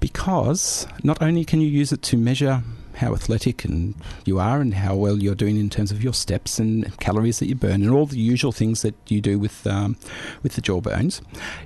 Because 0.00 0.86
not 1.02 1.20
only 1.20 1.44
can 1.44 1.60
you 1.60 1.68
use 1.68 1.92
it 1.92 2.02
to 2.02 2.16
measure 2.16 2.62
how 2.96 3.12
athletic 3.14 3.64
and 3.64 3.94
you 4.24 4.38
are 4.38 4.60
and 4.60 4.74
how 4.74 4.94
well 4.94 5.18
you're 5.18 5.34
doing 5.34 5.58
in 5.58 5.68
terms 5.68 5.92
of 5.92 6.02
your 6.02 6.14
steps 6.14 6.58
and 6.58 6.98
calories 6.98 7.38
that 7.38 7.46
you 7.46 7.54
burn 7.54 7.82
and 7.82 7.90
all 7.90 8.06
the 8.06 8.18
usual 8.18 8.52
things 8.52 8.82
that 8.82 8.94
you 9.08 9.20
do 9.20 9.38
with 9.38 9.66
um, 9.66 9.96
with 10.42 10.54
the 10.54 10.60
jawbones, 10.60 11.20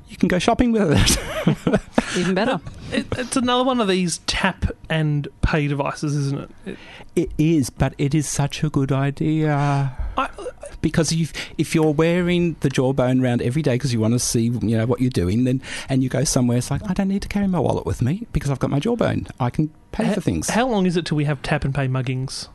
you 0.09 0.17
can 0.17 0.29
go 0.29 0.39
shopping 0.39 0.73
with 0.73 0.91
it. 0.91 1.81
Even 2.17 2.35
better. 2.35 2.61
It, 2.93 3.07
it's 3.17 3.37
another 3.37 3.63
one 3.63 3.81
of 3.81 3.89
these 3.89 4.19
tap 4.27 4.65
and 4.89 5.29
pay 5.43 5.69
devices, 5.69 6.17
isn't 6.17 6.41
it? 6.41 6.51
it 6.67 6.79
It 7.15 7.31
is, 7.39 7.71
but 7.71 7.95
it 7.99 8.15
is 8.15 8.29
such 8.29 8.65
a 8.65 8.71
good 8.71 8.91
idea. 8.91 9.53
I, 10.17 10.29
because 10.81 11.13
if 11.13 11.33
if 11.59 11.75
you're 11.75 11.93
wearing 11.93 12.57
the 12.61 12.69
jawbone 12.69 13.23
around 13.23 13.43
every 13.43 13.63
day 13.63 13.75
because 13.75 13.93
you 13.93 14.01
want 14.01 14.15
to 14.15 14.19
see 14.19 14.45
you 14.45 14.77
know 14.77 14.87
what 14.87 15.01
you're 15.01 15.11
doing, 15.11 15.45
then 15.45 15.63
and 15.89 16.03
you 16.03 16.09
go 16.09 16.25
somewhere, 16.25 16.59
it's 16.59 16.71
like 16.71 16.83
I 16.89 16.95
don't 16.95 17.09
need 17.09 17.23
to 17.23 17.29
carry 17.29 17.47
my 17.47 17.61
wallet 17.61 17.87
with 17.87 18.03
me 18.03 18.27
because 18.33 18.51
I've 18.51 18.59
got 18.59 18.71
my 18.71 18.81
jawbone. 18.81 19.29
I 19.39 19.51
can 19.51 19.71
pay 19.93 20.05
How- 20.05 20.15
for 20.15 20.21
things. 20.21 20.51
How 20.51 20.69
long 20.69 20.87
is 20.87 20.97
it 20.97 21.07
till 21.07 21.17
we 21.17 21.25
have 21.25 21.43
tap 21.43 21.65
and 21.65 21.75
pay 21.75 21.89
muggings? 21.89 22.49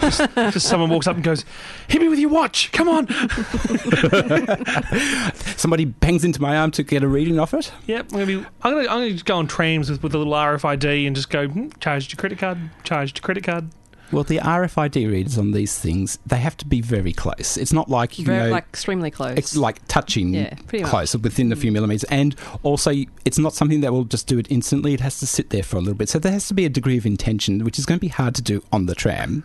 just, 0.00 0.20
just 0.36 0.68
someone 0.68 0.88
walks 0.88 1.08
up 1.08 1.16
and 1.16 1.24
goes, 1.24 1.44
"Hit 1.88 2.00
me 2.00 2.08
with 2.08 2.20
your 2.20 2.30
watch! 2.30 2.70
Come 2.70 2.88
on!" 2.88 3.08
Somebody 5.56 5.84
bangs 5.84 6.24
into 6.24 6.40
my 6.40 6.56
arm 6.56 6.70
to 6.72 6.84
get 6.84 7.02
a 7.02 7.08
reading 7.08 7.40
off 7.40 7.52
it. 7.52 7.72
Yep, 7.86 8.06
I'm 8.12 8.20
gonna 8.20 8.26
be. 8.26 8.36
I'm 8.36 8.44
gonna. 8.72 8.78
I'm 8.82 8.86
gonna 8.86 9.10
just 9.12 9.24
go 9.24 9.36
on 9.36 9.48
trams 9.48 9.90
with, 9.90 10.00
with 10.02 10.14
a 10.14 10.18
little 10.18 10.32
RFID 10.32 11.06
and 11.08 11.16
just 11.16 11.28
go. 11.28 11.48
Hmm, 11.48 11.70
charged 11.80 12.12
your 12.12 12.18
credit 12.18 12.38
card. 12.38 12.58
Charged 12.84 13.18
your 13.18 13.22
credit 13.22 13.42
card. 13.42 13.68
Well, 14.12 14.24
the 14.24 14.38
RFID 14.38 15.10
readers 15.10 15.38
on 15.38 15.52
these 15.52 15.78
things 15.78 16.18
they 16.26 16.36
have 16.38 16.56
to 16.58 16.66
be 16.66 16.80
very 16.80 17.12
close. 17.12 17.56
It's 17.56 17.72
not 17.72 17.88
like 17.88 18.18
you 18.18 18.26
Very, 18.26 18.44
know. 18.44 18.50
like 18.50 18.64
extremely 18.64 19.10
close. 19.10 19.38
it's 19.38 19.56
like 19.56 19.86
touching 19.88 20.34
Yeah, 20.34 20.54
pretty 20.66 20.82
much. 20.82 20.90
close 20.90 21.16
within 21.16 21.50
a 21.50 21.56
few 21.56 21.70
mm. 21.70 21.74
millimeters, 21.74 22.04
and 22.04 22.36
also 22.62 22.92
it's 23.24 23.38
not 23.38 23.54
something 23.54 23.80
that 23.80 23.92
will 23.92 24.04
just 24.04 24.26
do 24.26 24.38
it 24.38 24.46
instantly. 24.50 24.92
It 24.94 25.00
has 25.00 25.18
to 25.20 25.26
sit 25.26 25.50
there 25.50 25.62
for 25.62 25.76
a 25.76 25.80
little 25.80 25.94
bit, 25.94 26.08
so 26.10 26.18
there 26.18 26.32
has 26.32 26.46
to 26.48 26.54
be 26.54 26.64
a 26.66 26.68
degree 26.68 26.98
of 26.98 27.06
intention, 27.06 27.64
which 27.64 27.78
is 27.78 27.86
going 27.86 27.98
to 27.98 28.00
be 28.02 28.08
hard 28.08 28.34
to 28.34 28.42
do 28.42 28.62
on 28.70 28.86
the 28.86 28.94
tram. 28.94 29.44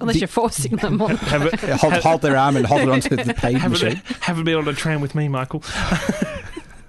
Unless 0.00 0.14
the- 0.14 0.20
you're 0.20 0.28
forcing 0.28 0.76
them 0.76 1.00
on. 1.00 1.16
Have 1.32 1.46
it, 1.46 1.60
hold, 1.60 1.94
hold 1.94 2.22
their 2.22 2.36
arm 2.36 2.56
and 2.56 2.66
hold 2.66 2.82
it 2.82 2.88
onto 2.88 3.16
the 3.16 3.34
paid 3.36 3.56
haven't, 3.56 3.82
machine. 3.82 4.02
haven't 4.20 4.44
been 4.44 4.56
on 4.56 4.68
a 4.68 4.72
tram 4.72 5.00
with 5.00 5.14
me, 5.14 5.28
Michael. 5.28 5.62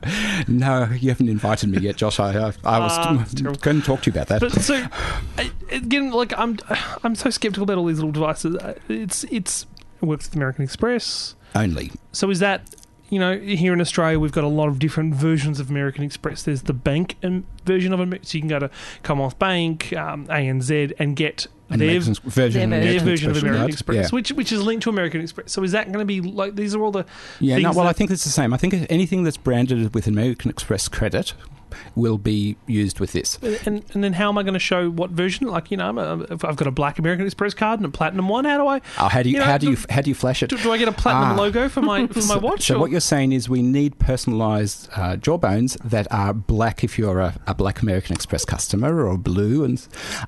No, 0.48 0.90
you 1.00 1.10
haven't 1.10 1.30
invited 1.30 1.70
me 1.70 1.80
yet, 1.80 1.96
Josh. 1.96 2.20
I, 2.20 2.32
I, 2.32 2.54
I 2.64 2.80
was 2.80 2.92
Ah, 2.98 3.16
that's 3.18 3.34
going 3.34 3.80
to 3.82 3.86
talk 3.86 4.02
to 4.04 4.12
you 4.12 4.14
about 4.14 4.28
that. 4.28 4.42
But 4.42 4.52
so 4.62 4.86
again, 5.72 6.12
like 6.12 6.38
I'm, 6.38 6.58
I'm 7.04 7.16
so 7.16 7.30
skeptical 7.30 7.64
about 7.64 7.78
all 7.78 7.86
these 7.86 7.98
little 7.98 8.12
devices. 8.12 8.56
Uh, 8.58 8.74
It's 8.90 9.24
it's 9.26 9.66
works 10.02 10.26
with 10.28 10.36
American 10.36 10.64
Express. 10.64 11.36
Only. 11.56 11.92
So 12.12 12.30
is 12.30 12.40
that 12.40 12.76
you 13.14 13.20
know 13.20 13.38
here 13.40 13.74
in 13.74 13.80
Australia 13.82 14.20
we've 14.20 14.32
got 14.32 14.44
a 14.44 14.48
lot 14.48 14.68
of 14.68 14.80
different 14.80 15.14
versions 15.16 15.60
of 15.60 15.70
American 15.70 16.04
Express. 16.04 16.44
There's 16.44 16.64
the 16.64 16.74
bank 16.74 17.16
um, 17.24 17.46
version 17.66 17.94
of 17.94 18.00
it, 18.14 18.26
so 18.28 18.36
you 18.38 18.42
can 18.42 18.50
go 18.50 18.60
to 18.60 18.70
Commonwealth 19.04 19.38
Bank, 19.40 19.94
um, 19.94 20.26
ANZ, 20.28 20.94
and 21.00 21.16
get 21.16 21.48
And 21.70 21.80
their, 21.80 22.00
version, 22.00 22.14
their 22.14 22.64
of 22.64 22.70
their 22.72 22.80
American 22.80 23.06
version 23.06 23.30
of 23.32 23.38
Express 23.38 23.42
American 23.44 23.60
card. 23.62 23.70
Express, 23.72 23.96
Yeah. 23.98 24.10
which 24.16 24.32
which 24.34 24.52
is 24.52 24.62
linked 24.64 24.84
to 24.84 24.90
American 24.90 25.22
Express. 25.22 25.52
So 25.52 25.64
is 25.64 25.72
that 25.74 25.86
going 25.92 26.00
to 26.00 26.06
be 26.06 26.22
like 26.22 26.56
these 26.56 26.74
are 26.76 26.82
all 26.82 26.92
the 26.92 27.06
Yeah, 27.40 27.58
no, 27.60 27.70
well, 27.72 27.84
that- 27.86 27.90
I 27.90 27.94
think 27.94 28.12
it's 28.12 28.24
the 28.24 28.30
same. 28.30 28.54
I 28.54 28.58
think 28.58 28.74
anything 28.90 29.24
that's 29.24 29.38
branded 29.38 29.94
with 29.94 30.08
American 30.08 30.50
Express 30.50 30.88
credit 30.88 31.34
will 31.96 32.18
be 32.18 32.56
used 32.68 33.00
with 33.00 33.12
this. 33.14 33.38
and 33.66 33.84
and 33.94 34.04
then 34.04 34.14
how 34.14 34.30
am 34.30 34.38
I 34.38 34.44
going 34.44 34.54
to 34.54 34.60
show 34.60 34.90
what 34.90 35.10
version? 35.12 35.48
Like 35.48 35.72
you 35.72 35.78
know, 35.78 35.88
I'm 35.90 35.98
a, 35.98 36.20
if 36.30 36.44
I've 36.46 36.56
got 36.56 36.68
a 36.68 36.72
black 36.72 37.00
American 37.00 37.26
Express 37.26 37.54
card 37.54 37.80
and 37.80 37.86
a 37.86 37.90
platinum 37.92 38.28
one. 38.30 38.46
How 38.46 38.58
do 38.58 38.68
I? 38.68 38.82
Oh, 39.00 39.08
how 39.10 39.22
do 39.24 39.30
you, 39.30 39.34
You 39.36 39.40
know, 39.40 39.46
how 39.46 39.58
do 39.58 39.70
you 39.70 39.78
how 39.90 40.02
do 40.02 40.10
you 40.10 40.16
flash 40.16 40.44
it? 40.44 40.50
Do, 40.50 40.58
do 40.58 40.72
I 40.72 40.78
get 40.78 40.88
a 40.88 40.92
platinum 40.92 41.38
Ah. 41.38 41.42
logo 41.42 41.70
for 41.70 41.82
my 41.82 42.08
for 42.08 42.24
my 42.26 42.38
watch? 42.48 42.64
So 42.68 42.76
or- 42.76 42.80
what 42.80 42.92
you're 42.92 43.00
saying 43.00 43.32
is 43.32 43.48
we 43.50 43.62
need 43.62 43.98
personalised 44.00 44.90
uh, 44.98 45.16
jawbones 45.18 45.76
that 45.84 46.08
are 46.12 46.34
black 46.34 46.84
if 46.84 46.98
you're 46.98 47.20
a, 47.20 47.36
a 47.48 47.54
black 47.54 47.82
American 47.82 48.16
Express 48.16 48.46
customer 48.46 49.06
or 49.06 49.18
blue, 49.18 49.64
and 49.64 49.86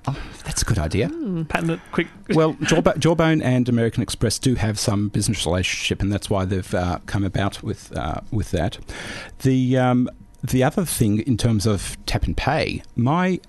oh, 0.07 0.17
that's 0.43 0.61
a 0.61 0.65
good 0.65 0.79
idea. 0.79 1.09
patent 1.49 1.71
it 1.71 1.79
quick. 1.91 2.07
Well, 2.33 2.55
Jawbo- 2.55 2.97
Jawbone 2.97 3.41
and 3.43 3.69
American 3.69 4.01
Express 4.01 4.39
do 4.39 4.55
have 4.55 4.79
some 4.79 5.09
business 5.09 5.45
relationship, 5.45 6.01
and 6.01 6.11
that's 6.11 6.27
why 6.27 6.43
they've 6.43 6.73
uh, 6.73 6.97
come 7.05 7.23
about 7.23 7.61
with 7.61 7.95
uh, 7.95 8.21
with 8.31 8.49
that. 8.51 8.79
The 9.43 9.77
um, 9.77 10.09
the 10.49 10.63
other 10.63 10.85
thing 10.85 11.19
in 11.19 11.37
terms 11.37 11.65
of 11.65 11.97
tap 12.05 12.23
and 12.23 12.35
pay, 12.35 12.83
my 12.95 13.39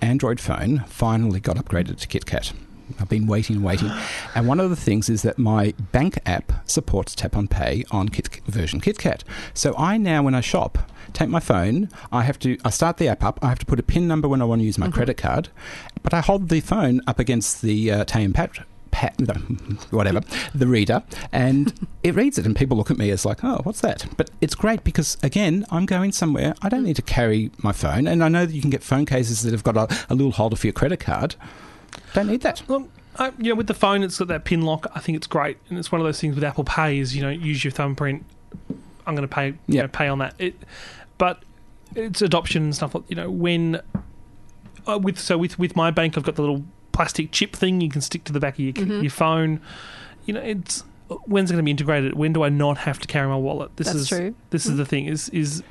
Android 0.00 0.40
phone 0.40 0.84
finally 0.86 1.40
got 1.40 1.56
upgraded 1.56 1.98
to 1.98 2.08
KitKat. 2.08 2.52
I've 2.98 3.08
been 3.08 3.26
waiting 3.26 3.56
and 3.56 3.64
waiting, 3.64 3.90
and 4.34 4.46
one 4.46 4.60
of 4.60 4.70
the 4.70 4.76
things 4.76 5.08
is 5.08 5.22
that 5.22 5.38
my 5.38 5.74
bank 5.92 6.18
app 6.24 6.68
supports 6.68 7.14
tap 7.14 7.36
on 7.36 7.48
pay 7.48 7.84
on 7.90 8.08
Kit 8.08 8.40
version 8.46 8.80
KitKat. 8.80 9.22
So 9.54 9.74
I 9.76 9.96
now, 9.98 10.22
when 10.22 10.34
I 10.34 10.40
shop, 10.40 10.90
take 11.12 11.28
my 11.28 11.40
phone. 11.40 11.90
I 12.12 12.22
have 12.22 12.38
to. 12.40 12.58
I 12.64 12.70
start 12.70 12.96
the 12.96 13.08
app 13.08 13.22
up. 13.22 13.38
I 13.42 13.48
have 13.48 13.58
to 13.58 13.66
put 13.66 13.80
a 13.80 13.82
PIN 13.82 14.08
number 14.08 14.28
when 14.28 14.40
I 14.42 14.44
want 14.44 14.60
to 14.60 14.64
use 14.64 14.78
my 14.78 14.88
credit 14.88 15.16
card, 15.16 15.48
but 16.02 16.14
I 16.14 16.20
hold 16.20 16.48
the 16.48 16.60
phone 16.60 17.00
up 17.06 17.18
against 17.18 17.62
the 17.62 17.90
uh, 17.90 18.04
Tay 18.04 18.24
and 18.24 18.34
Pat. 18.34 18.58
No, 19.18 19.34
whatever, 19.90 20.20
the 20.54 20.66
reader, 20.66 21.02
and 21.32 21.72
it 22.02 22.14
reads 22.14 22.38
it, 22.38 22.46
and 22.46 22.54
people 22.56 22.76
look 22.76 22.90
at 22.90 22.98
me 22.98 23.10
as 23.10 23.24
like, 23.24 23.42
"Oh, 23.44 23.60
what's 23.64 23.80
that?" 23.80 24.06
But 24.16 24.30
it's 24.40 24.54
great 24.54 24.84
because 24.84 25.16
again, 25.22 25.64
I'm 25.70 25.86
going 25.86 26.12
somewhere. 26.12 26.54
I 26.62 26.68
don't 26.68 26.84
need 26.84 26.96
to 26.96 27.02
carry 27.02 27.50
my 27.62 27.72
phone, 27.72 28.06
and 28.06 28.22
I 28.24 28.28
know 28.28 28.46
that 28.46 28.54
you 28.54 28.60
can 28.60 28.70
get 28.70 28.82
phone 28.82 29.06
cases 29.06 29.42
that 29.42 29.52
have 29.52 29.64
got 29.64 29.76
a, 29.76 30.06
a 30.10 30.14
little 30.14 30.32
holder 30.32 30.56
for 30.56 30.66
your 30.66 30.72
credit 30.74 31.00
card. 31.00 31.34
Don't 32.14 32.28
need 32.28 32.40
that. 32.42 32.62
Well, 32.68 32.88
I, 33.18 33.32
you 33.38 33.50
know, 33.50 33.54
with 33.56 33.66
the 33.66 33.74
phone, 33.74 34.02
it's 34.02 34.18
got 34.18 34.28
that 34.28 34.44
pin 34.44 34.62
lock. 34.62 34.86
I 34.94 35.00
think 35.00 35.16
it's 35.16 35.26
great, 35.26 35.58
and 35.68 35.78
it's 35.78 35.90
one 35.92 36.00
of 36.00 36.06
those 36.06 36.20
things 36.20 36.34
with 36.34 36.44
Apple 36.44 36.64
Pay 36.64 36.98
is 36.98 37.14
you 37.16 37.22
know 37.22 37.30
use 37.30 37.64
your 37.64 37.70
thumbprint. 37.72 38.24
I'm 39.06 39.14
going 39.14 39.26
to 39.28 39.34
pay, 39.34 39.48
you 39.48 39.56
Yeah. 39.68 39.82
know, 39.82 39.88
pay 39.88 40.06
on 40.08 40.18
that. 40.18 40.34
It, 40.38 40.54
but 41.16 41.42
it's 41.96 42.20
adoption 42.22 42.62
and 42.64 42.74
stuff. 42.74 42.94
like 42.94 43.04
You 43.08 43.16
know, 43.16 43.30
when 43.30 43.80
uh, 44.86 44.98
with 44.98 45.18
so 45.18 45.36
with 45.38 45.58
with 45.58 45.74
my 45.76 45.90
bank, 45.90 46.16
I've 46.16 46.24
got 46.24 46.36
the 46.36 46.42
little 46.42 46.64
plastic 46.92 47.30
chip 47.32 47.54
thing 47.54 47.80
you 47.80 47.88
can 47.90 48.00
stick 48.00 48.24
to 48.24 48.32
the 48.32 48.40
back 48.40 48.54
of 48.54 48.60
your 48.60 49.00
your 49.02 49.10
phone. 49.10 49.60
You 50.26 50.34
know, 50.34 50.40
it's 50.40 50.84
when's 51.26 51.50
it 51.50 51.54
going 51.54 51.62
to 51.62 51.64
be 51.64 51.70
integrated? 51.70 52.14
When 52.14 52.32
do 52.32 52.42
I 52.42 52.48
not 52.48 52.78
have 52.78 52.98
to 53.00 53.06
carry 53.06 53.26
my 53.28 53.36
wallet? 53.36 53.76
This 53.76 53.86
That's 53.88 53.98
is 54.00 54.08
true. 54.08 54.34
this 54.50 54.66
is 54.66 54.76
the 54.76 54.84
thing. 54.86 55.06
Is 55.06 55.28
is 55.30 55.62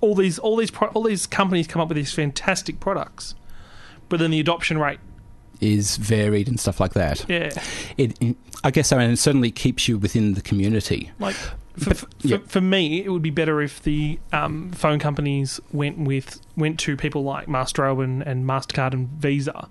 all 0.00 0.14
these 0.14 0.38
all 0.38 0.56
these 0.56 0.70
pro- 0.70 0.88
all 0.88 1.02
these 1.02 1.26
companies 1.26 1.66
come 1.66 1.82
up 1.82 1.88
with 1.88 1.96
these 1.96 2.12
fantastic 2.12 2.80
products, 2.80 3.34
but 4.08 4.18
then 4.20 4.30
the 4.30 4.40
adoption 4.40 4.78
rate, 4.78 5.00
Is 5.60 5.96
varied 5.98 6.48
and 6.48 6.58
stuff 6.58 6.80
like 6.80 6.94
that. 6.94 7.24
yeah. 7.28 7.50
It, 7.96 8.16
it- 8.22 8.36
I 8.64 8.70
guess 8.70 8.88
so, 8.88 8.98
and 8.98 9.12
it 9.12 9.18
certainly 9.18 9.50
keeps 9.50 9.86
you 9.86 9.96
within 9.98 10.32
the 10.34 10.40
community. 10.40 11.10
Like 11.20 11.34
for, 11.34 11.54
But- 11.90 11.96
for, 11.98 12.08
yeah. 12.22 12.38
for 12.46 12.60
me, 12.60 13.04
it 13.04 13.10
would 13.10 13.22
be 13.22 13.30
better 13.30 13.60
if 13.60 13.82
the 13.82 14.18
um, 14.32 14.72
phone 14.72 14.98
companies 14.98 15.60
went 15.72 15.98
with 15.98 16.40
went 16.56 16.78
to 16.80 16.96
people 16.96 17.22
like 17.22 17.48
Maestro 17.48 18.00
and, 18.00 18.22
and 18.22 18.44
Mastercard 18.46 18.92
and 18.94 19.08
Visa 19.08 19.68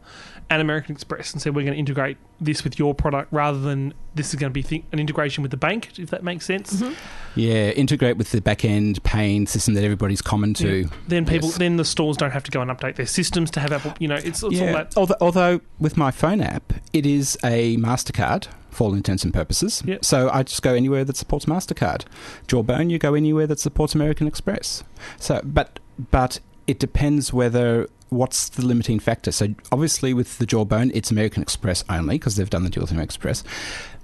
and 0.49 0.61
American 0.61 0.93
Express 0.93 1.33
and 1.33 1.41
said 1.41 1.55
we're 1.55 1.63
going 1.63 1.73
to 1.73 1.79
integrate 1.79 2.17
this 2.39 2.63
with 2.63 2.77
your 2.77 2.93
product 2.93 3.33
rather 3.33 3.59
than 3.59 3.93
this 4.13 4.29
is 4.29 4.35
going 4.39 4.51
to 4.51 4.53
be 4.53 4.61
th- 4.61 4.83
an 4.91 4.99
integration 4.99 5.41
with 5.41 5.49
the 5.49 5.57
bank, 5.57 5.97
if 5.97 6.11
that 6.11 6.23
makes 6.23 6.45
sense. 6.45 6.73
Mm-hmm. 6.81 6.93
Yeah, 7.35 7.71
integrate 7.71 8.17
with 8.17 8.29
the 8.31 8.41
back 8.41 8.63
end 8.63 9.01
paying 9.03 9.47
system 9.47 9.73
that 9.73 9.83
everybody's 9.83 10.21
common 10.21 10.53
to. 10.55 10.81
Yeah. 10.81 10.87
Then 11.07 11.25
people, 11.25 11.49
Yes. 11.49 11.57
then 11.57 11.77
the 11.77 11.85
stores 11.85 12.17
don't 12.17 12.31
have 12.31 12.43
to 12.43 12.51
go 12.51 12.61
and 12.61 12.69
update 12.69 12.95
their 12.95 13.07
systems 13.07 13.49
to 13.51 13.59
have 13.59 13.71
Apple. 13.71 13.93
You 13.99 14.07
know, 14.07 14.15
it's, 14.15 14.43
it's 14.43 14.43
all 14.43 14.51
that. 14.51 14.95
Although, 14.95 15.15
although 15.19 15.61
with 15.79 15.97
my 15.97 16.11
phone 16.11 16.41
app, 16.41 16.73
it 16.93 17.07
is 17.07 17.37
a 17.43 17.77
Mastercard 17.77 18.47
for 18.69 18.83
all 18.83 18.93
intents 18.93 19.23
and 19.23 19.33
purposes. 19.33 19.81
Yep. 19.85 20.05
So 20.05 20.29
I 20.29 20.43
just 20.43 20.61
go 20.61 20.73
anywhere 20.75 21.03
that 21.05 21.17
supports 21.17 21.45
Mastercard. 21.45 22.03
Jawbone, 22.47 22.89
you 22.91 22.99
go 22.99 23.15
anywhere 23.15 23.47
that 23.47 23.59
supports 23.59 23.95
American 23.95 24.27
Express. 24.27 24.83
So, 25.17 25.41
but 25.43 25.79
but 26.11 26.39
it 26.67 26.79
depends 26.79 27.31
whether 27.31 27.87
what's 28.09 28.49
the 28.49 28.65
limiting 28.65 28.99
factor. 28.99 29.31
So 29.31 29.55
obviously 29.71 30.13
with 30.13 30.37
the 30.37 30.45
Jawbone, 30.45 30.91
it's 30.93 31.11
American 31.11 31.41
Express 31.41 31.83
only 31.89 32.17
because 32.17 32.35
they've 32.35 32.49
done 32.49 32.63
the 32.63 32.69
deal 32.69 32.81
with 32.81 32.91
American 32.91 33.09
Express. 33.09 33.43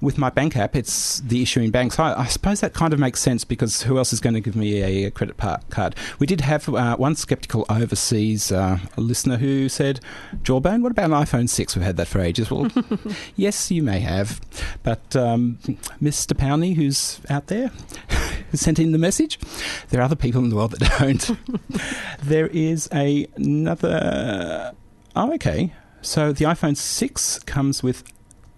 With 0.02 0.18
my 0.18 0.32
bank 0.32 0.58
app, 0.58 0.76
it's 0.76 1.20
the 1.20 1.44
issuing 1.44 1.70
bank. 1.70 1.94
So 1.94 2.04
I, 2.04 2.22
I 2.22 2.26
suppose 2.26 2.60
that 2.62 2.74
kind 2.74 2.92
of 2.92 3.00
makes 3.00 3.20
sense 3.20 3.44
because 3.44 3.84
who 3.84 4.00
else 4.00 4.12
is 4.12 4.20
going 4.20 4.34
to 4.34 4.40
give 4.40 4.56
me 4.56 4.82
a, 4.82 5.06
a 5.06 5.12
credit 5.12 5.38
card? 5.70 5.96
We 6.18 6.26
did 6.26 6.42
have 6.42 6.68
uh, 6.68 6.98
one 6.98 7.16
skeptical 7.16 7.66
overseas 7.70 8.52
uh, 8.52 8.80
listener 8.98 9.38
who 9.38 9.70
said, 9.70 10.00
Jawbone, 10.42 10.82
what 10.82 10.92
about 10.92 11.12
an 11.12 11.18
iPhone 11.18 11.48
6? 11.48 11.76
We've 11.76 11.86
had 11.86 11.98
that 11.98 12.08
for 12.08 12.20
ages. 12.20 12.50
Well, 12.50 12.72
yes, 13.36 13.70
you 13.70 13.84
may 13.84 14.00
have. 14.00 14.42
But 14.82 15.16
um, 15.16 15.60
Mr. 16.02 16.36
Powney, 16.36 16.76
who's 16.76 17.20
out 17.30 17.46
there, 17.48 17.70
who 18.52 18.58
sent 18.58 18.78
in 18.80 18.92
the 18.92 18.98
message, 18.98 19.40
there 19.90 20.00
are 20.02 20.04
other 20.04 20.16
people 20.16 20.44
in 20.44 20.50
the 20.50 20.56
world 20.56 20.72
that 20.72 20.90
don't. 21.00 21.38
there 22.24 22.48
is 22.48 22.88
a, 22.94 23.28
another. 23.36 24.74
Oh, 25.16 25.34
okay. 25.34 25.74
So 26.02 26.32
the 26.34 26.46
iPhone 26.46 26.76
6 26.78 27.40
comes 27.40 27.82
with 27.84 28.04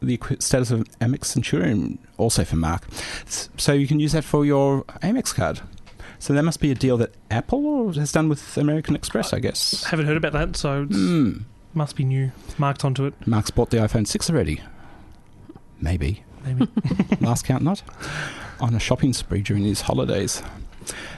the 0.01 0.19
status 0.39 0.71
of 0.71 0.81
Amex 0.99 1.25
Centurion, 1.25 1.97
also 2.17 2.43
for 2.43 2.55
Mark. 2.57 2.85
So 3.25 3.73
you 3.73 3.87
can 3.87 3.99
use 3.99 4.11
that 4.13 4.23
for 4.23 4.45
your 4.45 4.83
Amex 5.01 5.33
card. 5.33 5.61
So 6.19 6.33
that 6.33 6.43
must 6.43 6.59
be 6.61 6.71
a 6.71 6.75
deal 6.75 6.95
that 6.97 7.13
Apple 7.31 7.91
has 7.93 8.11
done 8.11 8.29
with 8.29 8.57
American 8.57 8.95
Express, 8.95 9.33
I 9.33 9.39
guess. 9.39 9.83
Haven't 9.85 10.05
heard 10.05 10.15
about 10.17 10.31
that, 10.33 10.55
so 10.55 10.83
it 10.83 10.93
Hmm. 10.93 11.31
must 11.73 11.95
be 11.97 12.05
new. 12.05 12.31
Marked 12.57 12.85
onto 12.85 13.05
it, 13.05 13.13
Mark's 13.27 13.51
bought 13.51 13.71
the 13.71 13.77
iPhone 13.77 14.07
6 14.07 14.29
already. 14.29 14.61
Maybe. 15.81 16.23
maybe. 16.45 16.67
Last 17.19 17.43
count 17.45 17.63
not. 17.63 17.81
On 18.63 18.73
a 18.73 18.79
shopping 18.79 19.11
spree 19.11 19.41
during 19.41 19.63
these 19.63 19.81
holidays. 19.81 20.41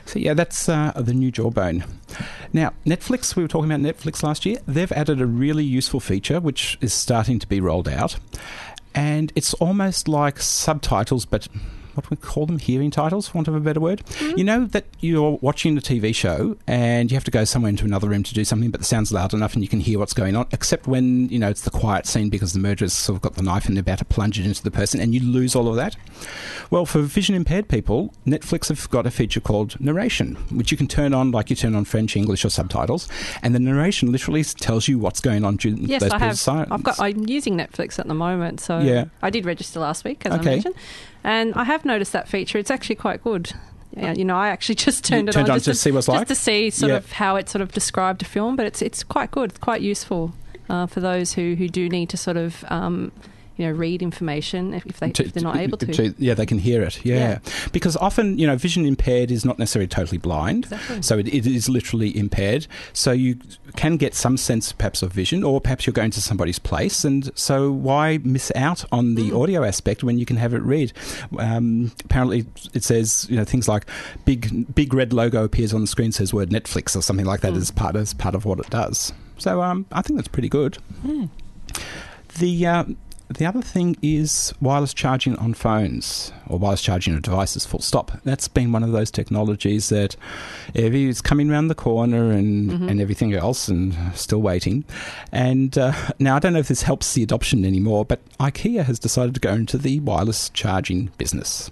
So 0.05 0.17
yeah, 0.17 0.33
that's 0.33 0.67
uh, 0.67 0.93
the 0.95 1.13
new 1.13 1.29
jawbone. 1.29 1.85
Now, 2.53 2.73
Netflix, 2.87 3.35
we 3.35 3.43
were 3.43 3.47
talking 3.47 3.71
about 3.71 3.81
Netflix 3.81 4.23
last 4.23 4.47
year. 4.47 4.57
They've 4.67 4.91
added 4.91 5.21
a 5.21 5.27
really 5.27 5.63
useful 5.63 5.99
feature 5.99 6.39
which 6.39 6.79
is 6.81 6.91
starting 6.91 7.37
to 7.37 7.47
be 7.47 7.61
rolled 7.61 7.87
out. 7.87 8.17
And 8.95 9.31
it's 9.35 9.53
almost 9.55 10.07
like 10.07 10.39
subtitles, 10.39 11.25
but 11.25 11.47
what 11.95 12.03
do 12.03 12.09
we 12.11 12.17
call 12.17 12.45
them? 12.45 12.59
Hearing 12.59 12.91
titles, 12.91 13.27
for 13.27 13.37
want 13.37 13.47
of 13.47 13.55
a 13.55 13.59
better 13.59 13.79
word. 13.79 14.05
Mm-hmm. 14.05 14.37
You 14.37 14.43
know 14.43 14.65
that 14.65 14.85
you're 14.99 15.37
watching 15.41 15.77
a 15.77 15.81
TV 15.81 16.13
show 16.13 16.57
and 16.67 17.09
you 17.11 17.15
have 17.15 17.23
to 17.25 17.31
go 17.31 17.43
somewhere 17.45 17.69
into 17.69 17.85
another 17.85 18.07
room 18.09 18.23
to 18.23 18.33
do 18.33 18.43
something, 18.45 18.69
but 18.71 18.79
the 18.79 18.85
sound's 18.85 19.11
loud 19.11 19.33
enough 19.33 19.53
and 19.53 19.63
you 19.63 19.67
can 19.69 19.79
hear 19.79 19.97
what's 19.99 20.13
going 20.13 20.35
on, 20.35 20.47
except 20.51 20.87
when, 20.87 21.29
you 21.29 21.39
know, 21.39 21.49
it's 21.49 21.61
the 21.61 21.71
quiet 21.71 22.05
scene 22.05 22.29
because 22.29 22.53
the 22.53 22.59
murderer's 22.59 22.93
sort 22.93 23.15
of 23.15 23.21
got 23.21 23.35
the 23.35 23.43
knife 23.43 23.65
and 23.65 23.75
they're 23.75 23.81
about 23.81 23.99
to 23.99 24.05
plunge 24.05 24.39
it 24.39 24.45
into 24.45 24.61
the 24.63 24.71
person 24.71 24.99
and 24.99 25.13
you 25.13 25.19
lose 25.21 25.55
all 25.55 25.67
of 25.67 25.75
that. 25.75 25.95
Well, 26.69 26.85
for 26.85 27.01
vision 27.01 27.35
impaired 27.35 27.67
people, 27.69 28.13
Netflix 28.25 28.69
have 28.69 28.89
got 28.89 29.05
a 29.05 29.11
feature 29.11 29.39
called 29.39 29.79
narration, 29.79 30.35
which 30.51 30.71
you 30.71 30.77
can 30.77 30.87
turn 30.87 31.13
on 31.13 31.31
like 31.31 31.49
you 31.49 31.55
turn 31.55 31.75
on 31.75 31.85
French, 31.85 32.15
English, 32.15 32.43
or 32.43 32.49
subtitles, 32.49 33.07
and 33.41 33.53
the 33.55 33.59
narration 33.59 34.11
literally 34.11 34.43
tells 34.43 34.87
you 34.87 34.97
what's 34.99 35.19
going 35.21 35.45
on 35.45 35.57
during 35.57 35.77
Yes, 35.77 36.01
those 36.01 36.11
I 36.11 36.17
periods 36.17 36.45
have. 36.45 36.55
of 36.55 36.67
silence. 36.67 36.71
I've 36.71 36.83
got. 36.83 36.99
I'm 36.99 37.27
using 37.27 37.55
Netflix 37.57 37.99
at 37.99 38.07
the 38.07 38.13
moment, 38.13 38.59
so 38.59 38.79
Yeah. 38.79 39.05
I 39.21 39.29
did 39.29 39.45
register 39.45 39.79
last 39.79 40.03
week, 40.03 40.25
as 40.25 40.33
I 40.33 40.39
Okay. 40.39 40.49
mentioned, 40.55 40.75
and 41.25 41.53
I 41.55 41.63
have 41.65 41.83
noticed 41.85 42.13
that 42.13 42.27
feature. 42.27 42.57
It's 42.57 42.71
actually 42.71 42.95
quite 42.95 43.23
good. 43.23 43.51
Yeah, 43.97 44.13
you 44.13 44.25
know, 44.25 44.35
I 44.37 44.49
actually 44.49 44.75
just 44.87 45.03
turned 45.05 45.29
it 45.29 45.33
turned 45.33 45.47
on, 45.49 45.53
on 45.55 45.59
just 45.59 45.65
to 45.65 45.75
see 45.75 45.91
what's 45.91 46.07
just 46.07 46.17
like? 46.17 46.27
to 46.27 46.35
see 46.35 46.69
sort 46.69 46.91
Yeah. 46.91 46.97
of 46.97 47.11
how 47.13 47.35
it 47.37 47.49
sort 47.49 47.61
of 47.61 47.71
described 47.71 48.21
a 48.21 48.25
film, 48.25 48.55
but 48.55 48.65
it's 48.65 48.81
it's 48.81 49.03
quite 49.03 49.31
good, 49.31 49.51
it's 49.51 49.59
quite 49.59 49.81
useful 49.81 50.33
uh, 50.69 50.85
for 50.87 50.99
those 50.99 51.33
who 51.33 51.55
who 51.55 51.67
do 51.67 51.89
need 51.89 52.09
to 52.09 52.17
sort 52.17 52.37
of. 52.37 52.63
Um, 52.69 53.11
you 53.57 53.65
know, 53.65 53.71
read 53.71 54.01
information 54.01 54.73
if, 54.73 54.85
if 54.85 54.99
they 54.99 55.11
to- 55.11 55.25
if 55.25 55.33
they're 55.33 55.43
not 55.43 55.57
able 55.57 55.77
to. 55.77 56.13
yeah, 56.17 56.33
they 56.33 56.45
can 56.45 56.59
hear 56.59 56.81
it. 56.83 57.05
Yeah. 57.05 57.15
Yeah. 57.15 57.39
because 57.71 57.95
often 57.97 58.37
you 58.37 58.45
know, 58.47 58.55
vision 58.57 58.85
impaired 58.85 59.31
is 59.31 59.45
not 59.45 59.57
necessarily 59.59 59.87
totally 59.87 60.17
blind. 60.17 60.65
Exactly. 60.65 61.01
So 61.01 61.17
it, 61.17 61.27
it 61.27 61.47
is 61.47 61.69
literally 61.69 62.17
impaired. 62.17 62.67
So 62.93 63.11
you 63.11 63.37
can 63.75 63.97
get 63.97 64.13
some 64.15 64.37
sense 64.37 64.71
perhaps 64.71 65.01
of 65.01 65.11
vision, 65.13 65.43
or 65.43 65.59
perhaps 65.61 65.85
you're 65.85 65.93
going 65.93 66.11
to 66.11 66.21
somebody's 66.21 66.59
place, 66.59 67.03
and 67.05 67.31
so 67.37 67.71
why 67.71 68.19
miss 68.23 68.51
out 68.55 68.85
on 68.91 69.15
the 69.15 69.31
Mm. 69.31 69.41
audio 69.41 69.63
aspect 69.63 70.03
when 70.03 70.17
you 70.19 70.25
can 70.25 70.37
have 70.37 70.53
it 70.53 70.61
read? 70.61 70.93
Um, 71.39 71.91
apparently, 72.03 72.45
it 72.73 72.83
says 72.83 73.25
you 73.29 73.35
know 73.37 73.43
things 73.45 73.67
like 73.67 73.85
big 74.25 74.73
big 74.75 74.93
red 74.93 75.13
logo 75.13 75.43
appears 75.43 75.73
on 75.73 75.81
the 75.81 75.87
screen 75.87 76.11
says 76.11 76.33
word 76.33 76.49
Netflix 76.49 76.95
or 76.95 77.01
something 77.01 77.25
like 77.25 77.41
that 77.41 77.53
Mm. 77.53 77.57
as 77.57 77.71
part 77.71 77.95
as 77.95 78.13
part 78.13 78.35
of 78.35 78.45
what 78.45 78.59
it 78.59 78.69
does. 78.69 79.13
So 79.37 79.61
um, 79.61 79.85
I 79.91 80.01
think 80.01 80.17
that's 80.17 80.27
pretty 80.29 80.49
good. 80.49 80.75
Hmm. 81.01 81.25
The 82.39 82.65
uh, 82.67 82.83
the 83.29 83.45
other 83.45 83.61
thing 83.61 83.97
is 84.01 84.53
wireless 84.61 84.93
charging 84.93 85.35
on 85.37 85.53
phones 85.53 86.31
or 86.47 86.59
wireless 86.59 86.81
charging 86.81 87.15
of 87.15 87.21
devices, 87.21 87.65
full 87.65 87.81
stop. 87.81 88.11
That's 88.23 88.47
been 88.47 88.71
one 88.71 88.83
of 88.83 88.91
those 88.91 89.09
technologies 89.11 89.89
that 89.89 90.15
is 90.73 91.21
coming 91.21 91.49
around 91.49 91.67
the 91.67 91.75
corner 91.75 92.31
and, 92.31 92.89
and 92.89 93.01
everything 93.01 93.33
else 93.33 93.67
and 93.67 93.95
still 94.15 94.41
waiting. 94.41 94.85
And 95.31 95.77
uh, 95.77 95.93
now 96.19 96.35
I 96.35 96.39
don't 96.39 96.53
know 96.53 96.59
if 96.59 96.67
this 96.67 96.83
helps 96.83 97.13
the 97.13 97.23
adoption 97.23 97.65
anymore, 97.65 98.05
but 98.05 98.21
IKEA 98.39 98.83
has 98.83 98.99
decided 98.99 99.33
to 99.35 99.41
go 99.41 99.53
into 99.53 99.77
the 99.77 99.99
wireless 100.01 100.49
charging 100.49 101.07
business. 101.17 101.71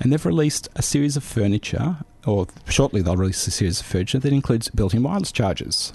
And 0.00 0.12
they've 0.12 0.26
released 0.26 0.68
a 0.76 0.82
series 0.82 1.16
of 1.16 1.24
furniture, 1.24 1.98
or 2.24 2.46
shortly 2.68 3.02
they'll 3.02 3.16
release 3.16 3.46
a 3.46 3.50
series 3.50 3.80
of 3.80 3.86
furniture 3.86 4.18
that 4.18 4.32
includes 4.32 4.70
built 4.70 4.94
in 4.94 5.02
wireless 5.02 5.32
chargers, 5.32 5.92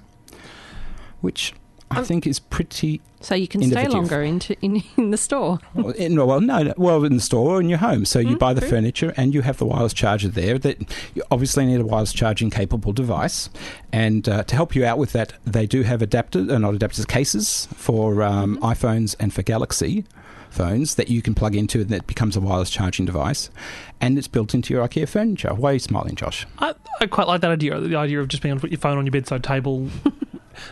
which 1.21 1.53
I 1.91 1.99
Um, 1.99 2.05
think 2.05 2.25
is 2.25 2.39
pretty 2.39 3.01
So 3.19 3.35
you 3.35 3.47
can 3.47 3.61
Innovative. 3.61 3.91
stay 3.91 3.97
longer 3.97 4.21
into, 4.23 4.55
in, 4.61 4.81
in 4.97 5.11
the 5.11 5.17
store. 5.17 5.59
well, 5.75 5.89
in, 5.91 6.15
well, 6.15 6.41
no, 6.41 6.63
no, 6.63 6.73
well, 6.77 7.03
in 7.05 7.15
the 7.15 7.21
store 7.21 7.57
or 7.57 7.61
in 7.61 7.69
your 7.69 7.77
home. 7.77 8.03
So 8.05 8.17
you 8.19 8.35
Mm, 8.35 8.39
buy 8.39 8.53
the 8.53 8.61
true. 8.61 8.69
furniture 8.71 9.13
and 9.17 9.33
you 9.33 9.41
have 9.43 9.57
the 9.57 9.65
wireless 9.65 9.93
charger 9.93 10.27
there. 10.29 10.57
That 10.57 10.77
you 11.13 11.21
obviously 11.29 11.65
need 11.67 11.79
a 11.81 11.85
wireless 11.85 12.13
charging 12.13 12.49
capable 12.49 12.93
device, 12.93 13.49
and 13.93 14.27
uh, 14.27 14.43
to 14.45 14.55
help 14.55 14.75
you 14.75 14.85
out 14.85 14.97
with 14.97 15.11
that, 15.11 15.33
they 15.45 15.67
do 15.67 15.83
have 15.83 15.99
adapters, 16.01 16.49
uh, 16.51 16.57
not 16.57 16.73
adapters, 16.73 17.07
cases 17.07 17.67
for 17.75 18.23
um, 18.23 18.55
Mm-hmm. 18.57 18.65
iPhones 18.65 19.15
and 19.19 19.33
for 19.33 19.43
Galaxy 19.43 20.05
phones 20.49 20.95
that 20.95 21.09
you 21.09 21.21
can 21.21 21.33
plug 21.33 21.55
into, 21.55 21.79
and 21.79 21.89
that 21.89 22.05
becomes 22.07 22.35
a 22.35 22.41
wireless 22.41 22.69
charging 22.69 23.05
device, 23.05 23.49
and 24.01 24.17
it's 24.17 24.27
built 24.27 24.53
into 24.53 24.73
your 24.73 24.85
IKEA 24.85 25.07
furniture. 25.07 25.53
Why 25.53 25.69
are 25.69 25.73
you 25.73 25.79
smiling, 25.79 26.15
Josh? 26.15 26.45
I, 26.59 26.73
I 26.99 27.05
quite 27.05 27.27
like 27.27 27.39
that 27.41 27.51
idea. 27.51 27.79
The 27.79 27.95
idea 27.95 28.19
of 28.19 28.27
just 28.27 28.43
being 28.43 28.51
able 28.51 28.59
to 28.59 28.61
put 28.63 28.71
your 28.71 28.79
phone 28.79 28.97
on 28.97 29.05
your 29.05 29.11
bedside 29.13 29.43
table. 29.45 29.87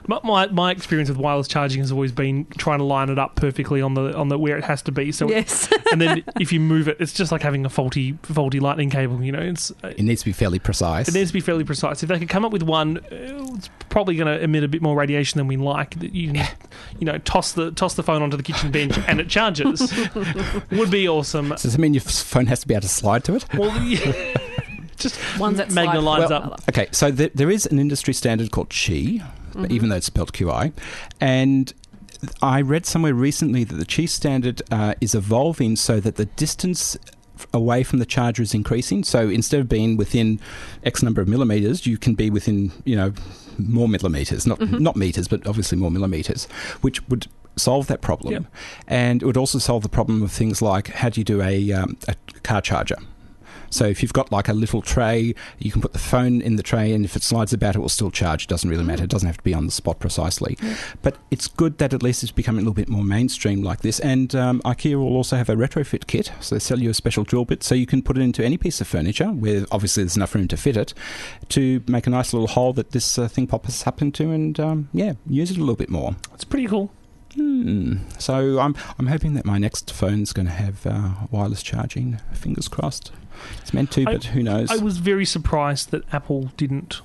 My, 0.07 0.19
my 0.23 0.47
my 0.47 0.71
experience 0.71 1.09
with 1.09 1.17
wireless 1.17 1.47
charging 1.47 1.81
has 1.81 1.91
always 1.91 2.11
been 2.11 2.45
trying 2.57 2.79
to 2.79 2.85
line 2.85 3.09
it 3.09 3.17
up 3.19 3.35
perfectly 3.35 3.81
on 3.81 3.93
the 3.93 4.15
on 4.15 4.29
the 4.29 4.37
where 4.37 4.57
it 4.57 4.63
has 4.63 4.81
to 4.83 4.91
be. 4.91 5.11
So 5.11 5.29
Yes. 5.29 5.69
and 5.91 6.01
then 6.01 6.23
if 6.39 6.51
you 6.53 6.59
move 6.59 6.87
it, 6.87 6.97
it's 6.99 7.13
just 7.13 7.31
like 7.31 7.41
having 7.41 7.65
a 7.65 7.69
faulty 7.69 8.17
faulty 8.23 8.59
lightning 8.59 8.89
cable. 8.89 9.23
You 9.23 9.31
know, 9.31 9.39
it's 9.41 9.71
It 9.83 10.01
needs 10.01 10.21
to 10.21 10.25
be 10.25 10.33
fairly 10.33 10.59
precise. 10.59 11.07
it 11.07 11.13
needs 11.13 11.29
to 11.29 11.33
be 11.33 11.41
fairly 11.41 11.63
precise. 11.63 12.03
If 12.03 12.09
they 12.09 12.19
could 12.19 12.29
come 12.29 12.45
up 12.45 12.51
with 12.51 12.63
one, 12.63 12.97
uh, 12.97 13.55
it's 13.55 13.69
probably 13.89 14.15
going 14.15 14.27
to 14.27 14.43
emit 14.43 14.63
a 14.63 14.67
bit 14.67 14.81
more 14.81 14.95
radiation 14.95 15.37
than 15.39 15.47
we 15.47 15.57
like. 15.57 15.99
That 15.99 16.13
you 16.13 16.33
can, 16.33 16.47
you 16.99 17.05
know, 17.05 17.17
toss 17.19 17.53
the 17.53 17.71
toss 17.71 17.95
the 17.95 18.03
phone 18.03 18.21
onto 18.21 18.37
the 18.37 18.43
kitchen 18.43 18.71
bench 18.71 18.97
and 19.07 19.19
it 19.19 19.29
charges. 19.29 19.93
Would 20.71 20.91
be 20.91 21.07
awesome. 21.07 21.49
Does 21.49 21.75
it 21.75 21.79
mean 21.79 21.93
your 21.93 22.01
phone 22.01 22.45
has 22.47 22.59
to 22.61 22.67
be 22.67 22.73
able 22.73 22.81
to 22.83 22.87
slide 22.87 23.23
to 23.25 23.35
it? 23.35 23.45
Well, 23.53 23.75
yeah, 23.83 24.35
just 24.97 25.17
Ones 25.39 25.57
that 25.57 25.71
Magna 25.71 26.01
slide 26.01 26.03
lines 26.19 26.29
well. 26.29 26.53
up. 26.53 26.61
Okay, 26.69 26.87
so 26.91 27.11
th- 27.11 27.31
there 27.33 27.49
is 27.49 27.65
an 27.65 27.79
industry 27.79 28.13
standard 28.13 28.51
called 28.51 28.69
Qi, 28.69 29.25
even 29.69 29.89
though 29.89 29.95
it's 29.97 30.05
spelled 30.07 30.33
QI, 30.33 30.71
and 31.19 31.73
I 32.41 32.61
read 32.61 32.85
somewhere 32.85 33.13
recently 33.13 33.63
that 33.63 33.75
the 33.75 33.85
Qi 33.85 34.07
standard 34.09 34.61
uh, 34.71 34.93
is 34.99 35.15
evolving 35.15 35.75
so 35.75 35.99
that 35.99 36.15
the 36.15 36.25
distance 36.25 36.97
away 37.53 37.83
from 37.83 37.99
the 37.99 38.05
charger 38.05 38.43
is 38.43 38.53
increasing. 38.53 39.03
So 39.05 39.29
instead 39.29 39.61
of 39.61 39.69
being 39.69 39.95
within 39.95 40.39
X 40.83 41.01
number 41.01 41.21
of 41.21 41.27
millimeters, 41.29 41.85
you 41.87 41.97
can 41.97 42.13
be 42.15 42.29
within 42.29 42.71
you 42.83 42.95
know 42.95 43.13
more 43.57 43.87
millimeters, 43.87 44.45
not 44.45 44.59
not 44.59 44.95
meters, 44.95 45.27
but 45.27 45.45
obviously 45.47 45.77
more 45.77 45.91
millimeters, 45.91 46.45
which 46.81 47.07
would 47.07 47.27
solve 47.55 47.87
that 47.87 48.01
problem, 48.01 48.33
Yep. 48.33 48.43
and 48.87 49.21
it 49.21 49.25
would 49.25 49.35
also 49.37 49.59
solve 49.59 49.83
the 49.83 49.89
problem 49.89 50.21
of 50.21 50.31
things 50.31 50.61
like 50.61 50.87
how 50.89 51.09
do 51.09 51.19
you 51.19 51.25
do 51.25 51.41
a, 51.41 51.73
um, 51.73 51.97
a 52.07 52.15
car 52.43 52.61
charger. 52.61 52.95
So 53.69 53.85
if 53.85 54.01
you've 54.01 54.13
got 54.13 54.31
like 54.31 54.47
a 54.47 54.53
little 54.53 54.81
tray, 54.81 55.33
you 55.59 55.71
can 55.71 55.81
put 55.81 55.93
the 55.93 55.99
phone 55.99 56.41
in 56.41 56.55
the 56.55 56.63
tray, 56.63 56.93
and 56.93 57.05
if 57.05 57.15
it 57.15 57.23
slides 57.23 57.53
about, 57.53 57.75
it 57.75 57.79
will 57.79 57.89
still 57.89 58.11
charge. 58.11 58.43
It 58.43 58.49
doesn't 58.49 58.69
really 58.69 58.83
matter. 58.83 59.03
It 59.03 59.09
doesn't 59.09 59.27
have 59.27 59.37
to 59.37 59.43
be 59.43 59.53
on 59.53 59.65
the 59.65 59.71
spot 59.71 59.99
precisely. 59.99 60.57
But 61.01 61.17
it's 61.31 61.47
good 61.47 61.77
that 61.79 61.93
at 61.93 62.03
least 62.03 62.23
it's 62.23 62.31
becoming 62.31 62.59
a 62.59 62.63
little 62.63 62.73
bit 62.73 62.89
more 62.89 63.03
mainstream 63.03 63.63
like 63.63 63.81
this. 63.81 63.99
And 63.99 64.33
um, 64.35 64.61
IKEA 64.65 64.95
will 64.95 65.15
also 65.15 65.35
have 65.35 65.49
a 65.49 65.55
retrofit 65.55 66.07
kit, 66.07 66.31
so 66.39 66.55
they 66.55 66.59
sell 66.59 66.79
you 66.79 66.89
a 66.89 66.93
special 66.93 67.23
drill 67.23 67.45
bit, 67.45 67.63
so 67.63 67.75
you 67.75 67.85
can 67.85 68.01
put 68.01 68.17
it 68.17 68.21
into 68.21 68.43
any 68.43 68.57
piece 68.57 68.81
of 68.81 68.87
furniture 68.87 69.27
where 69.27 69.65
obviously 69.71 70.03
there's 70.03 70.17
enough 70.17 70.35
room 70.35 70.47
to 70.47 70.57
fit 70.57 70.77
it, 70.77 70.93
to 71.49 71.83
make 71.87 72.07
a 72.07 72.09
nice 72.09 72.33
little 72.33 72.47
hole 72.47 72.73
that 72.73 72.91
this 72.91 73.17
uh, 73.17 73.27
thing 73.27 73.47
pops 73.47 73.85
up 73.85 74.01
into, 74.01 74.31
and 74.31 74.59
um, 74.59 74.89
yeah, 74.93 75.13
use 75.27 75.51
it 75.51 75.57
a 75.57 75.59
little 75.59 75.75
bit 75.75 75.89
more. 75.89 76.15
it's 76.33 76.43
pretty 76.43 76.67
cool. 76.67 76.91
Hmm. 77.35 77.97
So 78.17 78.59
I'm 78.59 78.75
I'm 78.97 79.07
hoping 79.07 79.35
that 79.35 79.45
my 79.45 79.59
next 79.59 79.93
phone's 79.93 80.33
going 80.33 80.47
to 80.47 80.51
have 80.51 80.85
uh, 80.85 81.11
wireless 81.29 81.61
charging. 81.61 82.17
Fingers 82.33 82.67
crossed. 82.67 83.11
It's 83.61 83.73
meant 83.73 83.91
to, 83.91 84.01
I- 84.01 84.13
but 84.13 84.23
who 84.25 84.43
knows? 84.43 84.71
I 84.71 84.77
was 84.77 84.97
very 84.97 85.25
surprised 85.25 85.91
that 85.91 86.03
Apple 86.13 86.51
didn't 86.57 87.01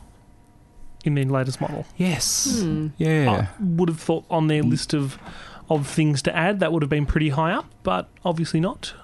in 1.04 1.14
their 1.14 1.24
latest 1.24 1.60
model. 1.60 1.84
yes. 1.96 2.60
Hmm. 2.62 2.88
Yeah. 2.96 3.48
I 3.60 3.62
would 3.62 3.88
have 3.90 4.00
thought 4.00 4.24
on 4.30 4.46
their 4.48 4.62
list 4.62 4.94
of 4.94 5.18
of 5.70 5.86
things 5.86 6.20
to 6.22 6.34
add 6.36 6.60
that 6.60 6.72
would 6.72 6.82
have 6.82 6.90
been 6.90 7.06
pretty 7.06 7.30
high 7.30 7.52
up, 7.52 7.66
but 7.82 8.08
obviously 8.24 8.60
not. 8.60 8.94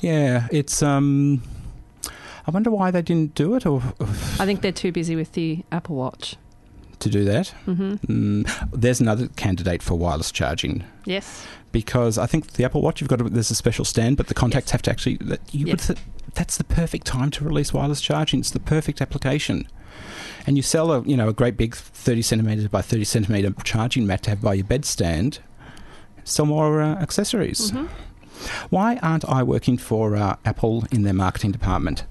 yeah. 0.00 0.48
It's 0.50 0.82
um. 0.82 1.42
I 2.46 2.50
wonder 2.50 2.70
why 2.70 2.90
they 2.90 3.02
didn't 3.02 3.34
do 3.34 3.54
it, 3.54 3.64
or 3.66 3.82
I 4.38 4.44
think 4.46 4.60
they're 4.62 4.72
too 4.72 4.92
busy 4.92 5.14
with 5.14 5.32
the 5.32 5.62
Apple 5.70 5.96
Watch. 5.96 6.36
To 7.00 7.08
do 7.08 7.24
that. 7.24 7.48
hmm 7.64 7.94
Mm, 8.06 8.70
there's 8.72 9.00
another 9.00 9.28
candidate 9.36 9.82
for 9.82 9.94
wireless 9.98 10.30
charging 10.32 10.84
Yes. 11.04 11.46
because 11.72 12.18
I 12.18 12.26
think 12.26 12.52
the 12.52 12.64
Apple 12.64 12.82
Watch 12.82 13.00
you've 13.00 13.08
got 13.10 13.18
to, 13.18 13.24
there's 13.24 13.50
a 13.50 13.54
special 13.54 13.84
stand, 13.84 14.16
but 14.16 14.26
the 14.28 14.34
contacts 14.34 14.70
have 14.70 14.82
to 14.82 14.90
actually. 14.90 15.16
That 15.16 15.40
you 15.52 15.66
Yeah. 15.66 15.72
would 15.72 15.80
th- 15.80 15.98
that's 16.34 16.56
the 16.56 16.64
perfect 16.64 17.06
time 17.06 17.30
to 17.32 17.44
release 17.44 17.72
wireless 17.74 18.00
charging. 18.00 18.40
It's 18.40 18.50
the 18.50 18.60
perfect 18.60 19.00
application. 19.00 19.66
And 20.46 20.56
you 20.56 20.62
sell 20.62 20.92
a 20.92 21.02
you 21.02 21.16
know 21.16 21.28
a 21.28 21.32
great 21.32 21.56
big 21.56 21.74
thirty 21.74 22.22
centimeter 22.22 22.68
by 22.68 22.82
thirty 22.82 23.04
centimeter 23.04 23.52
charging 23.64 24.06
mat 24.06 24.22
to 24.24 24.30
have 24.30 24.40
by 24.40 24.54
your 24.54 24.66
bedstand. 24.66 25.38
Sell 26.24 26.46
more 26.46 26.80
uh, 26.80 26.94
accessories. 26.96 27.72
Mhm. 27.72 27.88
Why 28.70 28.96
aren't 29.02 29.28
I 29.28 29.42
working 29.42 29.76
for 29.76 30.16
uh, 30.16 30.36
Apple 30.46 30.84
in 30.90 31.02
their 31.02 31.12
marketing 31.12 31.52
department? 31.52 32.04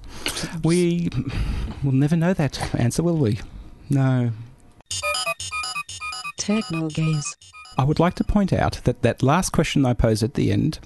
We 0.62 1.08
will 1.82 1.92
never 1.92 2.14
know 2.16 2.32
that 2.34 2.72
answer, 2.74 3.02
will 3.02 3.16
we? 3.16 3.40
No. 3.88 4.30
Techno 6.40 6.88
Gaze. 6.88 7.36
I 7.78 7.84
would 7.84 8.00
like 8.00 8.14
to 8.16 8.24
point 8.24 8.52
out 8.52 8.80
that 8.84 9.02
that 9.02 9.22
last 9.22 9.50
question 9.50 9.86
I 9.86 9.94
posed 9.94 10.22
at 10.22 10.34
the 10.34 10.50
end, 10.50 10.80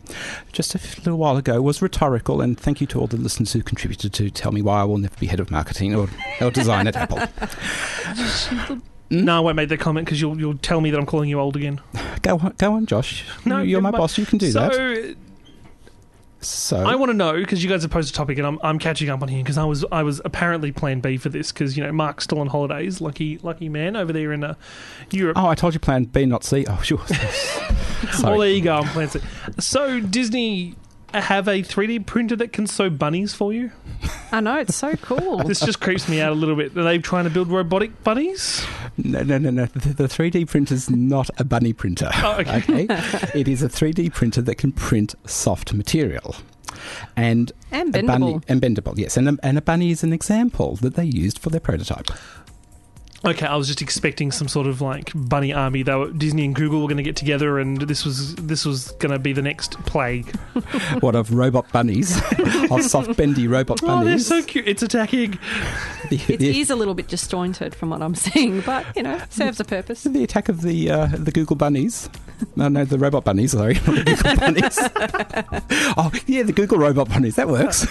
just 0.53 0.75
a 0.75 0.79
little 0.99 1.17
while 1.17 1.37
ago, 1.37 1.61
was 1.63 1.81
rhetorical, 1.81 2.41
and 2.43 2.59
thank 2.61 2.81
you 2.81 2.87
to 2.89 3.01
all 3.01 3.07
the 3.07 3.17
listeners 3.17 3.53
who 3.55 3.63
contributed 3.63 4.13
to 4.13 4.31
tell 4.31 4.53
me 4.53 4.61
why 4.63 4.83
I 4.83 4.85
will 4.85 4.99
never 4.99 5.17
be 5.19 5.27
head 5.27 5.41
of 5.41 5.51
marketing 5.51 5.95
or, 5.95 6.09
or 6.41 6.51
design 6.51 6.87
at 6.87 6.97
Apple. 6.97 7.19
Hmm? 8.05 8.79
No, 9.11 9.37
I 9.37 9.41
won't 9.41 9.57
make 9.57 9.69
that 9.69 9.81
comment 9.81 10.07
because 10.07 10.19
you'll 10.21 10.39
you'll 10.39 10.57
tell 10.59 10.81
me 10.81 10.91
that 10.91 10.99
I'm 10.99 11.05
calling 11.07 11.29
you 11.29 11.39
old 11.39 11.57
again. 11.57 11.81
Go 12.23 12.39
on, 12.39 12.55
go 12.57 12.73
on, 12.73 12.87
Josh. 12.87 13.25
No, 13.45 13.61
You're 13.61 13.81
my 13.83 13.91
never 13.91 13.99
mind. 13.99 14.03
boss. 14.03 14.19
You 14.19 14.25
can 14.27 14.39
do 14.39 14.51
so 14.51 14.61
that. 14.61 14.73
So 14.75 15.15
I 16.77 16.95
want 16.97 17.11
to 17.11 17.17
know 17.17 17.35
because 17.35 17.63
you 17.63 17.71
guys 17.71 17.83
have 17.83 17.91
posed 17.91 18.11
a 18.11 18.17
topic 18.17 18.39
and 18.39 18.47
I'm, 18.47 18.59
I'm 18.63 18.79
catching 18.79 19.09
up 19.09 19.23
on 19.23 19.29
here 19.29 19.43
because 19.43 19.59
I 19.59 19.65
was 19.65 19.85
I 19.91 20.03
was 20.03 20.21
apparently 20.25 20.73
Plan 20.73 21.01
B 21.01 21.17
for 21.17 21.29
this 21.29 21.53
because 21.53 21.77
you 21.77 21.83
know 21.83 21.93
Mark's 21.93 22.25
still 22.25 22.41
on 22.41 22.49
holidays, 22.49 23.01
lucky 23.01 23.39
lucky 23.43 23.69
man 23.69 23.97
over 23.97 24.13
there 24.13 24.33
in 24.33 24.45
uh, 24.45 24.55
Europe. 25.11 25.39
Oh, 25.39 25.47
I 25.47 25.55
told 25.55 25.75
you 25.75 25.81
Plan 25.81 26.05
B, 26.05 26.27
not 26.27 26.45
C. 26.45 26.65
Oh, 26.69 26.81
sure. 26.83 27.01
Well, 28.23 28.39
there 28.39 28.51
you 28.51 28.61
go. 28.61 28.77
I'm 28.77 28.89
Plan 28.89 29.09
C. 29.09 29.21
So 29.59 29.99
Disney 30.01 30.75
have 31.21 31.49
a 31.49 31.63
3D 31.63 32.07
printer 32.07 32.37
that 32.37 32.53
can 32.53 32.67
sew 32.67 32.91
bunnies 32.91 33.35
for 33.35 33.53
you. 33.53 33.71
I 34.33 34.41
know 34.41 34.59
it's 34.59 34.75
so 34.75 34.95
cool. 34.97 35.39
This 35.45 35.61
just 35.61 35.81
creeps 35.81 36.09
me 36.09 36.21
out 36.21 36.33
a 36.33 36.35
little 36.35 36.57
bit. 36.57 36.77
Are 36.77 36.83
they 36.83 36.99
trying 36.99 37.25
to 37.25 37.31
build 37.31 37.49
robotic 37.49 38.03
bunnies? 38.03 38.65
No, 38.97 39.23
no, 39.23 39.39
no, 39.39 39.51
no. 39.51 39.67
The, 39.67 39.95
the 39.95 40.05
3D 40.05 40.49
printer's 40.49 40.91
not 40.91 41.31
a 41.39 41.45
bunny 41.45 41.73
printer. 41.73 42.11
Oh, 42.17 42.37
okay. 42.41 42.59
okay? 42.59 42.87
it 43.35 43.49
is 43.49 43.63
a 43.63 43.69
3D 43.69 44.13
printer 44.13 44.43
that 44.43 44.57
can 44.57 44.73
print 44.73 45.15
soft 45.27 45.73
material. 45.73 46.37
And 47.17 47.53
and 47.71 47.95
a 47.95 48.03
bunny 48.03 48.35
bendable. 48.35 48.45
and 48.49 48.63
bendable, 48.63 48.99
yes. 48.99 49.17
And 49.17 49.29
a, 49.29 49.39
and 49.43 49.57
a 49.57 49.63
bunny 49.63 49.91
is 49.91 50.03
an 50.03 50.13
example 50.13 50.77
that 50.77 50.95
they 50.95 51.05
used 51.05 51.39
for 51.39 51.51
their 51.51 51.61
prototype. 51.61 52.11
Okay, 53.27 53.47
I 53.47 53.57
was 53.57 53.67
just 53.67 53.81
expecting 53.81 54.31
some 54.31 54.49
sort 54.49 54.67
of 54.67 54.81
like 54.83 55.11
bunny 55.15 55.53
army. 55.53 55.83
They 55.83 55.95
were, 55.95 56.11
Disney 56.11 56.45
and 56.45 56.55
Google 56.55 56.83
were 56.83 56.89
going 56.89 56.99
to 56.99 57.03
get 57.03 57.17
together, 57.17 57.59
and 57.59 57.81
this 57.81 58.05
was 58.05 58.35
this 58.37 58.65
was 58.67 58.91
going 58.93 59.13
to 59.13 59.19
be 59.19 59.33
the 59.33 59.41
next 59.43 59.79
plague. 59.85 60.35
what 61.01 61.15
of 61.15 61.33
robot 61.33 61.71
bunnies, 61.73 62.21
of 62.71 62.83
soft 62.83 63.17
bendy 63.17 63.47
robot 63.49 63.81
bunnies? 63.81 63.83
Oh, 63.83 64.05
they're 64.05 64.05
bunnies. 64.05 64.27
so 64.27 64.43
cute! 64.43 64.69
It's 64.69 64.83
attacking. 64.83 65.39
the, 66.11 66.17
It 66.29 66.39
the- 66.39 66.61
is 66.61 66.69
a 66.71 66.77
little 66.77 66.95
bit 66.95 67.09
disjointed 67.09 67.75
from 67.75 67.91
what 67.91 68.03
I'm 68.03 68.15
seeing, 68.15 68.61
but 68.61 68.85
you 68.95 69.03
know, 69.03 69.19
serves 69.31 69.59
a 69.59 69.65
purpose. 69.65 70.03
the 70.05 70.23
attack 70.23 70.49
of 70.51 70.61
the 70.61 70.91
uh, 70.91 71.07
the 71.07 71.33
Google 71.33 71.57
bunnies. 71.57 72.11
No, 72.57 72.69
no, 72.69 72.85
the 72.85 72.99
robot 72.99 73.25
bunnies. 73.25 73.53
Sorry, 73.53 73.75
not 73.87 73.87
the 73.87 74.05
Google 74.05 74.37
bunnies. 74.37 74.79
oh, 75.97 76.11
yeah, 76.27 76.43
the 76.43 76.53
Google 76.53 76.79
robot 76.79 77.09
bunnies. 77.09 77.37
That 77.37 77.49
works. 77.49 77.87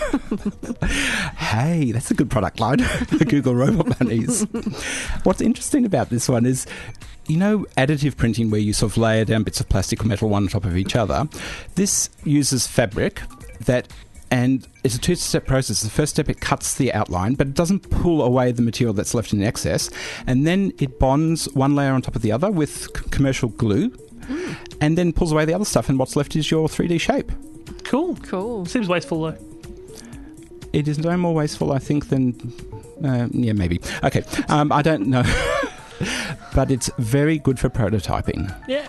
hey, 1.37 1.91
that's 1.91 2.11
a 2.11 2.13
good 2.13 2.29
product 2.29 2.59
line. 2.59 2.77
the 2.77 3.25
Google 3.27 3.55
robot 3.55 3.97
bunnies. 3.97 4.45
What's 5.23 5.41
interesting 5.41 5.85
about 5.85 6.09
this 6.09 6.29
one 6.29 6.45
is. 6.45 6.65
You 7.25 7.37
know, 7.37 7.65
additive 7.77 8.17
printing, 8.17 8.49
where 8.49 8.59
you 8.59 8.73
sort 8.73 8.91
of 8.91 8.97
layer 8.97 9.23
down 9.23 9.43
bits 9.43 9.61
of 9.61 9.69
plastic 9.69 10.03
or 10.03 10.07
metal 10.07 10.27
one 10.27 10.43
on 10.43 10.49
top 10.49 10.65
of 10.65 10.75
each 10.75 10.97
other. 10.97 11.25
This 11.75 12.09
uses 12.25 12.67
fabric 12.67 13.21
that 13.61 13.87
and 14.33 14.67
it's 14.83 14.95
a 14.95 14.99
two 14.99 15.13
step 15.13 15.45
process. 15.45 15.83
The 15.83 15.91
first 15.91 16.15
step, 16.15 16.27
it 16.27 16.41
cuts 16.41 16.73
the 16.73 16.91
outline, 16.91 17.35
but 17.35 17.45
it 17.45 17.53
doesn't 17.53 17.91
pull 17.91 18.23
away 18.23 18.51
the 18.51 18.63
material 18.63 18.91
that's 18.91 19.13
left 19.13 19.31
in 19.31 19.43
excess. 19.43 19.91
And 20.25 20.47
then 20.47 20.73
it 20.79 20.97
bonds 20.97 21.45
one 21.53 21.75
layer 21.75 21.91
on 21.91 22.01
top 22.01 22.15
of 22.15 22.23
the 22.23 22.31
other 22.31 22.49
with 22.49 22.85
c- 22.85 23.09
commercial 23.11 23.49
glue, 23.49 23.89
hmm. 23.89 24.53
and 24.81 24.97
then 24.97 25.13
pulls 25.13 25.31
away 25.31 25.45
the 25.45 25.53
other 25.53 25.65
stuff, 25.65 25.87
and 25.87 25.99
what's 25.99 26.15
left 26.15 26.35
is 26.35 26.49
your 26.49 26.67
3D 26.67 26.99
shape. 26.99 27.31
Cool. 27.83 28.15
Cool. 28.23 28.65
Seems 28.65 28.89
wasteful 28.89 29.21
though. 29.21 29.37
It 30.73 30.87
is 30.87 30.97
no 30.97 31.15
more 31.15 31.35
wasteful, 31.35 31.71
I 31.71 31.77
think, 31.77 32.09
than. 32.09 32.33
Uh, 33.03 33.27
yeah, 33.31 33.53
maybe. 33.53 33.79
Okay. 34.03 34.23
Um, 34.49 34.71
I 34.71 34.81
don't 34.81 35.07
know. 35.07 35.23
but 36.55 36.71
it's 36.71 36.89
very 36.97 37.37
good 37.39 37.59
for 37.59 37.69
prototyping. 37.69 38.53
Yeah. 38.67 38.87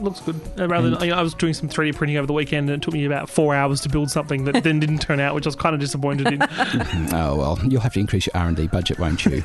Looks 0.00 0.20
good. 0.20 0.40
Uh, 0.58 0.66
rather 0.68 0.90
than, 0.90 1.12
I 1.12 1.22
was 1.22 1.34
doing 1.34 1.52
some 1.52 1.68
3D 1.68 1.94
printing 1.94 2.16
over 2.16 2.26
the 2.26 2.32
weekend, 2.32 2.70
and 2.70 2.82
it 2.82 2.84
took 2.84 2.94
me 2.94 3.04
about 3.04 3.28
four 3.28 3.54
hours 3.54 3.82
to 3.82 3.90
build 3.90 4.10
something 4.10 4.44
that 4.44 4.64
then 4.64 4.80
didn't 4.80 5.00
turn 5.00 5.20
out, 5.20 5.34
which 5.34 5.44
I 5.46 5.48
was 5.48 5.56
kind 5.56 5.74
of 5.74 5.80
disappointed 5.80 6.28
in. 6.28 6.40
Oh 7.12 7.36
well, 7.36 7.58
you'll 7.68 7.82
have 7.82 7.92
to 7.92 8.00
increase 8.00 8.26
your 8.26 8.34
R 8.34 8.48
and 8.48 8.56
D 8.56 8.66
budget, 8.68 8.98
won't 8.98 9.24
you? 9.26 9.44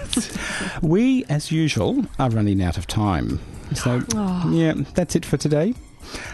we, 0.82 1.26
as 1.26 1.52
usual, 1.52 2.06
are 2.18 2.30
running 2.30 2.64
out 2.64 2.78
of 2.78 2.88
time. 2.88 3.40
So 3.76 4.02
yeah, 4.50 4.74
that's 4.96 5.16
it 5.18 5.26
for 5.26 5.36
today. 5.36 5.74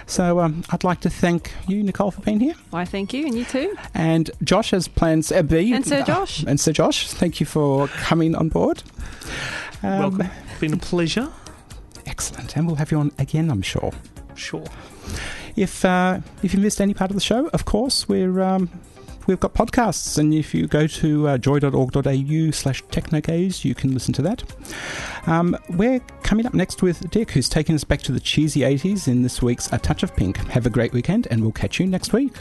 So 0.06 0.40
um, 0.40 0.64
I'd 0.70 0.84
like 0.84 1.00
to 1.02 1.10
thank 1.10 1.52
you, 1.68 1.82
Nicole, 1.84 2.12
for 2.12 2.22
being 2.22 2.40
here, 2.40 2.56
Why, 2.70 2.86
thank 2.86 3.14
you, 3.14 3.26
and 3.26 3.36
you 3.38 3.46
too. 3.46 3.76
and 3.94 4.30
Josh 4.44 4.72
has 4.72 4.88
plans. 4.88 5.32
Uh, 5.32 5.42
B 5.44 5.74
And 5.74 5.86
Sir 5.86 6.04
Josh. 6.04 6.44
and 6.44 6.60
Sir 6.60 6.72
Josh, 6.74 7.10
thank 7.12 7.40
you 7.40 7.46
for 7.46 7.88
coming 7.88 8.36
on 8.36 8.50
board. 8.50 8.84
Um, 9.82 10.00
Welcome. 10.00 10.30
Been 10.60 10.74
a 10.74 10.78
pleasure. 10.78 11.30
Excellent, 12.06 12.56
and 12.58 12.68
we'll 12.68 12.76
have 12.76 12.92
you 12.92 13.00
on 13.00 13.12
again, 13.18 13.50
I'm 13.50 13.62
sure. 13.62 13.92
Sure. 14.36 14.66
If 15.56 15.86
uh, 15.86 16.20
if 16.42 16.54
you 16.54 16.60
missed 16.60 16.82
any 16.82 16.94
part 16.94 17.12
of 17.12 17.16
the 17.16 17.22
show, 17.22 17.48
of 17.50 17.66
course, 17.66 18.08
we're 18.10 18.42
um, 18.42 18.70
we've 19.28 19.40
got 19.40 19.54
podcasts, 19.54 20.18
and 20.18 20.34
if 20.34 20.54
you 20.54 20.68
go 20.68 20.88
to 20.88 21.28
uh, 21.28 21.38
joy.org.au 21.38 22.52
slash 22.52 22.84
technogaze, 22.86 23.64
you 23.64 23.76
can 23.76 23.94
listen 23.94 24.14
to 24.14 24.22
that. 24.22 24.44
Um, 25.28 25.58
we're 25.72 26.00
coming 26.24 26.46
up 26.46 26.54
next 26.54 26.82
with 26.82 27.10
Dick, 27.10 27.32
who's 27.32 27.50
taking 27.50 27.76
us 27.76 27.84
back 27.84 28.02
to 28.04 28.12
the 28.12 28.20
cheesy 28.20 28.62
80s 28.62 29.08
in 29.08 29.22
this 29.22 29.42
week's 29.42 29.72
A 29.72 29.78
Touch 29.78 30.04
of 30.04 30.16
Pink. 30.16 30.38
Have 30.50 30.66
a 30.66 30.70
great 30.70 30.94
weekend, 30.94 31.28
and 31.32 31.42
we'll 31.42 31.52
catch 31.52 31.80
you 31.80 31.88
next 31.88 32.14
week. 32.14 32.34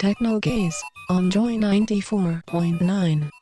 Techno 0.00 0.40
Gaze 0.40 0.82
on 1.08 1.30
Joy 1.30 1.56
94.9. 1.56 3.41